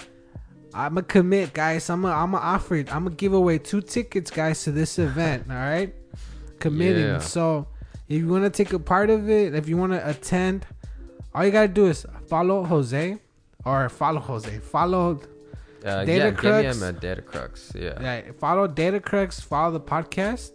[0.73, 1.91] I'm gonna commit, guys.
[1.91, 2.91] I'm gonna I'm gonna offer it.
[2.91, 5.45] I'm gonna give away two tickets, guys, to this event.
[5.51, 5.95] all right,
[6.61, 7.05] committing.
[7.05, 7.19] Yeah.
[7.19, 7.69] So
[8.09, 10.65] if you want to take a part of it, if you want to attend,
[11.35, 13.19] all you gotta do is follow Jose
[13.67, 14.59] or follow Jose.
[14.61, 15.21] Follow
[15.87, 16.79] Uh, Data yeah, Crux.
[16.79, 17.73] me him at Data Crux.
[17.75, 18.01] Yeah.
[18.01, 19.41] yeah, follow Data Crux.
[19.41, 20.51] Follow the podcast.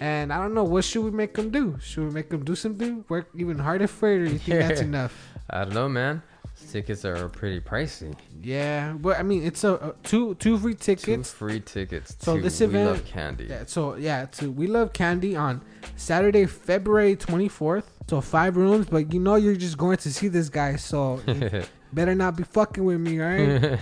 [0.00, 1.78] And I don't know what should we make them do.
[1.80, 3.04] Should we make them do something?
[3.08, 5.14] Work even harder for it, or you think that's enough?
[5.50, 6.22] I don't know, man.
[6.70, 8.14] Tickets are pretty pricey.
[8.42, 11.30] Yeah, but I mean, it's a, a two two free tickets.
[11.30, 13.48] Two free tickets So to this We event- Love Kandy.
[13.48, 15.60] Yeah, so yeah, so we love Kandy on
[15.96, 17.90] Saturday, February twenty fourth.
[18.08, 21.20] So five rooms, but you know you're just going to see this guy, so
[21.92, 23.78] better not be fucking with me, right?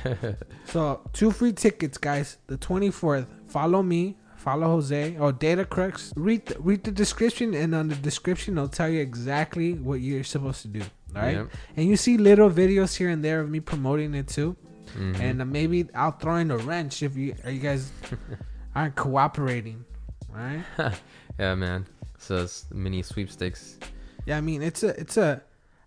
[0.67, 2.39] so two free tickets, guys.
[2.47, 3.27] The twenty fourth.
[3.49, 6.13] Follow me, follow Jose or Data Crux.
[6.17, 10.25] Read the, read the description, and on the description, it'll tell you exactly what you're
[10.25, 10.83] supposed to do.
[11.17, 11.51] All right, Yep.
[11.77, 14.57] and you see little videos here and there of me promoting it too,
[14.97, 15.19] Mhm.
[15.21, 17.91] and uh, maybe I'll throw in a wrench if you are you guys
[18.77, 19.85] aren't cooperating.
[20.31, 20.63] All right.
[21.39, 21.87] yeah, man.
[22.19, 23.79] So it's mini sweepstakes.
[24.27, 25.43] Yeah, I mean it's a it's a.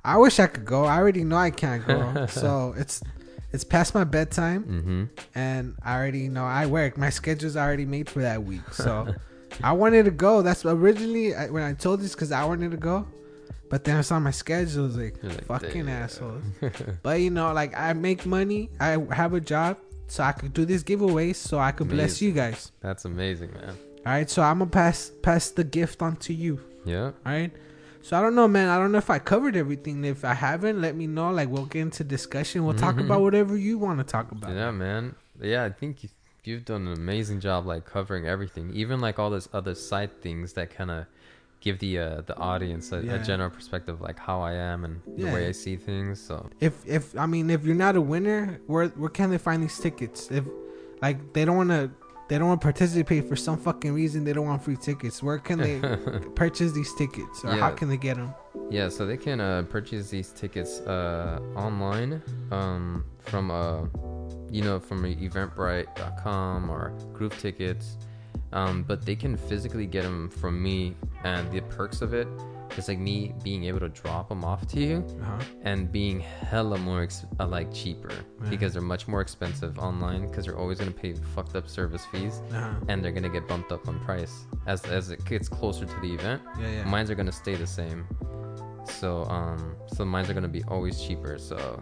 [0.06, 0.86] I wish I could go.
[0.86, 3.02] I already know I can't go, so it's
[3.52, 5.04] it's past my bedtime, Mm-hmm.
[5.36, 6.98] and I already know I work.
[6.98, 9.14] My schedule's already made for that week, so
[9.64, 10.42] I wanted to go.
[10.42, 13.08] That's originally I, when I told this because I wanted to go,
[13.70, 14.84] but then I saw my schedule.
[14.84, 16.42] I was like, like, fucking "Damn." asshole.
[17.04, 18.70] But you know, like I make money.
[18.80, 19.78] I have a job,
[20.08, 22.72] so I could do this giveaways, so I could bless you guys.
[22.82, 23.70] That's amazing, man.
[24.06, 26.60] All right, so I'm gonna pass pass the gift on to you.
[26.84, 27.06] Yeah.
[27.26, 27.52] All right.
[28.04, 28.68] So I don't know, man.
[28.68, 30.04] I don't know if I covered everything.
[30.04, 31.32] If I haven't, let me know.
[31.32, 32.66] Like we'll get into discussion.
[32.66, 33.06] We'll talk Mhm.
[33.06, 34.52] about whatever you want to talk about.
[34.52, 35.16] Yeah, man.
[35.42, 36.10] Yeah, I think you,
[36.44, 40.52] you've done an amazing job, like covering everything, even like all those other side things
[40.54, 41.06] that kind of
[41.62, 43.14] give the uh, the audience a, Yeah.
[43.16, 45.28] a general perspective, like how I am and Yeah.
[45.30, 46.20] the way I see things.
[46.20, 49.64] So If if I mean if you're not a winner, where where can they find
[49.64, 50.30] these tickets?
[50.30, 50.44] If
[51.02, 51.90] like they don't want to
[52.30, 55.22] they don't want to participate for some fucking reason, they don't want free tickets.
[55.22, 55.80] Where can they
[56.36, 58.34] purchase these tickets, or how can they get them?
[58.70, 62.22] yeah, so they can uh, purchase these tickets uh, online
[62.52, 63.82] um, from uh,
[64.50, 67.98] you know from Eventbrite.com or Groove Tickets,
[68.52, 70.96] um, but they can physically get them from me.
[71.24, 72.28] And the perks of it
[72.78, 74.98] is like me being able to drop them off to you.
[75.22, 75.40] Uh-huh.
[75.64, 78.50] and being hella more ex- uh, like cheaper Yeah.
[78.50, 82.42] because they're much more expensive online because you're always gonna pay fucked up service fees
[82.52, 82.74] Uh-huh.
[82.90, 86.14] and they're gonna get bumped up on price as as it gets closer to the
[86.14, 86.42] event.
[86.60, 86.84] Yeah, yeah.
[86.86, 88.06] Mines are gonna stay the same.
[89.00, 91.38] So um so mines are gonna be always cheaper.
[91.38, 91.82] So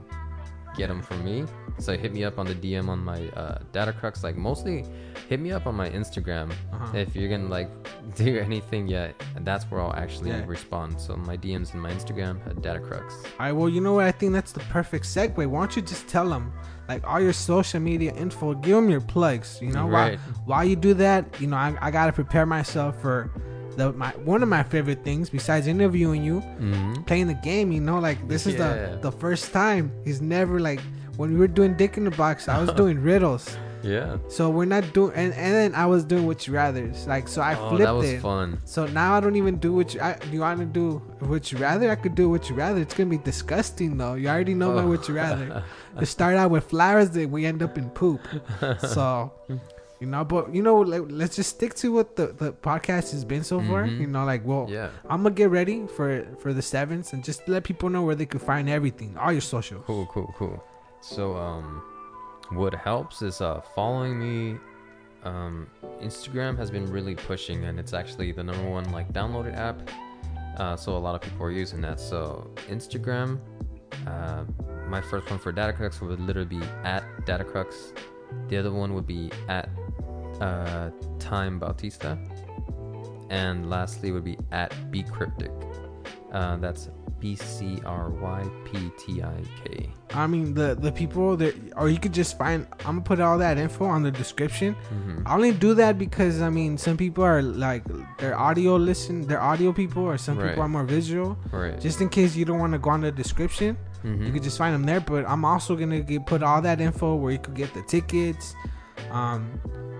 [0.77, 1.45] get them from me.
[1.80, 4.23] So hit me up on the DM on my uh, data crux.
[4.23, 4.85] Like mostly,
[5.30, 6.98] hit me up on my Instagram Uh-huh.
[6.98, 7.69] if you're gonna like
[8.15, 9.15] do anything yet.
[9.35, 10.43] And that's where I'll actually Yeah.
[10.45, 10.99] respond.
[10.99, 13.15] So my DMs and my Instagram at data crux.
[13.39, 13.52] All right.
[13.52, 14.06] Well, you know what?
[14.06, 15.35] I think that's the perfect segue.
[15.48, 16.52] Why don't you just tell them,
[16.88, 18.53] like, all your social media info?
[18.53, 19.60] Give them your plugs.
[19.61, 20.19] You know, Right.
[20.19, 23.31] while while you do that, you know, I, I gotta prepare myself for
[23.77, 27.03] the my one of my favorite things besides interviewing you, Mm-hmm.
[27.03, 27.72] playing the game.
[27.72, 28.98] You know, like this is Yeah.
[28.98, 29.91] the the first time.
[30.03, 30.81] He's never like
[31.18, 32.48] when we were doing Dick in the Box.
[32.48, 33.56] I was doing riddles.
[33.84, 34.18] Yeah.
[34.27, 37.07] So we're not doing, and, and then I was doing which rather's.
[37.07, 38.22] Like, so I oh, flipped that was it.
[38.22, 38.61] fun.
[38.64, 39.95] So now I don't even do which.
[39.95, 40.02] you.
[40.02, 41.89] I, do you want to do which rather?
[41.89, 42.80] I could do which rather.
[42.80, 44.14] It's gonna be disgusting though.
[44.14, 44.88] You already know my Oh.
[44.89, 45.64] what you rather.
[45.98, 48.22] to start out with flowers, then we end up in poop.
[48.88, 49.34] So,
[50.01, 53.23] you know, but you know, like, let's just stick to what the, the podcast has
[53.23, 53.83] been so far.
[53.85, 53.99] Mhm.
[54.01, 54.89] You know, like, well, Yeah.
[55.09, 58.25] I'm gonna get ready for for the sevens and just let people know where they
[58.25, 59.83] could find everything, all your socials.
[59.85, 60.57] Cool, cool, cool.
[61.01, 61.67] So, um,
[62.49, 64.57] what helps is uh, following me.
[65.23, 65.67] Um,
[66.01, 69.77] Instagram has been really pushing, and it's actually the number one like downloaded app.
[70.57, 71.99] Uh, so a lot of people are using that.
[71.99, 73.39] So Instagram,
[74.07, 74.43] uh,
[74.87, 77.93] my first one for DataCrux would literally be at DataCrux.
[78.49, 79.69] The other one would be at
[80.41, 80.89] uh,
[81.19, 82.18] Time Bautista,
[83.30, 85.51] and lastly would be at B-Cryptik.
[86.31, 86.89] Uh, that's
[87.19, 89.31] B C R Y P T I
[89.63, 89.89] K.
[90.13, 92.65] I mean, the the people that, or you could just find.
[92.80, 94.76] I'm gonna put all that info on the description.
[94.76, 95.27] Mm-hmm.
[95.27, 97.84] I only do that because I mean, some people are like
[98.18, 100.49] they're audio listen, they're audio people, or some Right.
[100.49, 101.38] people are more visual.
[101.51, 101.80] Right.
[101.80, 104.26] Just in case you don't want to go on the description, Mhm.
[104.26, 104.99] you could just find them there.
[105.01, 108.55] But I'm also gonna get, put all that info where you could get the tickets,
[109.09, 109.59] um,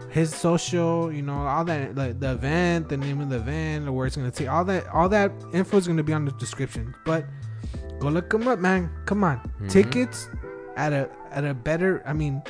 [0.10, 4.06] his social, you know, all that, like the event, the name of the event, where
[4.06, 4.50] it's gonna take.
[4.50, 6.94] All that, all that info is gonna be on the description.
[7.06, 7.26] But
[8.00, 8.90] go look them up, man.
[9.06, 9.70] Come on, Mhm.
[9.70, 10.28] tickets
[10.76, 12.04] at a at a better.
[12.06, 12.42] I mean.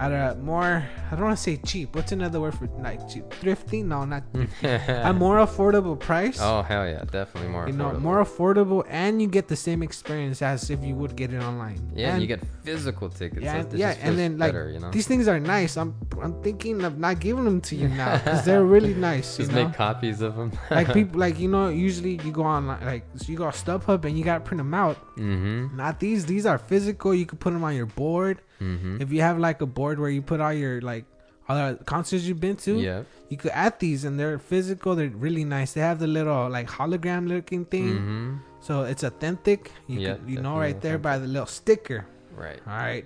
[0.00, 1.94] At a more, I don't want to say cheap.
[1.94, 3.30] What's another word for like cheap?
[3.34, 3.82] Thrifty?
[3.82, 4.24] No, not.
[4.62, 7.66] a more affordable price oh hell yeah, definitely more.
[7.66, 8.00] you know affordable.
[8.00, 11.80] more affordable and you get the same experience as if you would get it online
[11.94, 13.42] Yeah, and you get physical tickets.
[13.42, 14.90] yeah, so yeah and then like you know.
[14.90, 18.44] these things are nice i'm i'm thinking of not giving them to you now because
[18.44, 20.52] they're really nice just know make copies of them.
[20.70, 24.04] like people like you know usually you go on like so you go on StubHub
[24.04, 25.76] and you gotta print them out mm-hmm.
[25.76, 29.02] not these these are physical you can put them on your board Mm-hmm.
[29.02, 31.04] if you have like a board where you put all your like
[31.48, 33.02] all the concerts you've been to Yeah.
[33.28, 36.68] you could add these and they're physical they're really nice they have the little like
[36.68, 38.36] hologram looking thing Mm-hmm.
[38.62, 39.72] So it's authentic.
[39.88, 42.06] You Yeah, can, you know right there by the little sticker.
[42.36, 42.60] Right.
[42.64, 43.04] All right.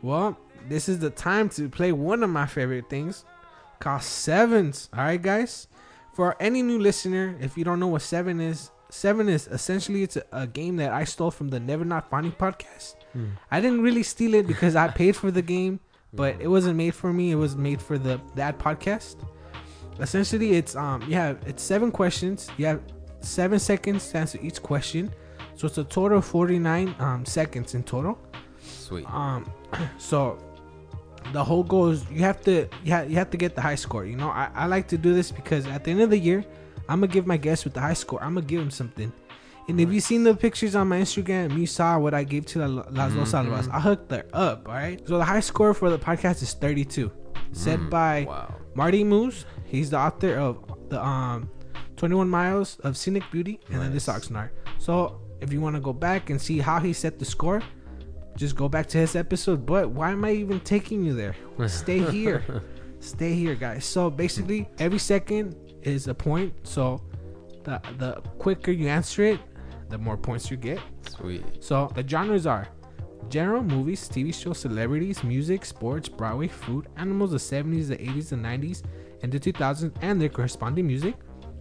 [0.00, 3.26] Well, this is the time to play one of my favorite things,
[3.80, 4.88] called sevens.
[4.96, 5.68] All right, guys.
[6.14, 10.16] For any new listener, if you don't know what seven is, seven is essentially it's
[10.16, 12.94] a, a game that I stole from the Never Not Funny podcast.
[13.50, 15.80] I didn't really steal it because I paid for the game,
[16.12, 17.30] but it wasn't made for me.
[17.30, 19.16] It was made for the that podcast.
[20.00, 22.48] essentially it's um you have it's seven questions.
[22.56, 22.80] You have
[23.20, 25.12] seven seconds to answer each question.
[25.54, 28.18] So it's a total of 49 um seconds in total.
[28.60, 29.06] Sweet.
[29.12, 29.50] Um
[29.98, 30.38] so
[31.32, 33.76] the whole goal is you have to you have, you have to get the high
[33.76, 34.04] score.
[34.04, 36.44] You know, I, I like to do this because at the end of the year,
[36.88, 38.22] I'm gonna give my guests with the high score.
[38.22, 39.12] I'm gonna give them something.
[39.68, 42.58] And if you seen the pictures on my Instagram, you saw what I gave to
[42.66, 43.46] La- Las Dos Mhm.
[43.46, 43.68] Salvas.
[43.72, 45.00] I hooked her up, all right?
[45.06, 47.10] So the high score for the podcast is 32.
[47.54, 48.54] set Mm, by Wow.
[48.74, 49.44] Marty Moose.
[49.64, 50.56] He's the author of
[50.88, 51.50] the um
[51.96, 54.28] 21 Miles of Scenic Beauty and then this Nice.
[54.28, 54.48] Oxnard.
[54.78, 57.60] So if you want to go back and see how he set the score,
[58.36, 59.66] just go back to his episode.
[59.66, 61.36] But why am I even taking you there?
[61.68, 62.42] Stay here.
[63.00, 63.84] Stay here, guys.
[63.84, 66.54] So basically, every second is a point.
[66.62, 67.02] So
[67.64, 69.40] the the quicker you answer it,
[69.92, 70.80] the more points you get.
[71.08, 71.44] Sweet.
[71.60, 72.66] So the genres are
[73.28, 78.36] general movies, TV shows, celebrities, music, sports, Broadway, food, animals, the 70s, the 80s, the
[78.36, 78.82] 90s,
[79.22, 81.14] and the 2000s, and their corresponding music.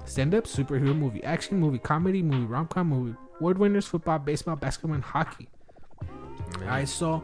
[0.05, 4.55] Stand up, superhero movie, action movie, comedy movie, rom com movie, award winners, football, baseball,
[4.55, 5.47] basketball, and hockey.
[6.59, 6.63] Man.
[6.63, 7.23] Alright, so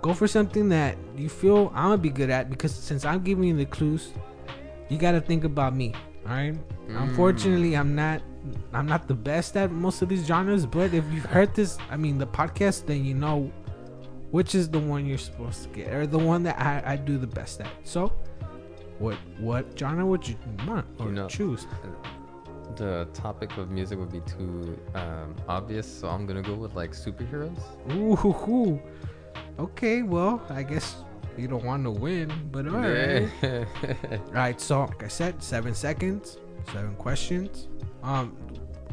[0.00, 3.44] go for something that you feel I'm gonna be good at because since I'm giving
[3.44, 4.12] you the clues,
[4.88, 5.94] you gotta think about me.
[6.24, 6.54] Alright.
[6.88, 7.02] Mm.
[7.02, 8.22] Unfortunately, I'm not.
[8.72, 11.96] I'm not the best at most of these genres, but if you've heard this, I
[11.96, 13.50] mean, the podcast, then you know
[14.30, 17.18] which is the one you're supposed to get, or the one that I, I do
[17.18, 17.68] the best at.
[17.84, 18.12] So,
[18.98, 20.36] what what genre would you
[20.66, 21.66] want or You know- choose?
[22.76, 26.92] The topic of music would be too um, obvious, so I'm gonna go with like
[26.92, 27.60] superheroes.
[27.92, 28.80] Ooh,
[29.58, 30.02] okay.
[30.02, 30.96] Well, I guess
[31.36, 33.28] you don't want to win, but all right.
[33.42, 33.64] Yeah.
[34.30, 36.38] Right, so like I said, seven seconds,
[36.72, 37.68] seven questions.
[38.02, 38.36] Um,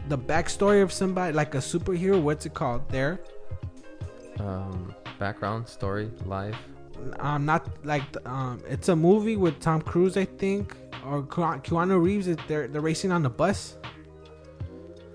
[0.08, 2.22] the backstory of somebody like a superhero.
[2.22, 2.88] What's it called?
[2.90, 3.20] There,
[4.40, 6.56] um, background story, life.
[7.20, 10.76] um, not like um, it's a movie with Tom Cruise, I think,
[11.06, 12.28] or Keanu Reeves.
[12.48, 13.78] They're they're racing on the bus.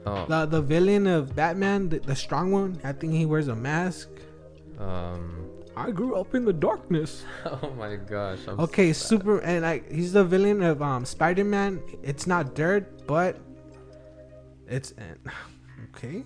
[0.07, 2.79] Oh, The the villain of Batman, the, the strong one.
[2.85, 4.09] I think he wears a mask.
[4.79, 7.25] um, I grew up in the darkness.
[7.47, 8.39] oh my gosh.
[8.47, 11.83] I'm Okay, so super, and like he's the villain of um Spider Man.
[12.03, 13.41] It's not dirt, but
[14.77, 14.93] it's
[15.97, 16.25] okay.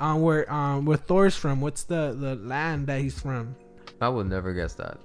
[0.00, 1.60] Um, where um where Thor's from?
[1.60, 3.54] What's the the land that he's from?
[4.00, 4.98] I would never guess that.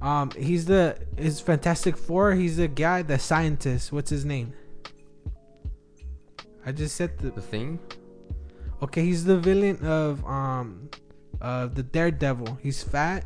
[0.00, 2.34] Um, he's the his Fantastic Four.
[2.34, 3.92] He's the guy, the scientist.
[3.92, 4.52] What's his name?
[6.66, 7.78] I just said the The thing?
[8.82, 9.02] okay.
[9.04, 10.90] He's the villain of um,
[11.40, 12.58] of the Daredevil.
[12.62, 13.24] He's fat.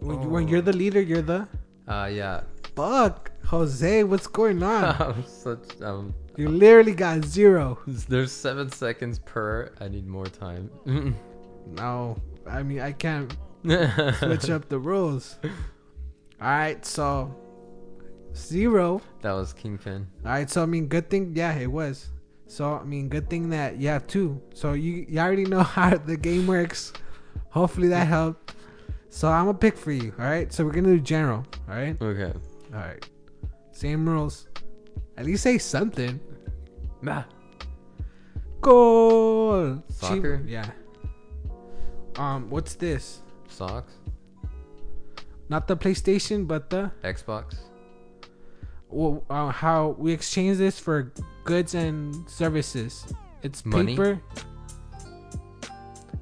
[0.00, 0.48] When, when Oh.
[0.48, 1.46] you're the leader, you're the
[1.86, 2.40] Uh, yeah.
[2.74, 4.04] Fuck Jose.
[4.04, 4.84] What's going on?
[5.00, 5.80] I'm such.
[5.82, 7.78] Um, you literally got zero.
[7.86, 9.72] there's seven seconds per.
[9.80, 10.70] I need more time.
[11.66, 12.16] No,
[12.48, 13.32] I mean I can't
[14.18, 15.36] switch up the rules.
[15.44, 17.32] All right, so
[18.34, 19.00] zero.
[19.20, 20.06] That was Kingpin.
[20.24, 22.08] All right, so I mean, good thing, yeah, it was.
[22.46, 24.40] So I mean, good thing that you have two.
[24.54, 26.92] So you you already know how the game works.
[27.50, 28.54] Hopefully that helped.
[29.10, 30.12] So I'm gonna pick for you.
[30.18, 31.44] All right, so we're gonna do general.
[31.68, 32.32] All right, Okay.
[32.74, 33.08] All right,
[33.72, 34.48] same rules.
[35.16, 36.18] At least say something.
[37.02, 37.24] Bah.
[38.60, 39.82] Goal.
[39.88, 40.38] Soccer?
[40.38, 40.70] Chi- yeah.
[42.16, 43.20] Um, what's this?
[43.48, 43.92] Socks.
[45.48, 47.56] Not the PlayStation, but the Xbox.
[48.88, 51.12] well, uh, how we exchange this for
[51.44, 53.06] goods and services.
[53.42, 53.92] It's Money?
[53.96, 54.20] paper.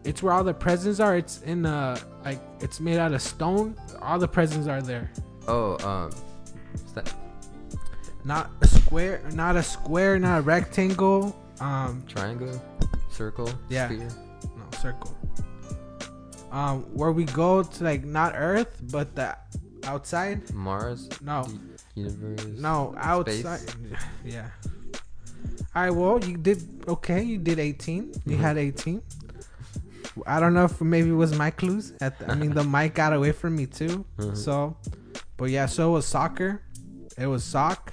[0.05, 1.17] It's where all the presents are.
[1.17, 3.77] It's in uh like it's made out of stone.
[4.01, 5.11] All the presents are there.
[5.47, 6.11] Oh, um,
[8.25, 11.37] Not a square, not a square, not a rectangle.
[11.61, 12.61] Um, triangle,
[13.11, 13.87] circle, Yeah.
[13.89, 14.09] sphere?
[14.57, 15.17] no circle.
[16.51, 19.37] Um, where we go to like not Earth, but the
[19.85, 20.53] outside.
[20.55, 21.47] Mars, No,
[21.95, 22.45] universe.
[22.59, 23.61] no outside.
[24.25, 24.49] Yeah.
[25.75, 25.91] All right.
[25.91, 27.23] Well, you did okay.
[27.23, 28.13] You did 18.
[28.27, 28.41] You Mhm.
[28.41, 29.03] had 18.
[30.27, 31.93] I don't know if maybe it was my clues.
[32.01, 34.05] At the, I mean, the mic got away from me too.
[34.19, 34.37] Mhm.
[34.37, 34.77] So,
[35.37, 35.67] but yeah.
[35.67, 36.63] So it was soccer.
[37.19, 37.93] It was sock,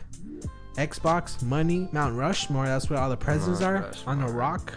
[0.77, 2.65] Xbox, money, Mount Rushmore.
[2.65, 4.73] That's where all the presents Mount are on a rock,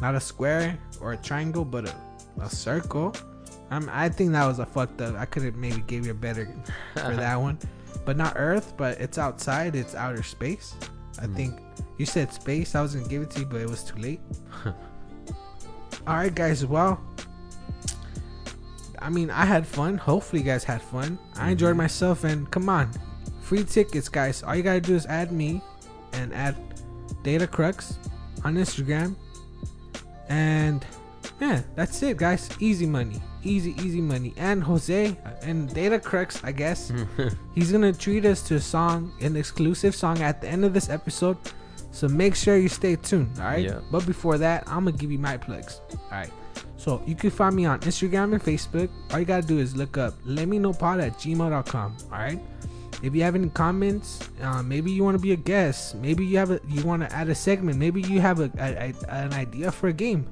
[0.00, 1.94] not a square or a triangle, but a,
[2.40, 3.14] a circle.
[3.70, 5.16] I'm, I think that was a fucked up.
[5.16, 6.46] I could have maybe gave you a better
[6.94, 7.58] for that one,
[8.04, 8.74] but not Earth.
[8.76, 9.74] But it's outside.
[9.76, 10.74] It's outer space.
[11.20, 11.34] I Hmm.
[11.34, 11.60] think
[11.98, 12.74] you said space.
[12.76, 14.20] I was gonna give it to you, but it was too late.
[16.06, 16.64] All right, guys.
[16.64, 17.00] Well,
[19.00, 19.98] I mean, I had fun.
[19.98, 21.18] Hopefully, you guys had fun.
[21.36, 21.78] I enjoyed Mhm.
[21.78, 22.90] myself, and come on,
[23.48, 24.42] free tickets, guys.
[24.42, 25.62] All you gotta do is add me
[26.12, 26.54] and add
[27.22, 27.98] Data Crux
[28.44, 29.16] on Instagram,
[30.28, 30.84] and
[31.40, 32.50] yeah, that's it, guys.
[32.60, 33.20] Easy money.
[33.42, 34.34] Easy, easy money.
[34.36, 36.92] And Jose uh, and Data Crux, I guess,
[37.54, 40.90] he's gonna treat us to a song, an exclusive song at the end of this
[40.90, 41.38] episode.
[41.90, 43.64] So make sure you stay tuned, all right?
[43.64, 43.80] Yeah.
[43.90, 45.80] But before that, I'm gonna give you my plugs.
[45.90, 46.30] All right.
[46.76, 48.90] So you can find me on Instagram and Facebook.
[49.10, 51.96] All you gotta do is look up let me know pod at gmail.com.
[52.12, 52.38] All right.
[53.02, 55.94] If you have any comments, uh, maybe you want to be a guest.
[55.96, 57.78] Maybe you have a you want to add a segment.
[57.78, 60.26] Maybe you have a, a, a- an idea for a game.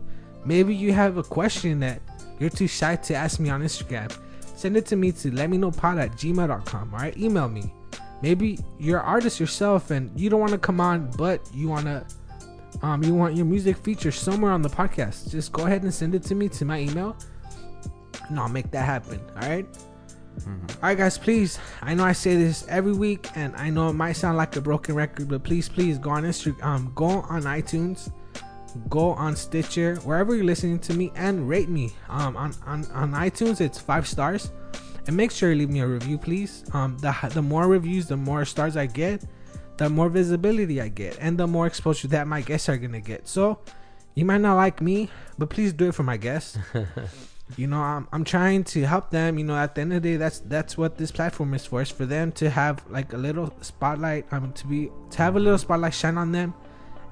[0.45, 2.01] Maybe you have a question that
[2.39, 4.13] you're too shy to ask me on Instagram.
[4.57, 6.95] Send it to me to let me know pod at gmail.com.
[6.95, 7.17] All right.
[7.17, 7.73] Email me.
[8.23, 11.85] Maybe you're an artist yourself and you don't want to come on, but you want
[11.87, 12.05] to
[12.83, 16.15] um, you want your music featured somewhere on the podcast, just go ahead and send
[16.15, 17.17] it to me to my email,
[18.29, 19.19] and I'll make that happen.
[19.41, 19.67] All right.
[20.45, 21.17] All right, guys.
[21.19, 24.57] Please, I know I say this every week, and I know it might sound like
[24.57, 28.13] a broken record, but please, please go on Instagram, um, go on iTunes,
[28.89, 31.93] go on Stitcher, wherever you're listening to me, and rate me.
[32.09, 34.51] Um, on on on iTunes, it's five stars,
[35.07, 36.65] and make sure you leave me a review, please.
[36.73, 39.25] Um, the the more reviews, the more stars I get,
[39.79, 43.27] the more visibility I get, and the more exposure that my guests are gonna get.
[43.27, 43.59] So,
[44.15, 46.59] you might not like me, but please do it for my guests.
[47.57, 49.39] you know, I'm, I'm trying to help them.
[49.39, 51.81] You know, at the end of the day, that's that's what this platform is for.
[51.81, 54.27] Is for them to have like a little spotlight.
[54.33, 56.55] I mean, to be to have a little spotlight shine on them,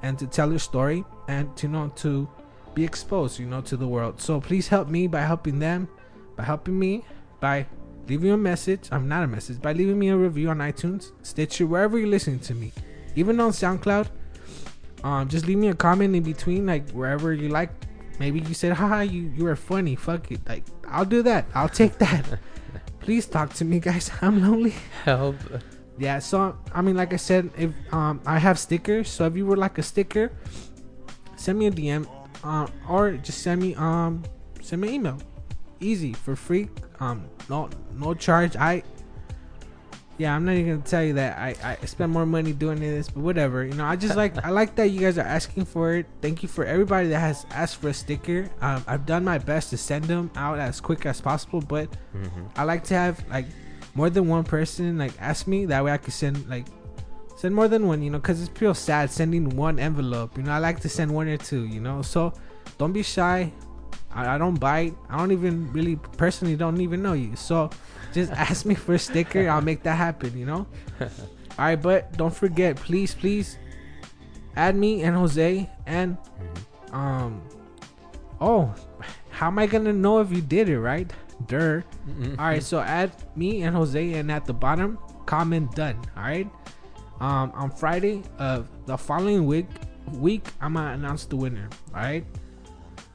[0.03, 2.29] and to tell their story, and to you know to
[2.75, 3.39] be exposed.
[3.39, 4.21] You know, to the world.
[4.21, 5.89] So please help me by helping them,
[6.37, 7.05] by helping me
[7.45, 7.67] by
[8.09, 8.89] leaving a message.
[8.91, 12.41] I'm not a message by leaving me a review on iTunes, Stitcher, wherever you're listening
[12.41, 12.73] to me,
[13.17, 14.09] even on SoundCloud.
[15.03, 17.71] Um, just leave me a comment in between, like wherever you like.
[18.19, 21.47] Maybe you said, "Haha, you you were funny." Fuck it, like I'll do that.
[21.55, 22.39] I'll take that.
[23.01, 24.11] Please talk to me, guys.
[24.23, 24.75] I'm lonely.
[25.05, 25.37] Help.
[25.99, 29.47] Yeah, so I mean, like I said, if um I have stickers, so if you
[29.47, 30.33] were like a sticker,
[31.37, 32.07] send me a DM,
[32.43, 34.23] um, or just send me um
[34.63, 35.19] send me an email,
[35.81, 36.69] easy for free,
[37.01, 38.57] um no no charge.
[38.57, 38.83] I
[40.19, 43.09] yeah, I'm not even gonna tell you that I I spend more money doing this,
[43.09, 43.65] but whatever.
[43.65, 46.07] You know, I just like I like that you guys are asking for it.
[46.23, 48.49] Thank you for everybody that has asked for a sticker.
[48.61, 52.51] Um, I've done my best to send them out as quick as possible, but Mhm.
[52.57, 53.47] I like to have like
[53.95, 55.67] more than one person like ask me.
[55.67, 56.67] That way I can send like
[57.37, 58.03] send more than one.
[58.03, 60.37] You know, because it's real sad sending one envelope.
[60.37, 61.67] You know, I like to send one or two.
[61.67, 62.33] You know, so
[62.79, 63.53] don't be shy.
[64.15, 64.95] I, I don't bite.
[65.11, 67.35] I don't even really personally don't even know you.
[67.35, 67.71] So
[68.15, 69.49] just ask me for a sticker.
[69.51, 70.39] I'll make that happen.
[70.39, 70.67] You know.
[71.01, 73.59] All right, but don't forget, please, please,
[74.57, 76.17] add me and Jose and
[76.93, 77.43] um.
[78.41, 78.75] Oh,
[79.31, 81.13] how am I gonna know if you did it right?
[81.47, 81.85] Durr.
[82.09, 82.39] Mhm.
[82.39, 85.97] All right, so add me and Jose, and at the bottom, comment done.
[86.17, 86.51] All right.
[87.21, 89.67] Um, on Friday of the following week,
[90.19, 91.69] week I'm gonna announce the winner.
[91.95, 92.25] All right.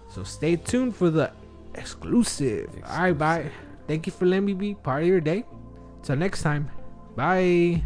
[0.09, 1.31] So stay tuned for the
[1.75, 2.69] exclusive.
[2.87, 3.51] All right, bye.
[3.89, 5.43] Thank you for letting me be part of your day.
[6.03, 6.69] Till next time,
[7.17, 7.81] bye.